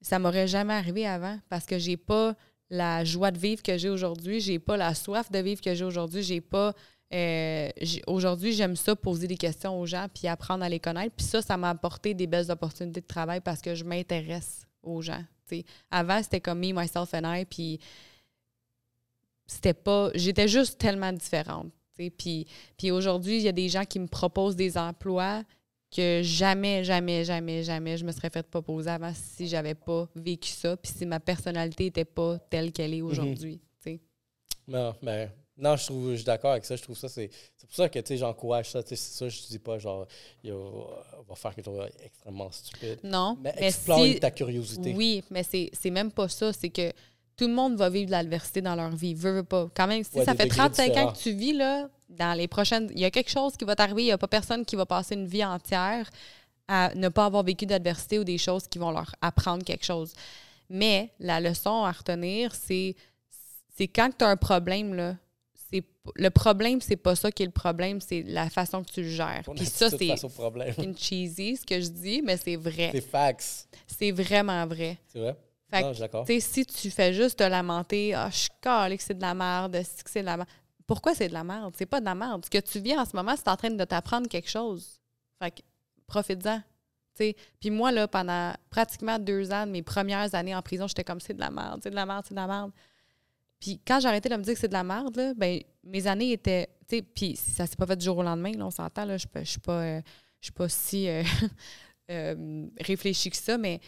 [0.00, 2.34] ça m'aurait jamais arrivé avant parce que j'ai pas
[2.70, 5.84] la joie de vivre que j'ai aujourd'hui, j'ai pas la soif de vivre que j'ai
[5.84, 6.72] aujourd'hui, j'ai pas.
[7.12, 7.68] Euh,
[8.06, 11.14] aujourd'hui, j'aime ça, poser des questions aux gens puis apprendre à les connaître.
[11.14, 15.02] Puis ça, ça m'a apporté des belles opportunités de travail parce que je m'intéresse aux
[15.02, 15.22] gens.
[15.90, 17.78] Avant, c'était comme me, myself and I, puis
[19.46, 20.10] c'était pas.
[20.14, 21.70] J'étais juste tellement différente.
[21.94, 22.46] Puis,
[22.78, 25.42] puis aujourd'hui, il y a des gens qui me proposent des emplois
[25.94, 30.48] que jamais, jamais, jamais, jamais je me serais fait proposer avant si j'avais pas vécu
[30.48, 33.58] ça, puis si ma personnalité n'était pas telle qu'elle est aujourd'hui.
[33.58, 34.00] tu sais.
[34.66, 35.30] Non, ben,
[35.62, 36.76] non, je trouve, je suis d'accord avec ça.
[36.76, 38.82] Je trouve ça, c'est, c'est pour ça que, tu sais, j'encourage ça.
[38.82, 40.06] Tu sais, c'est ça, je dis pas, genre,
[40.44, 42.98] on va faire quelque chose d'extrêmement stupide.
[43.04, 44.94] Non, Mais, mais explore si- ta curiosité.
[44.96, 46.52] Oui, mais c'est c'est même pas ça.
[46.52, 46.90] C'est que
[47.36, 49.14] tout le monde va vivre de l'adversité dans leur vie.
[49.14, 49.68] Veux, veux pas.
[49.74, 52.48] Quand même, si Ouais, ça fait degrés 35 ans que tu vis, là, dans les
[52.48, 52.90] prochaines.
[52.94, 54.02] Il y a quelque chose qui va t'arriver.
[54.02, 56.10] Il n'y a pas personne qui va passer une vie entière
[56.68, 60.12] à ne pas avoir vécu d'adversité ou des choses qui vont leur apprendre quelque chose.
[60.68, 62.94] Mais la leçon à retenir, c'est
[63.76, 65.16] c'est quand tu as un problème, là.
[65.72, 65.84] C'est-
[66.16, 69.08] Le problème, c'est pas ça qui est le problème, c'est la façon que tu le
[69.08, 69.42] gères.
[69.54, 70.14] Puis ça, c'est
[70.82, 72.90] une cheesy, ce que je dis, mais c'est vrai.
[72.92, 73.68] C'est fax.
[73.86, 74.98] C'est vraiment vrai.
[75.06, 75.36] C'est vrai?
[75.70, 79.22] Fait non, que, si tu fais juste te lamenter, ah, je suis que c'est de
[79.22, 80.48] la merde, c'est que c'est de la merde.
[80.86, 81.72] Pourquoi c'est de la merde?
[81.78, 82.44] C'est pas de la merde.
[82.44, 85.00] Ce que tu vis en ce moment, c'est en train de t'apprendre quelque chose.
[85.40, 85.62] Fait que
[86.06, 86.60] profite-en.
[87.60, 91.20] Puis moi, là, pendant pratiquement deux ans de mes premières années en prison, j'étais comme
[91.20, 92.72] c'est de la merde, c'est de la merde, c'est de la merde.
[93.62, 96.08] Puis quand j'ai arrêté de me dire que c'est de la merde, là, ben, mes
[96.08, 96.66] années étaient.
[96.88, 99.26] tu sais, Puis ça s'est pas fait du jour au lendemain, là, on s'entend, je
[99.38, 100.02] ne suis pas, euh,
[100.40, 101.22] suis pas si euh,
[102.10, 103.78] euh, réfléchie que ça, mais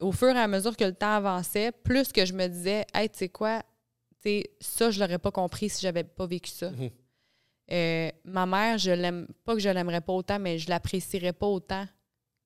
[0.00, 3.10] au fur et à mesure que le temps avançait, plus que je me disais, hey,
[3.10, 3.64] tu sais quoi,
[4.60, 6.70] ça, je l'aurais pas compris si j'avais pas vécu ça.
[6.70, 6.90] Mhm.
[7.72, 11.46] Euh, ma mère, je l'aime pas que je l'aimerais pas autant, mais je l'apprécierais pas
[11.46, 11.84] autant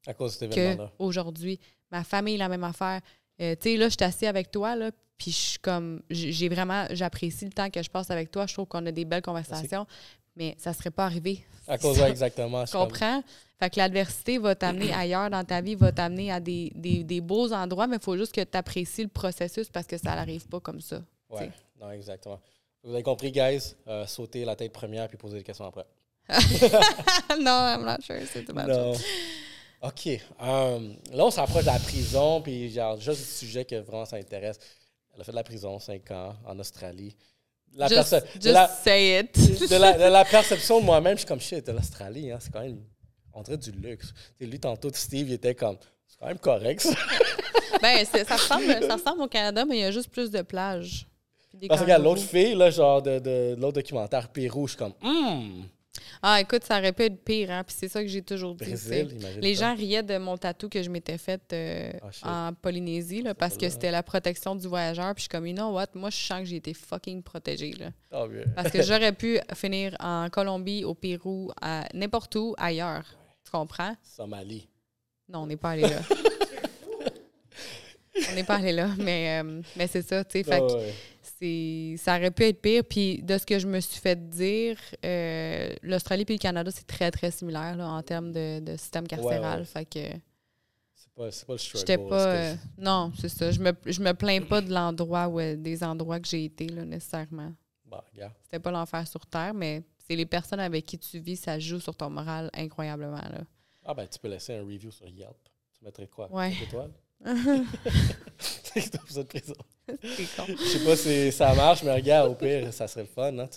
[0.06, 0.92] À cause de cet événement-là.
[0.96, 1.60] qu'aujourd'hui.
[1.90, 3.00] Ma famille, la même affaire.
[3.40, 6.48] Euh, tu sais, là, je suis assise avec toi, là, puis je suis comme, j'ai
[6.48, 8.46] vraiment, j'apprécie le temps que je passe avec toi.
[8.46, 9.86] Je trouve qu'on a des belles conversations,
[10.36, 11.44] mais ça serait pas arrivé.
[11.66, 12.64] À cause, Ça- ouais, exactement.
[12.66, 13.22] je comprends?
[13.60, 17.20] Fait que l'adversité va t'amener ailleurs dans ta vie, va t'amener à des, des- des
[17.20, 20.46] beaux endroits, mais il faut juste que tu apprécies le processus parce que ça n'arrive
[20.48, 21.00] pas comme ça.
[21.30, 22.40] Ouais, non, exactement.
[22.84, 23.74] Vous avez compris, guys?
[23.88, 25.84] Euh, sauter la tête première puis poser des questions après.
[27.40, 28.20] non, I'm not sure.
[28.32, 28.92] C'est tout Non.
[29.80, 30.06] OK.
[30.06, 30.18] euh,
[31.12, 34.58] là, on s'approche de la prison, puis genre, juste du sujet que vraiment ça intéresse.
[35.14, 37.16] Elle a fait de la prison, 5 ans, en Australie.
[37.74, 39.36] La Just, de, la, say it.
[39.70, 42.50] de, la, de la perception de moi-même, je suis comme shit, de l'Australie, hein, c'est
[42.52, 42.80] quand même,
[43.34, 44.12] on dirait du luxe.
[44.40, 45.76] Lui, tantôt, Steve, il était comme,
[46.06, 46.90] c'est quand même correct, ça.
[47.82, 51.06] ben, ça, ressemble, ça ressemble au Canada, mais il y a juste plus de plages.
[51.68, 54.94] Parce que l'autre fille, là, genre, de, de, de l'autre documentaire, Pérou, je suis comme,
[55.02, 55.64] hum,
[56.22, 57.64] Ah, écoute, ça aurait pu être pire, hein?
[57.64, 58.74] Puis c'est ça que j'ai toujours dit.
[59.40, 61.90] les gens riaient de mon tatou que je m'étais fait euh,
[62.22, 65.14] ah, en Polynésie, là, parce que c'était la protection du voyageur.
[65.14, 65.88] Puis je suis comme, you know what?
[65.94, 67.90] Moi, je sens que j'ai été fucking protégée, là.
[68.12, 73.04] Oh, parce que j'aurais pu finir en Colombie, au Pérou, à n'importe où ailleurs.
[73.44, 73.94] Tu comprends?
[74.02, 74.68] Somalie.
[75.28, 76.00] Non, on n'est pas allé là.
[78.30, 80.44] on n'est pas allé là, mais, euh, mais c'est ça, tu sais.
[80.44, 80.62] Fait
[81.98, 82.82] ça aurait pu être pire.
[82.84, 86.86] Puis de ce que je me suis fait dire, euh, l'Australie et le Canada, c'est
[86.86, 89.64] très, très similaire là, en termes de, de système carcéral.
[89.64, 90.00] Fait que.
[90.94, 92.26] C'est pas, pas le pas.
[92.26, 93.50] Euh, non, c'est ça.
[93.50, 96.84] Je me, je me plains pas de l'endroit ou des endroits que j'ai été, là,
[96.84, 97.52] nécessairement.
[97.84, 98.04] Bah,
[98.44, 101.80] C'était pas l'enfer sur Terre, mais c'est les personnes avec qui tu vis, ça joue
[101.80, 103.16] sur ton moral incroyablement.
[103.16, 103.40] Là.
[103.84, 105.36] Ah, ben, tu peux laisser un review sur Yelp.
[105.78, 106.30] Tu mettrais quoi?
[106.32, 106.52] Ouais.
[106.62, 106.92] étoiles?
[108.78, 113.48] Je sais pas si ça marche, mais regarde, au pire, ça serait le fun, hein?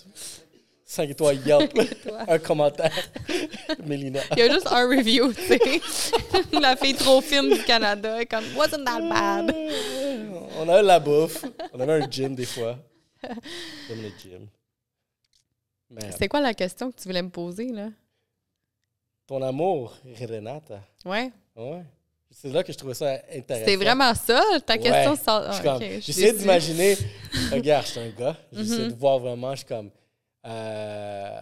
[0.84, 1.72] 5 étoiles Yelp,
[2.28, 2.92] un commentaire,
[3.84, 4.20] Mélina.
[4.32, 5.58] Il y a juste un review, tu sais.
[6.60, 9.56] la fille trop fine du Canada est comme Wasn't that bad?
[10.58, 11.46] On avait la bouffe.
[11.72, 12.78] On avait un gym des fois.
[13.22, 14.48] Comme le gym.
[16.18, 17.88] C'est quoi la question que tu voulais me poser, là?
[19.26, 20.80] Ton amour, Renata?
[21.06, 21.30] Ouais.
[21.56, 21.84] Ouais.
[22.32, 23.66] C'est là que je trouvais ça intéressant.
[23.66, 25.14] C'est vraiment ça, ta question?
[25.26, 26.96] Ah, j'essaie d'imaginer,
[27.52, 28.98] regarde, je suis un gars, j'essaie de mhm.
[28.98, 29.90] voir vraiment, je suis comme,
[30.46, 31.40] euh,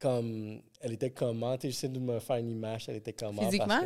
[0.00, 3.42] comme, elle était comment, j'essaie de me faire une image, elle était comment.
[3.42, 3.82] Physiquement?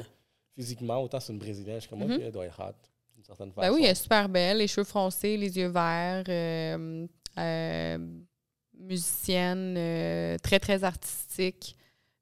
[0.55, 2.73] physiquement, autant c'est une Brésilienne, je suis comme, mm elle doit être hot,
[3.15, 3.69] d'une certaine façon.
[3.69, 7.07] Ben oui, elle est super belle, les cheveux froncés, les yeux verts, euh,
[7.37, 7.99] euh,
[8.79, 11.77] musicienne, très, très artistique,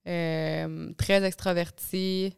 [0.05, 2.35] très extravertie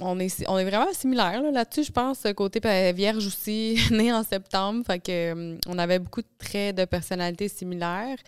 [0.00, 2.26] on est, on est vraiment similaires là-dessus, je pense.
[2.36, 2.60] Côté
[2.92, 4.84] vierge aussi, né en septembre.
[4.86, 8.18] Fait que, hum, on avait beaucoup de traits de personnalité similaires.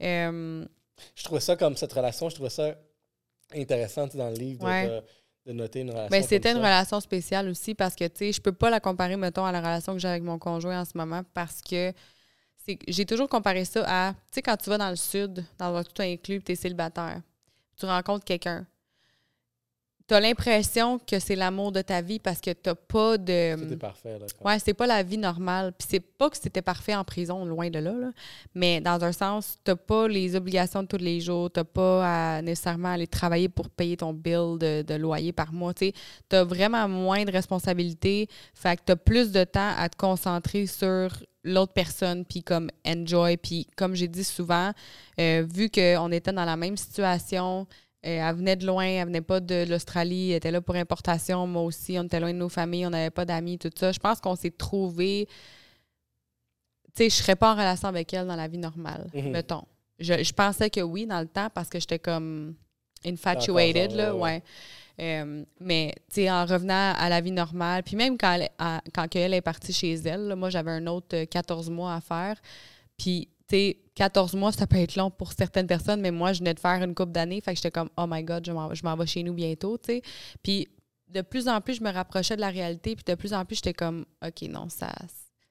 [0.00, 0.66] Hum,
[1.14, 2.74] je trouvais ça comme cette relation, je trouvais ça
[3.54, 4.64] intéressant dans le livre
[5.46, 6.10] de, noter une relation.
[6.10, 9.16] Ben, c'était une relation spéciale aussi parce que, tu sais, je peux pas la comparer,
[9.16, 11.92] mettons, à la relation que j'ai avec mon conjoint en ce moment parce que
[12.88, 15.84] j'ai toujours comparé ça à, tu sais, quand tu vas dans le sud, dans un
[15.84, 17.20] tout inclus, tu es célibataire,
[17.76, 18.66] tu rencontres quelqu'un
[20.06, 23.56] tu as l'impression que c'est l'amour de ta vie parce que tu pas de.
[23.58, 24.26] C'était parfait, là.
[24.44, 25.72] Ouais, c'est pas la vie normale.
[25.78, 28.10] Puis c'est pas que c'était parfait en prison, loin de là, là.
[28.54, 31.50] mais dans un sens, tu pas les obligations de tous les jours.
[31.50, 35.72] Tu pas à nécessairement aller travailler pour payer ton bill de, loyer par mois.
[35.72, 35.92] Tu
[36.32, 38.28] as vraiment moins de responsabilités.
[38.52, 41.08] Fait que tu as plus de temps à te concentrer sur
[41.44, 43.36] l'autre personne, puis comme enjoy.
[43.36, 44.72] Puis comme j'ai dit souvent,
[45.20, 47.66] euh, vu qu'on était dans la même situation,
[48.04, 51.46] elle venait de loin, elle venait pas de l'Australie, elle était là pour importation.
[51.46, 53.92] Moi aussi, on était loin de nos familles, on n'avait pas d'amis, tout ça.
[53.92, 55.26] Je pense qu'on s'est trouvé.
[56.94, 59.30] Tu sais, je serais pas en relation avec elle dans la vie normale, mhm.
[59.30, 59.64] mettons.
[59.98, 62.54] Je, pensais que oui dans le temps parce que j'étais comme
[63.04, 64.42] infatuated, là, ouais.
[65.00, 68.48] Euh, mais, tu sais, en revenant à la vie normale, puis même quand elle,
[68.92, 72.36] quand elle est partie chez elle, moi, j'avais un autre 14 mois à faire.
[72.96, 76.40] Puis, tu sais, 14 mois, ça peut être long pour certaines personnes, mais moi, je
[76.40, 78.96] venais de faire une couple d'années, fait que j'étais comme, oh my God, je m'en
[78.96, 80.02] vais chez nous bientôt, tu sais.
[80.42, 80.68] Puis
[81.08, 83.56] de plus en plus, je me rapprochais de la réalité, puis de plus en plus,
[83.56, 84.92] j'étais comme, OK, non, ça,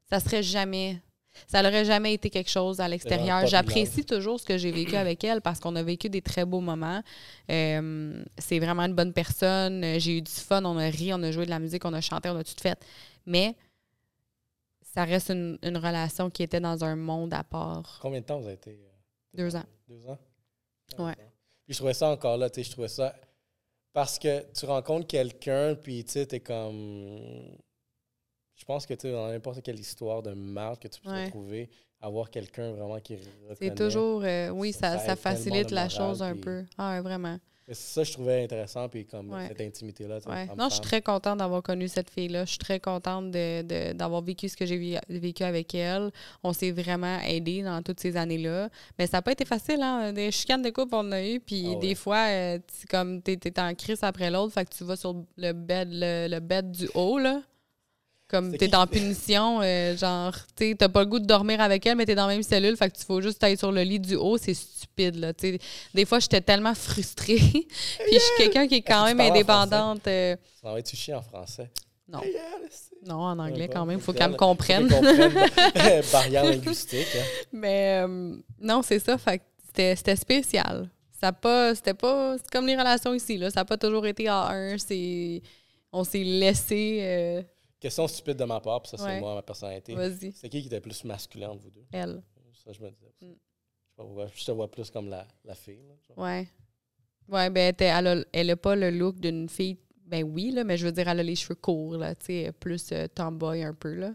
[0.09, 1.01] ça serait jamais,
[1.47, 3.47] ça n'aurait jamais été quelque chose à l'extérieur.
[3.47, 6.59] J'apprécie toujours ce que j'ai vécu avec elle parce qu'on a vécu des très beaux
[6.59, 7.01] moments.
[7.49, 9.99] Euh, c'est vraiment une bonne personne.
[9.99, 12.01] J'ai eu du fun, on a ri, on a joué de la musique, on a
[12.01, 12.77] chanté, on a tout fait.
[13.25, 13.55] Mais
[14.93, 17.97] ça reste une, relation qui était dans un monde à part.
[18.01, 18.71] Combien de temps vous avez été?
[18.71, 18.89] Euh,
[19.33, 19.63] Deux ans.
[19.87, 20.19] Deux ans?
[20.99, 21.15] ouais.
[21.65, 23.15] Puis je trouvais ça encore là, tu sais, je trouvais ça.
[23.91, 27.57] Parce que tu rencontres quelqu'un, puis tu sais, t'es comme.
[28.55, 31.69] Je pense que tu dans n'importe quelle histoire de marque que tu peux trouver,
[31.99, 33.17] avoir quelqu'un vraiment qui.
[33.59, 34.23] C'est toujours.
[34.23, 36.65] Euh, oui, ça, ça, facilite la chose un peu.
[36.77, 37.39] Ah, vraiment.
[37.67, 40.19] C'est ça je trouvais intéressant, puis comme cette intimité-là.
[40.57, 42.45] Non, je suis très contente d'avoir connu cette fille-là.
[42.45, 46.11] Je suis très contente d'avoir de, vécu ce que j'ai vécu avec elle.
[46.43, 48.69] On s'est vraiment aidés dans toutes ces années-là.
[48.99, 50.11] Mais ça n'a pas été facile, hein?
[50.11, 52.59] Des chicanes de couple, on a eu, puis ah des fois, euh,
[52.89, 56.27] comme tu es, en crise après l'autre, fait que tu vas sur le bed, le,
[56.27, 57.41] le bed du haut, là.
[58.33, 61.95] Comme t'es en punition, euh, genre, tu t'as pas le goût de dormir avec elle,
[61.95, 63.99] mais t'es dans la même cellule, fait que tu faut juste aller sur le lit
[63.99, 65.33] du haut, c'est stupide, là.
[65.35, 65.59] T'sais.
[65.93, 67.35] Des fois, j'étais tellement frustrée.
[67.37, 67.67] Puis
[68.11, 70.07] je suis quelqu'un qui est quand même indépendante.
[70.07, 70.35] Euh...
[70.63, 71.69] Ça tu chier en français?
[72.07, 72.21] Non.
[73.05, 73.99] Non, en anglais quand même.
[73.99, 74.87] Il faut qu'elle me comprenne.
[76.11, 77.05] Barrière linguistique.
[77.15, 77.25] Hein.
[77.51, 79.15] Mais euh, non, c'est ça.
[79.19, 79.43] Fait que
[79.95, 80.89] c'était spécial.
[81.21, 81.75] Ça pas.
[81.75, 82.35] C'était pas.
[82.39, 83.51] C'est comme les relations ici, là.
[83.51, 84.75] Ça n'a pas toujours été à un.
[85.91, 87.45] On s'est laissé.
[87.83, 89.93] Question stupide de ma part, puis ça, c'est moi, ma personnalité.
[89.93, 90.31] Vas-y.
[90.31, 91.85] C'est qui qui était plus masculin entre vous deux?
[91.91, 92.23] Elle.
[92.63, 93.25] Ça, je me disais aussi.
[93.25, 94.27] Mm.
[94.33, 95.83] Je te vois plus comme la, la fille.
[95.85, 96.47] Là, ouais.
[97.27, 100.85] Ouais, ben, elle, elle a pas le look d'une fille ben oui, là, mais je
[100.85, 103.93] veux dire, elle a les cheveux courts, là, tu sais, plus euh, tomboy un peu,
[103.95, 104.13] là.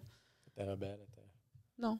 [0.54, 0.98] T'es rebelle,
[1.78, 1.98] Non.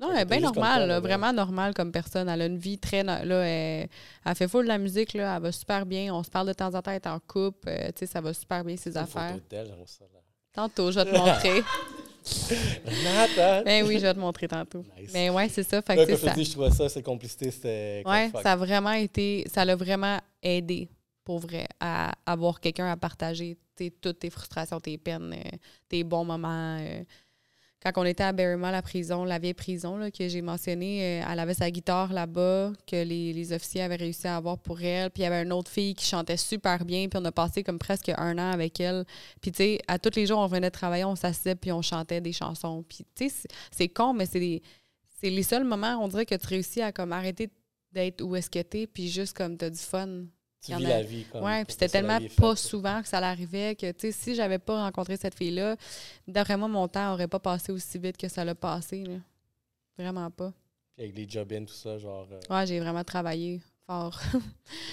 [0.00, 2.28] Non, elle est bien normale, vraiment normale comme personne.
[2.28, 3.04] Elle a une vie très.
[3.04, 3.88] Là, elle,
[4.34, 6.12] fait full de la musique, là, elle va super bien.
[6.12, 8.20] On se parle de temps en temps, elle est en couple, euh, tu sais, ça
[8.20, 9.38] va super bien, ses affaires.
[10.54, 11.62] Tantôt, je vais te montrer.
[13.64, 14.84] ben oui, je vais te montrer tantôt.
[15.12, 15.82] Mais ouais, c'est ça.
[15.82, 16.32] Fait que, ça.
[16.36, 18.02] je trouvais ça, cette complicité, c'était.
[18.06, 19.44] Ouais, ça a vraiment été.
[19.52, 20.88] Ça l'a vraiment aidé
[21.24, 23.56] pour vrai, à avoir quelqu'un à partager
[24.00, 25.56] toutes tes frustrations, tes peines, euh,
[25.88, 26.78] tes bons moments.
[26.78, 27.02] Euh.
[27.84, 31.26] Quand on était à Berryman, la prison, la vieille prison là, que j'ai mentionné, euh,
[31.30, 35.10] elle avait sa guitare là-bas, que les, officiers avaient réussi à avoir pour elle.
[35.10, 37.62] Puis il y avait une autre fille qui chantait super bien, puis on a passé
[37.62, 39.04] comme presque un an avec elle.
[39.42, 42.22] Puis tu sais, à tous les jours, on venait travailler, on s'assisait, puis on chantait
[42.22, 42.82] des chansons.
[42.88, 44.62] Puis tu sais, c'est con, mais c'est
[45.20, 47.50] c'est les seuls moments, on dirait que tu réussis à comme arrêter
[47.92, 50.24] d'être où est-ce que t'es, puis juste comme t'as du fun
[50.64, 51.24] tu vis la vie.
[51.24, 54.58] Comme, ouais, puis c'était tellement pas souvent que ça l'arrivait que, tu sais, si j'avais
[54.58, 55.76] pas rencontré cette fille-là,
[56.26, 59.04] d'après moi, mon temps aurait pas passé aussi vite que ça l'a passé.
[59.04, 59.16] Là.
[59.98, 60.52] Vraiment pas.
[60.96, 62.28] Puis avec les job tout ça, genre.
[62.30, 64.20] Euh, ouais, j'ai vraiment travaillé fort.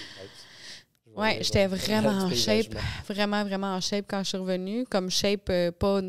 [1.16, 2.76] ouais, j'étais vraiment en shape.
[3.08, 4.86] Vraiment, vraiment en shape quand je suis revenue.
[4.86, 6.02] Comme shape, euh, pas,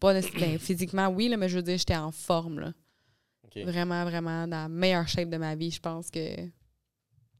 [0.00, 2.60] pas ben, physiquement, oui, là, mais je veux dire, j'étais en forme.
[2.60, 2.72] Là.
[3.64, 6.36] Vraiment, vraiment dans la meilleure shape de ma vie, je pense que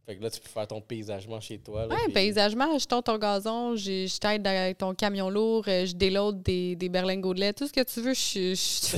[0.09, 1.87] fait que là, tu peux faire ton paysagement chez toi.
[1.91, 6.77] Oui, paysagement, je ton gazon, je t'aide avec ton camion lourd, euh, je déload des,
[6.77, 8.57] des berlingots de lait, tout ce que tu veux, je suis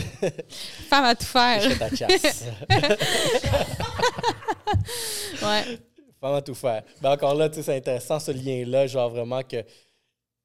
[0.89, 1.63] femme à tout faire.
[1.63, 2.45] Je ta chasse.
[5.43, 5.79] ouais.
[6.21, 6.85] Femme à tout faire.
[7.03, 9.65] Ben encore là, tu sais, c'est intéressant ce lien-là, genre vraiment que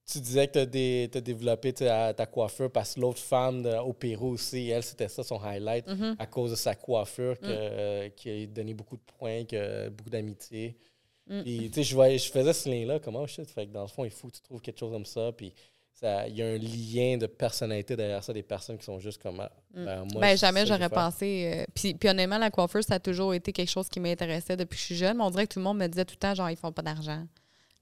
[0.05, 4.69] tu disais que tu as, développé ta, coiffure parce que l'autre femme au Pérou aussi,
[4.69, 6.15] elle, c'était ça son highlight mm-hmm.
[6.19, 7.45] à cause de sa coiffure mm.
[7.45, 10.77] euh, qui a donné beaucoup de points, que, beaucoup d'amitié.
[11.27, 11.41] Mm.
[11.41, 14.05] Puis, tu sais, je, je faisais ce lien-là, comment je Fait que dans le fond,
[14.05, 15.31] il faut que tu trouves quelque chose comme ça.
[15.35, 15.53] Puis,
[16.03, 19.39] il y a un lien de personnalité derrière ça, des personnes qui sont juste comme
[19.39, 19.85] ah, mm.
[19.85, 21.51] ben, moi, ben, jamais j'aurais pensé.
[21.51, 24.75] Euh, puis, puis, honnêtement, la coiffure, ça a toujours été quelque chose qui m'intéressait depuis
[24.75, 25.17] que je suis jeune.
[25.17, 26.71] Mais on dirait que tout le monde me disait tout le temps, genre, ils font
[26.71, 27.25] pas d'argent.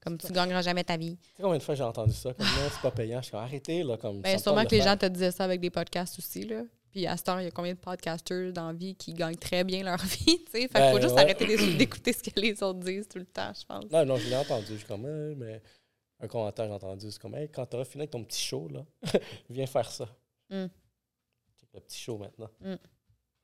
[0.04, 1.16] Comme tu gagneras jamais ta vie.
[1.16, 2.34] Tu sais combien de fois j'ai entendu ça?
[2.34, 3.22] Comme là, c'est pas payant.
[3.22, 3.96] Je suis arrêté, là.
[3.96, 6.62] Comme, ben, sûrement que les gens te disaient ça avec des podcasts aussi, là.
[6.90, 9.36] Puis à ce temps, il y a combien de podcasters dans la vie qui gagnent
[9.36, 10.68] très bien leur vie, tu sais?
[10.68, 13.52] Fait qu'il faut ben, juste arrêter d'écouter ce que les autres disent tout le temps,
[13.58, 13.90] je pense.
[13.90, 14.66] Non, non, je l'ai entendu.
[14.68, 15.60] Je suis comme, mais
[16.20, 17.10] un commentaire, j'ai entendu.
[17.10, 18.84] C'est comme, hey, quand t'auras fini avec ton petit show, là,
[19.50, 20.04] viens faire ça.
[20.50, 20.66] Mm.
[21.72, 22.50] Le petit show maintenant.
[22.60, 22.74] Mm.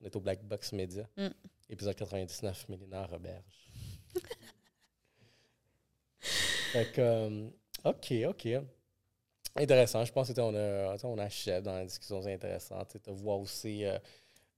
[0.01, 1.09] On est au Black Box Media.
[1.17, 1.29] Mm.
[1.69, 3.73] Épisode 99, Mélina Roberge.
[6.73, 7.49] Fait que, euh,
[7.85, 8.49] OK, OK.
[9.57, 10.05] Intéressant.
[10.05, 12.97] Je pense qu'on a, on achève dans la discussion intéressante.
[13.03, 13.99] Tu vois aussi euh,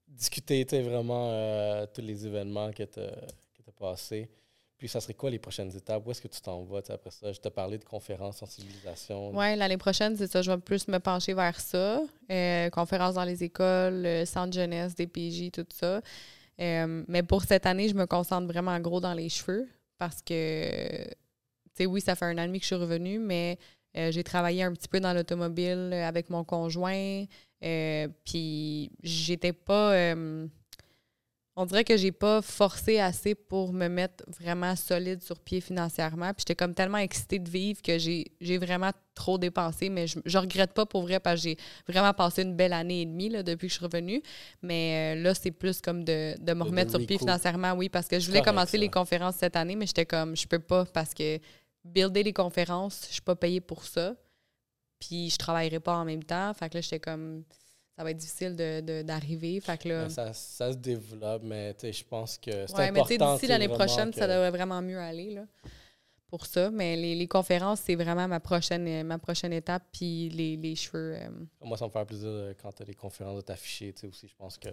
[0.06, 4.28] discuter vraiment euh, tous les événements que tu as, passés.
[4.76, 6.06] Puis, ça serait quoi les prochaines étapes?
[6.06, 7.32] Où est-ce que tu t'en vas après ça?
[7.32, 9.30] Je t'ai parlé de conférences, sensibilisation.
[9.30, 10.42] Oui, l'année prochaine, c'est ça.
[10.42, 12.02] Je vais plus me pencher vers ça.
[12.72, 16.00] conférences dans les écoles, centre jeunesse, DPJ, tout ça.
[16.58, 19.68] mais pour cette année, je me concentre vraiment gros dans les cheveux
[19.98, 21.06] parce que
[21.74, 23.58] sais, oui, ça fait un an et demi que je suis revenue, mais
[23.96, 27.24] euh, j'ai travaillé un petit peu dans l'automobile euh, avec mon conjoint.
[27.64, 30.14] Euh, puis j'étais pas.
[31.54, 36.28] on dirait que j'ai pas forcé assez pour me mettre vraiment solide sur pied financièrement.
[36.32, 39.90] Puis j'étais comme tellement excitée de vivre que j'ai vraiment trop dépensé.
[39.90, 43.02] Mais je, je regrette pas pour vrai parce que j'ai vraiment passé une belle année
[43.02, 44.22] et demie là, depuis que je suis revenue.
[44.62, 48.18] Mais là, c'est plus comme de, de me remettre sur pied financièrement, oui, parce que
[48.18, 51.38] je voulais commencer les conférences cette année, mais j'étais comme je peux pas parce que
[51.84, 54.14] builder les conférences, je suis pas payée pour ça.
[54.98, 56.52] Puis je travaillerai pas en même temps.
[56.54, 57.44] Fait que là, j'étais comme
[57.96, 58.56] ça va être difficile
[59.04, 59.56] d'arriver.
[59.58, 63.14] De, fait que là, ça, ça, se développe, mais je pense que c'est ouais, important.
[63.18, 65.44] mais d'ici l'année prochaine, ça devrait vraiment mieux aller là,
[66.28, 66.70] pour ça.
[66.70, 69.82] Mais les, les conférences, c'est vraiment ma prochaine, ma prochaine étape.
[69.92, 71.16] Puis les, les cheveux.
[71.16, 71.28] Euh,
[71.60, 74.28] Moi, ça me fait plaisir euh, quand tu as les conférences de t'afficher aussi.
[74.28, 74.68] Je pense que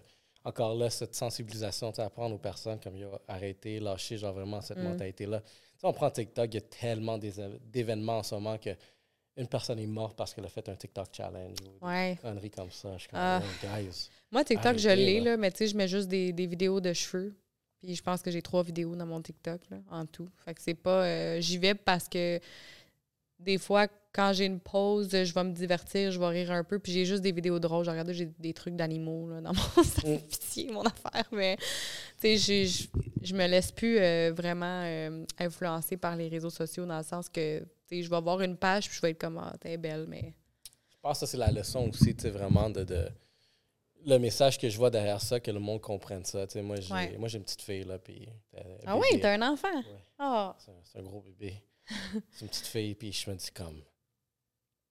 [0.46, 4.78] encore là, cette sensibilisation, apprendre aux personnes comme il a arrêté, lâché, genre vraiment cette
[4.78, 4.84] mm.
[4.84, 5.44] mentalité-là
[5.84, 8.72] on prend TikTok, il y a tellement d'événements en ce moment que
[9.38, 12.16] une personne est morte parce qu'elle a fait un TikTok challenge ou ouais.
[12.16, 12.92] des conneries comme ça.
[12.96, 13.42] Je suis comme, ah.
[13.62, 15.38] guys, Moi, TikTok, je l'ai, là.
[15.38, 17.34] mais tu sais, je mets juste des, des, vidéos de cheveux.
[17.80, 20.28] Puis je pense que j'ai trois vidéos dans mon TikTok, là, en tout.
[20.44, 21.06] Fait que c'est pas...
[21.06, 22.42] Euh, j'y vais parce que
[23.40, 26.80] des fois, quand j'ai une pause, je vais me divertir, je vais rire un peu.
[26.80, 27.86] Puis j'ai juste des vidéos drôles.
[27.86, 29.84] Je regarde, j'ai des trucs d'animaux dans mon.
[29.84, 30.18] ça mm.
[30.20, 31.26] pitié, mon affaire.
[31.32, 31.58] Mais,
[32.18, 37.04] sais, je me laisse plus euh, vraiment euh, influencer par les réseaux sociaux dans le
[37.04, 40.06] sens que, je vais voir une page puis je vais être comme, ah, t'es belle,
[40.08, 40.34] mais.
[40.90, 43.10] Je pense que ça, c'est la leçon aussi, tu sais, vraiment de,
[44.06, 46.46] le message que je vois derrière ça, que le monde comprenne ça.
[46.62, 48.28] moi, j'ai moi j'ai une petite fille, là, puis...
[48.86, 49.82] Ah oui, t'as un enfant?
[50.18, 50.58] Ah.
[50.84, 51.56] C'est un, gros bébé.
[52.32, 53.82] C'est une petite fille, puis je me dis comme...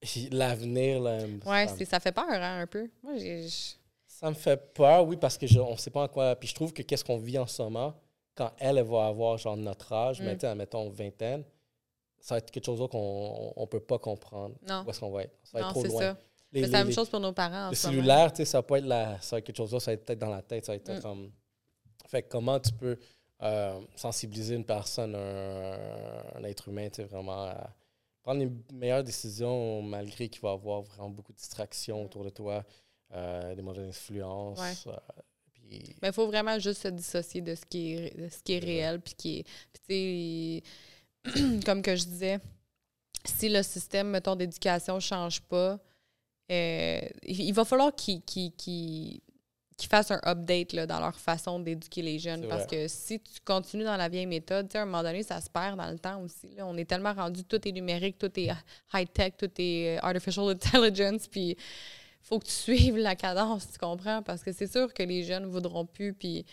[0.31, 1.19] L'avenir, là...
[1.47, 2.89] Ouais, ça, ça fait peur, hein, un peu.
[3.03, 3.49] Moi, j'ai...
[4.07, 6.35] Ça me fait peur, oui, parce que je, on sait pas en quoi...
[6.37, 7.95] Puis je trouve que qu'est-ce qu'on vit en ce moment,
[8.35, 10.25] quand elle, va avoir, genre, notre âge, mm.
[10.25, 11.45] mettons, mettons, vingtaine,
[12.21, 14.55] ça va être quelque chose qu'on ne peut pas comprendre.
[14.67, 14.85] Non.
[14.87, 15.37] Où est-ce qu'on va être?
[15.45, 16.01] Ça va être trop loin.
[16.01, 16.17] Ça.
[16.53, 17.71] C'est la même chose pour nos parents.
[17.71, 19.81] Le cellulaire, tu sais, ça va pas être la, ça va être quelque chose là,
[19.81, 21.01] ça va être peut-être dans la tête, ça va être mm.
[21.01, 21.31] comme.
[22.07, 22.99] Fait comment tu peux
[23.41, 27.71] euh, sensibiliser une personne, un, être humain, tu sais, vraiment à
[28.23, 32.31] prendre les meilleures décisions malgré qu'il va y avoir vraiment beaucoup de distractions autour de
[32.31, 32.65] toi,
[33.15, 34.89] euh, des mauvaises influences.
[34.89, 34.97] Euh,
[36.03, 38.59] Mais il faut vraiment juste se dissocier de ce qui est, de ce qui est
[38.59, 39.45] réel, puis qui est.
[39.73, 40.63] Puis,
[41.25, 42.41] tu sais, comme que je disais,
[43.25, 45.79] si le système, mettons, d'éducation ne change pas,
[46.49, 47.95] il va falloir
[49.79, 52.47] qu'ils fassent un update là, dans leur façon d'éduquer les jeunes.
[52.49, 55.49] Parce que si tu continues dans la vieille méthode, à un moment donné, ça se
[55.49, 56.51] perd dans le temps aussi.
[56.59, 58.51] On est tellement rendu, tout est numérique, tout est
[58.93, 61.57] high-tech, tout est euh, artificial intelligence, puis
[62.21, 64.21] faut que tu suives la cadence, tu comprends?
[64.23, 66.45] Parce que c'est sûr que les jeunes ne voudront plus, puis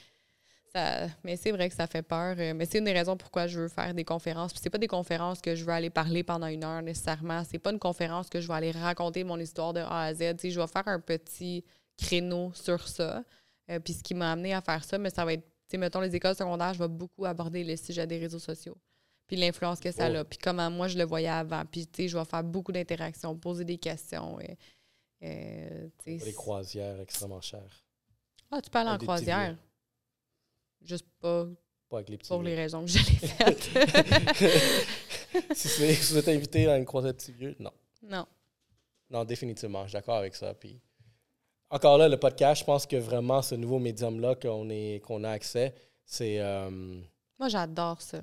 [1.24, 2.36] mais c'est vrai que ça fait peur.
[2.38, 4.52] Euh, mais c'est une des raisons pourquoi je veux faire des conférences.
[4.52, 7.44] Puis c'est pas des conférences que je veux aller parler pendant une heure nécessairement.
[7.50, 10.36] C'est pas une conférence que je vais aller raconter mon histoire de A à Z.
[10.44, 11.64] je vais faire un petit
[11.98, 13.24] créneau sur ça.
[13.70, 15.78] Euh, puis ce qui m'a amené à faire ça, mais ça va être, tu sais,
[15.78, 18.78] mettons, les écoles secondaires, je vais beaucoup aborder le sujet des réseaux sociaux.
[19.28, 20.24] Puis l'influence que ça a.
[20.24, 21.64] Puis comment moi je le voyais avant.
[21.66, 24.40] Puis, tu sais, je vais faire beaucoup d'interactions, poser des questions.
[24.40, 24.58] Et,
[25.24, 27.84] euh, les croisières extrêmement chères.
[28.52, 29.58] Ah, tu parles en croisière?
[30.82, 31.48] Juste pas,
[31.90, 33.64] pas avec les petits pour les raisons que je l'ai faites.
[35.58, 35.68] si,
[36.12, 37.72] vous êtes invité à une croisette petits vieux, non.
[38.04, 38.28] Non.
[39.10, 39.84] Non, définitivement.
[39.84, 40.54] Je suis d'accord avec ça.
[40.54, 40.80] Puis,
[41.70, 44.68] encore là, le podcast, je pense que vraiment, ce nouveau médium-là qu'on
[45.00, 45.74] qu'on a accès,
[46.06, 46.40] c'est.
[46.40, 46.70] Euh,
[47.40, 48.20] Moi, j'adore ça.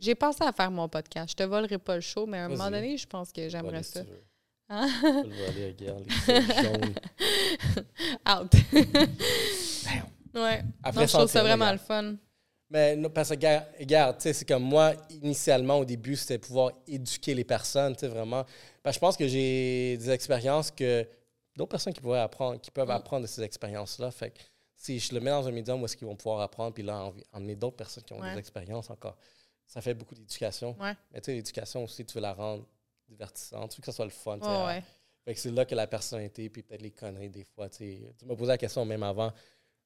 [0.00, 1.30] J'ai pensé à faire mon podcast.
[1.30, 3.82] Je te volerai pas le show, mais à un moment donné, je pense que j'aimerais
[3.82, 4.00] ça.
[4.68, 4.88] Hein?
[5.02, 6.94] Je le voler, regarde, les jaunes.
[8.28, 8.52] Out.
[10.34, 10.62] Ouais.
[10.82, 12.14] Après, je trouve ça vraiment le fun.
[12.70, 17.94] Mais parce que, regarde, c'est comme moi, initialement, au début, c'était pouvoir éduquer les personnes,
[17.94, 18.44] tu sais, vraiment.
[18.82, 21.06] Parce que je pense que j'ai des expériences que
[21.56, 22.92] d'autres personnes qui, pourraient apprendre, qui peuvent mm.
[22.92, 24.10] apprendre de ces expériences-là.
[24.10, 24.38] Fait que
[24.74, 27.12] si je le mets dans un médium où est-ce qu'ils vont pouvoir apprendre, puis là,
[27.32, 29.16] emmener d'autres personnes qui ont des expériences encore,
[29.66, 30.76] ça fait beaucoup d'éducation.
[30.80, 30.94] Ouais.
[31.12, 32.66] Mais tu sais, l'éducation aussi, tu veux la rendre
[33.08, 34.38] divertissante, tu veux que ça soit le fun.
[34.38, 34.82] ouais.
[35.24, 37.68] Fait que c'est là que la personnalité, puis peut-être les conneries des fois.
[37.68, 39.32] Tu m'as posé la question même avant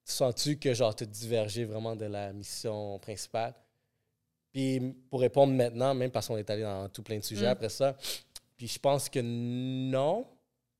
[0.06, 3.54] sens-tu que genre te divergé vraiment de la mission principale?
[4.52, 4.80] Puis
[5.10, 7.50] pour répondre maintenant, même parce qu'on est allé dans tout plein de sujets mm.
[7.50, 7.96] après ça,
[8.56, 10.26] puis je pense que non,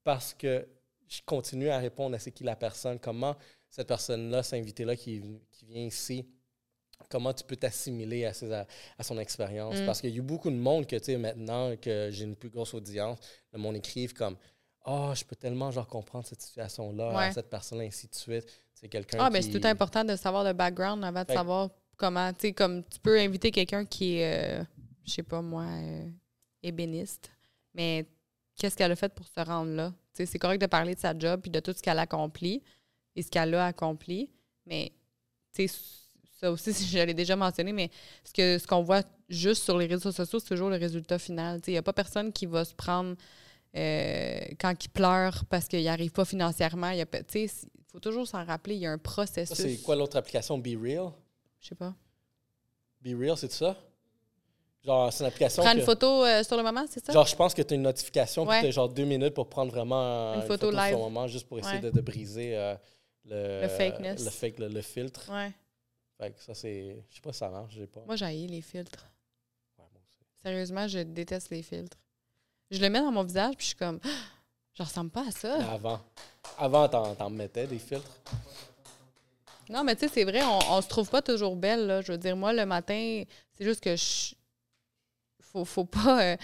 [0.03, 0.67] parce que
[1.09, 3.37] je continue à répondre à c'est qui la personne, comment
[3.71, 5.23] cette personne-là, cet invité-là qui,
[5.53, 6.27] qui, vient ici,
[7.11, 8.33] comment tu peux t'assimiler à,
[8.99, 9.77] à, son expérience?
[9.77, 9.87] Mm.
[9.87, 12.49] Parce qu'il y a beaucoup de monde que, tu sais, maintenant que j'ai une plus
[12.49, 13.19] grosse audience,
[13.53, 14.37] le monde écrive comme
[14.85, 18.89] «Ah, oh, je peux tellement genre comprendre cette situation-là, cette personne-là, ainsi de suite.» C'est
[18.89, 22.31] quelqu'un Ah, mais c'est tout important de savoir le background avant de savoir comment.
[22.35, 24.65] Tu sais, comme tu peux inviter quelqu'un qui est, euh,
[25.05, 26.07] je sais pas moi, euh,
[26.63, 27.31] ébéniste,
[27.75, 28.07] mais
[28.57, 29.93] qu'est-ce qu'elle a fait pour se rendre là?
[30.13, 32.63] C'est correct de parler de sa job puis de tout ce qu'elle a accompli
[33.15, 34.31] et ce qu'elle a accompli,
[34.67, 34.93] mais
[35.53, 37.91] ça aussi, je l'ai déjà mentionné, mais
[38.25, 41.61] ce que ce qu'on voit juste sur les réseaux sociaux, c'est toujours le résultat final.
[41.67, 43.17] Il n'y a pas personne qui va se prendre
[43.77, 46.91] euh, quand il pleure parce qu'il n'arrive pas financièrement.
[46.91, 47.05] Il
[47.91, 49.57] faut toujours s'en rappeler, il y a un processus.
[49.57, 51.11] C'est quoi l'autre application, Be Real?
[51.61, 51.95] Je sais pas.
[53.03, 53.77] Be Real, c'est ça?
[54.87, 55.63] Genre, c'est une application.
[55.65, 57.13] Prendre une photo euh, sur le moment, c'est ça?
[57.13, 60.35] Genre, je pense que tu as une notification qui genre deux minutes pour prendre vraiment
[60.35, 60.91] une, photo, live.
[60.91, 62.77] sur le moment, juste pour essayer de, briser euh,
[63.25, 64.25] le, le fakeness.
[64.25, 65.29] Le fake, le, filtre.
[65.29, 65.53] Ouais.
[66.19, 67.05] Fait que ça, c'est.
[67.11, 68.01] Je sais pas si ça marche, j'ai pas.
[68.07, 69.11] Moi, j'ai les filtres.
[69.77, 70.25] Ouais, moi aussi.
[70.41, 71.99] Sérieusement, je déteste les filtres.
[72.71, 73.99] Je le mets dans mon visage, puis je suis comme,
[74.75, 75.57] je ressemble pas à ça.
[75.73, 76.01] avant,
[76.59, 78.21] avant t'en mettais des filtres.
[79.69, 82.03] Non, mais tu sais, c'est vrai, on, on se trouve pas toujours belle, là.
[82.03, 84.37] Je veux dire, moi, le matin, c'est juste que je.
[85.57, 86.23] Faut, faut pas.
[86.23, 86.37] Euh,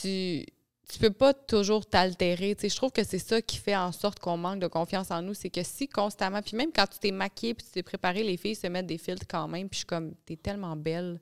[0.00, 0.46] tu
[0.90, 2.56] tu peux pas toujours t'altérer.
[2.60, 5.34] Je trouve que c'est ça qui fait en sorte qu'on manque de confiance en nous.
[5.34, 8.36] C'est que si constamment, puis même quand tu t'es maquillée puis tu t'es préparé, les
[8.36, 9.68] filles se mettent des filtres quand même.
[9.68, 11.20] Puis je suis comme, t'es tellement belle,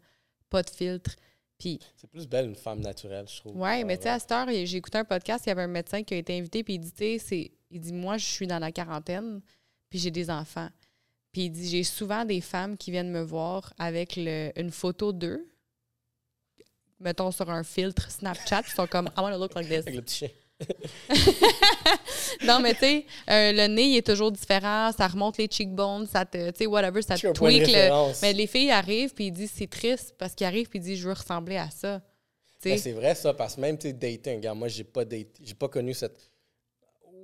[0.48, 1.16] pas de filtre.
[1.60, 3.52] C'est plus belle une femme naturelle, je trouve.
[3.56, 5.66] Oui, mais tu sais, à cette heure, j'ai écouté un podcast, il y avait un
[5.66, 8.46] médecin qui a été invité, puis il dit, tu sais, il dit, moi, je suis
[8.46, 9.40] dans la quarantaine,
[9.90, 10.68] puis j'ai des enfants.
[11.32, 15.12] Puis il dit, j'ai souvent des femmes qui viennent me voir avec le, une photo
[15.12, 15.48] d'eux,
[17.00, 19.78] mettons sur un filtre Snapchat, ils sont comme, I want to look like this.
[19.78, 20.28] Avec le petit chien.
[22.44, 24.90] non, mais tu sais, euh, le nez, il est toujours différent.
[24.96, 27.68] Ça remonte les cheekbones, ça te, tu sais, whatever, ça te tweak.
[27.68, 28.20] Le...
[28.22, 30.98] Mais les filles arrivent, puis ils disent c'est triste parce qu'ils arrivent, puis ils disent
[30.98, 32.00] je veux ressembler à ça.
[32.64, 35.68] Ben, c'est vrai, ça, parce que même, tu sais, dating, moi, j'ai pas, j'ai pas
[35.68, 36.28] connu cette.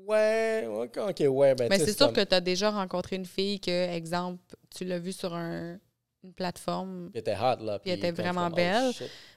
[0.06, 1.54] Ouais, ok, ouais.
[1.54, 4.38] Ben, mais c'est sûr que tu as déjà rencontré une fille que, exemple,
[4.76, 5.78] tu l'as vue sur un,
[6.22, 7.10] une plateforme.
[7.14, 7.78] Elle était hot, là.
[7.78, 8.92] Puis elle était vraiment oh, belle.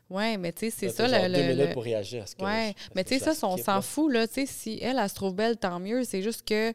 [0.10, 1.08] Oui, mais tu sais, c'est ça.
[1.08, 3.82] le, deux minutes pour réagir à ce que Oui, mais tu sais, ça, on s'en
[3.82, 4.28] fout, là.
[4.28, 6.04] Tu sais, si elle, elle se trouve belle, tant mieux.
[6.04, 6.74] C'est juste que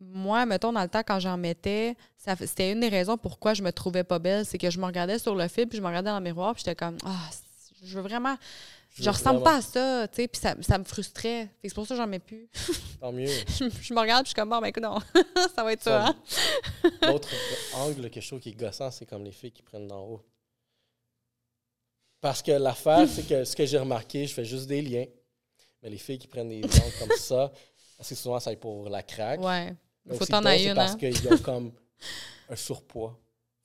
[0.00, 3.70] moi, mettons, dans le temps, quand j'en mettais, c'était une des raisons pourquoi je me
[3.70, 4.46] trouvais pas belle.
[4.46, 6.54] C'est que je me regardais sur le fil, puis je me regardais dans le miroir,
[6.54, 7.30] puis j'étais comme, ah,
[7.82, 8.36] je veux vraiment.
[8.98, 11.48] Je, ressemble pas à ça, tu sais, puis ça, ça, me frustrait.
[11.62, 12.48] C'est pour ça que j'en mets plus.
[13.00, 13.26] Tant mieux.
[13.26, 14.98] je, me regarde, puis je suis comme, bon, ben écoute, non,
[15.54, 16.06] ça va être ça.
[16.06, 16.16] Hein?
[17.02, 17.28] L'autre
[17.74, 20.22] angle, quelque chose qui est gossant, c'est comme les filles qui prennent d'en haut.
[22.20, 25.06] Parce que l'affaire, c'est que ce que j'ai remarqué, je fais juste des liens.
[25.82, 27.50] Mais les filles qui prennent des angles comme ça,
[27.98, 29.40] assez souvent, ça est pour la craque.
[29.40, 29.74] Ouais.
[30.10, 30.74] Il faut t'en aller une.
[30.74, 30.96] parce hein?
[30.98, 31.72] qu'ils ont comme
[32.48, 33.18] un surpoids.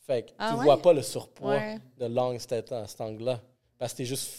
[0.06, 1.60] Fait que ah tu vois pas le surpoids
[1.98, 3.42] de l'angle, cet, cet angle-là.
[3.78, 4.30] Parce que t'es juste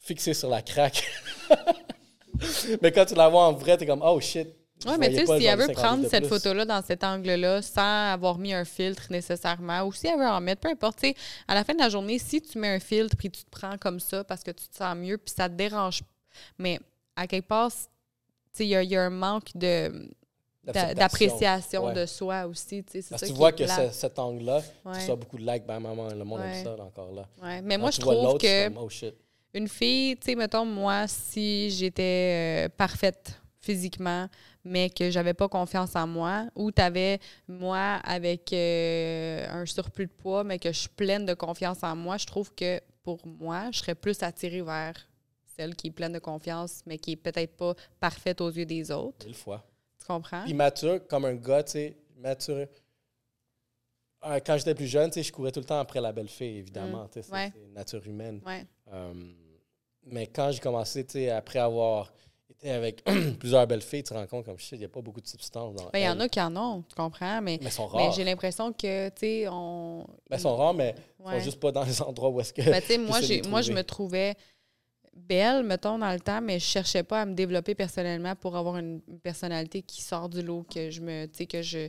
[0.00, 1.04] fixé sur la craque.
[2.82, 4.48] Mais quand tu la vois en vrai, t'es comme, oh shit.
[4.84, 8.36] Oui, mais tu sais, si elle veut prendre cette photo-là dans cet angle-là sans avoir
[8.38, 11.14] mis un filtre nécessairement, ou si elle veut en mettre, peu importe, tu sais,
[11.48, 13.78] à la fin de la journée, si tu mets un filtre puis tu te prends
[13.78, 16.02] comme ça parce que tu te sens mieux puis ça te dérange,
[16.58, 16.78] mais
[17.16, 17.78] à quelque part, tu
[18.52, 20.10] sais, il y, a un manque de
[20.64, 22.82] d'appréciation de soi aussi.
[22.84, 25.80] Tu sais, Parce que tu vois que cet angle-là, tu reçois beaucoup de likes, ben
[25.80, 27.26] maman, le monde aime ça encore là.
[27.42, 27.62] Ouais.
[27.62, 28.88] Mais moi, je trouve que oh,
[29.54, 34.28] une fille, tu sais, mettons, moi, si j'étais euh, parfaite physiquement,
[34.66, 40.06] mais que j'avais pas confiance en moi, ou tu avais moi avec euh, un surplus
[40.06, 43.24] de poids, mais que je suis pleine de confiance en moi, je trouve que pour
[43.26, 44.94] moi, je serais plus attirée vers
[45.56, 48.90] celle qui est pleine de confiance, mais qui est peut-être pas parfaite aux yeux des
[48.90, 49.24] autres.
[49.24, 49.64] Mille fois.
[50.00, 50.42] Tu comprends?
[50.42, 52.66] Puis mature, comme un gars, tu sais, mature.
[54.24, 56.28] Euh, quand j'étais plus jeune, tu sais, je courais tout le temps après la belle
[56.28, 57.04] fille, évidemment.
[57.04, 57.22] Mm.
[57.22, 58.40] C'est nature humaine.
[58.44, 58.66] Ouais.
[58.92, 59.14] Euh,
[60.06, 62.12] mais quand j'ai commencé, tu sais, après avoir
[62.64, 63.04] avec
[63.38, 65.20] plusieurs belles filles, tu te rends compte comme je sais, il n'y a pas beaucoup
[65.20, 67.70] de substances dans ben, Il y en a qui en ont, tu comprends, mais, mais,
[67.70, 68.12] sont rares.
[68.12, 70.06] j'ai l'impression que, tu sais, on...
[70.30, 72.62] Ben, ils sont rares, mais ils sont juste pas dans les endroits où est-ce que...
[72.62, 74.34] Ben, tu sais, moi, moi, je me trouvais
[75.16, 78.76] belle, mettons, dans le temps, mais je cherchais pas à me développer personnellement pour avoir
[78.76, 81.88] une personnalité qui sort du lot, que je me, tu sais, que je,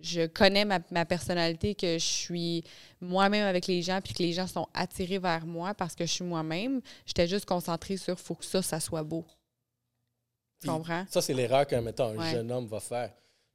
[0.00, 2.64] je connais ma, personnalité, que je suis
[3.00, 6.12] moi-même avec les gens, puis que les gens sont attirés vers moi parce que je
[6.12, 6.80] suis moi-même.
[7.06, 9.24] J'étais juste concentrée sur faut que ça, ça soit beau.
[10.60, 11.04] Tu comprends?
[11.08, 13.12] Ça, c'est l'erreur qu'un un jeune homme va faire.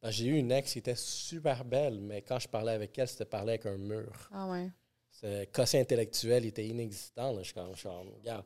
[0.10, 3.26] J'ai eu une ex qui était super belle, mais quand je parlais avec elle, c'était
[3.26, 4.30] parler avec un mur.
[4.32, 4.70] Ah ouais.
[5.12, 7.34] Ce quotient intellectuel était inexistant.
[7.34, 7.44] Là.
[7.44, 8.44] Je, quand, je, regarde,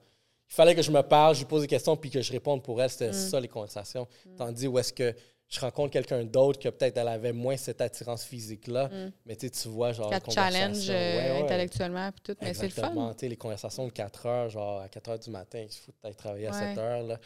[0.49, 2.61] il fallait que je me parle, je lui pose des questions, puis que je réponde
[2.61, 2.89] pour elle.
[2.89, 3.13] C'était mm.
[3.13, 4.07] ça, les conversations.
[4.25, 4.35] Mm.
[4.35, 5.15] Tandis où est-ce que
[5.47, 9.11] je rencontre quelqu'un d'autre que peut-être elle avait moins cette attirance physique-là, mm.
[9.25, 10.09] mais tu vois, genre.
[10.09, 13.15] Quatre challenges euh, intellectuellement, puis tout, mais c'est le fun.
[13.21, 16.47] les conversations de 4 heures, genre à 4 heures du matin, il faut peut-être travailler
[16.47, 17.03] à 7 heures.
[17.03, 17.19] Là.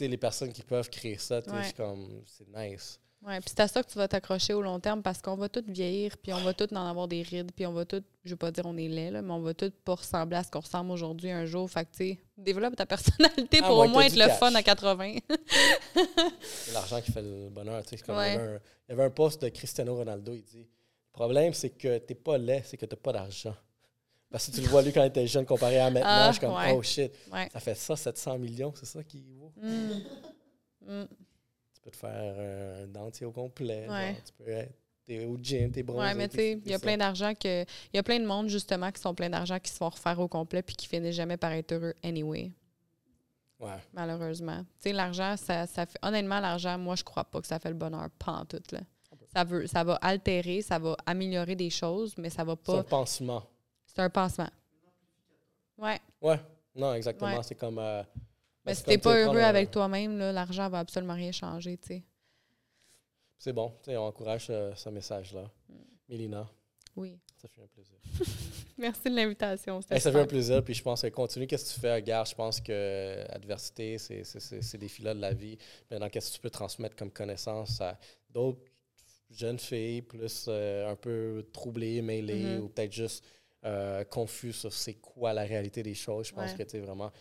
[0.00, 3.00] Les personnes qui peuvent créer ça, c'est comme, c'est nice.
[3.26, 5.48] Oui, puis c'est à ça que tu vas t'accrocher au long terme parce qu'on va
[5.48, 8.30] tous vieillir, puis on va tous en avoir des rides, puis on va tous, je
[8.30, 10.50] veux pas dire on est laid, là, mais on va tous pas ressembler à ce
[10.50, 11.68] qu'on ressemble aujourd'hui un jour.
[11.68, 14.62] Fait que, tu sais, développe ta personnalité ah, pour au moins être le fun à
[14.62, 15.16] 80.
[16.40, 18.04] c'est l'argent qui fait le bonheur, tu sais.
[18.06, 22.14] Il, y avait un, post de Cristiano Ronaldo, il dit Le problème, c'est que t'es
[22.14, 23.56] pas laid, c'est que t'as pas d'argent.
[24.30, 26.38] Parce que tu le vois lui quand il était jeune comparé à maintenant, ah, je
[26.38, 27.12] suis comme oh shit,
[27.52, 29.52] ça fait ça, 700 millions, c'est ça qui vaut?
[29.56, 31.02] Mm.
[31.02, 31.08] Mm
[31.90, 33.86] de faire un dentier au complet.
[34.24, 34.74] tu peux être
[35.06, 36.06] t'es au gym, t'es bronzé.
[36.06, 37.62] Oui, mais tu sais, il y a plein d'argent que.
[37.62, 40.20] Il y a plein de monde, justement, qui sont plein d'argent qui se font refaire
[40.20, 42.52] au complet puis qui finissent jamais par être heureux anyway.
[43.58, 43.78] Ouais.
[43.94, 44.58] Malheureusement.
[44.58, 45.98] Tu sais, l'argent, ça, ça fait.
[46.02, 48.80] Honnêtement, l'argent, moi, je crois pas que ça fait le bonheur, pas en tout, là.
[49.34, 52.72] Ça, veut, ça va altérer, ça va améliorer des choses, mais ça va pas.
[52.72, 53.42] C'est un pansement.
[53.98, 54.48] C'est un pansement.
[55.76, 55.98] Ouais.
[56.22, 56.38] Ouais.
[56.72, 57.42] Non, exactement.
[57.42, 57.80] C'est comme.
[57.80, 58.04] Euh,
[58.64, 62.04] mais si t'es pas heureux avec toi-même, l'argent va absolument rien changer, tu sais.
[63.36, 65.50] C'est bon, on encourage euh, ce message-là.
[65.68, 65.74] Mm.
[66.08, 66.48] Mélina.
[66.94, 67.18] Oui.
[67.36, 67.96] Ça fait un plaisir.
[68.78, 69.80] Merci de l'invitation.
[69.82, 71.48] ça fait un plaisir, puis je pense que continue.
[71.48, 75.58] Qu'est-ce que tu fais, regarde, je pense que l'adversité, c'est ces défis-là de la vie.
[75.90, 77.98] Maintenant, qu'est-ce que tu peux transmettre comme connaissance à
[78.30, 78.62] d'autres
[79.30, 82.60] jeunes filles, plus euh, un peu troublées, mêlées, mm-hmm.
[82.60, 83.24] ou peut-être juste
[83.68, 86.28] euh, confus sur c'est quoi la réalité des choses.
[86.28, 87.12] Je pense que, tu vraiment,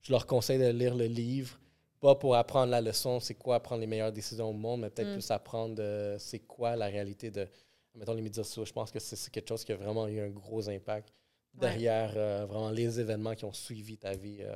[0.00, 1.58] je leur conseille de lire le livre,
[2.00, 5.10] pas pour apprendre la leçon, c'est quoi prendre les meilleures décisions au monde, mais peut-être
[5.10, 5.14] mm.
[5.14, 7.46] plus apprendre euh, c'est quoi la réalité de,
[7.94, 8.64] mettons, les médias sociaux.
[8.64, 11.12] Je pense que c'est quelque chose qui a vraiment eu un gros impact
[11.52, 14.38] derrière euh, vraiment les événements qui ont suivi ta vie.
[14.40, 14.54] Euh.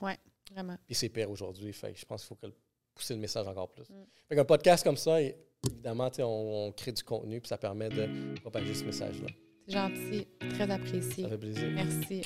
[0.00, 0.12] Oui,
[0.50, 0.78] vraiment.
[0.86, 1.72] Puis c'est pire aujourd'hui.
[1.72, 2.46] Je pense qu'il faut que
[2.94, 3.88] pousser le message encore plus.
[3.90, 4.06] Mm.
[4.26, 8.40] Fait qu'un podcast comme ça, évidemment, on, on crée du contenu, puis ça permet de
[8.40, 9.28] propager ce message-là.
[9.68, 11.24] Gentil, très apprécié.
[11.24, 11.68] Ça fait plaisir.
[11.74, 12.22] Merci.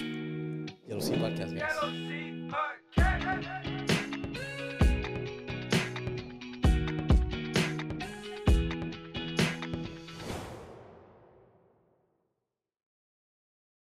[0.88, 1.52] Yellow Sea Podcast.
[1.52, 3.68] Yellow Sea Podcast.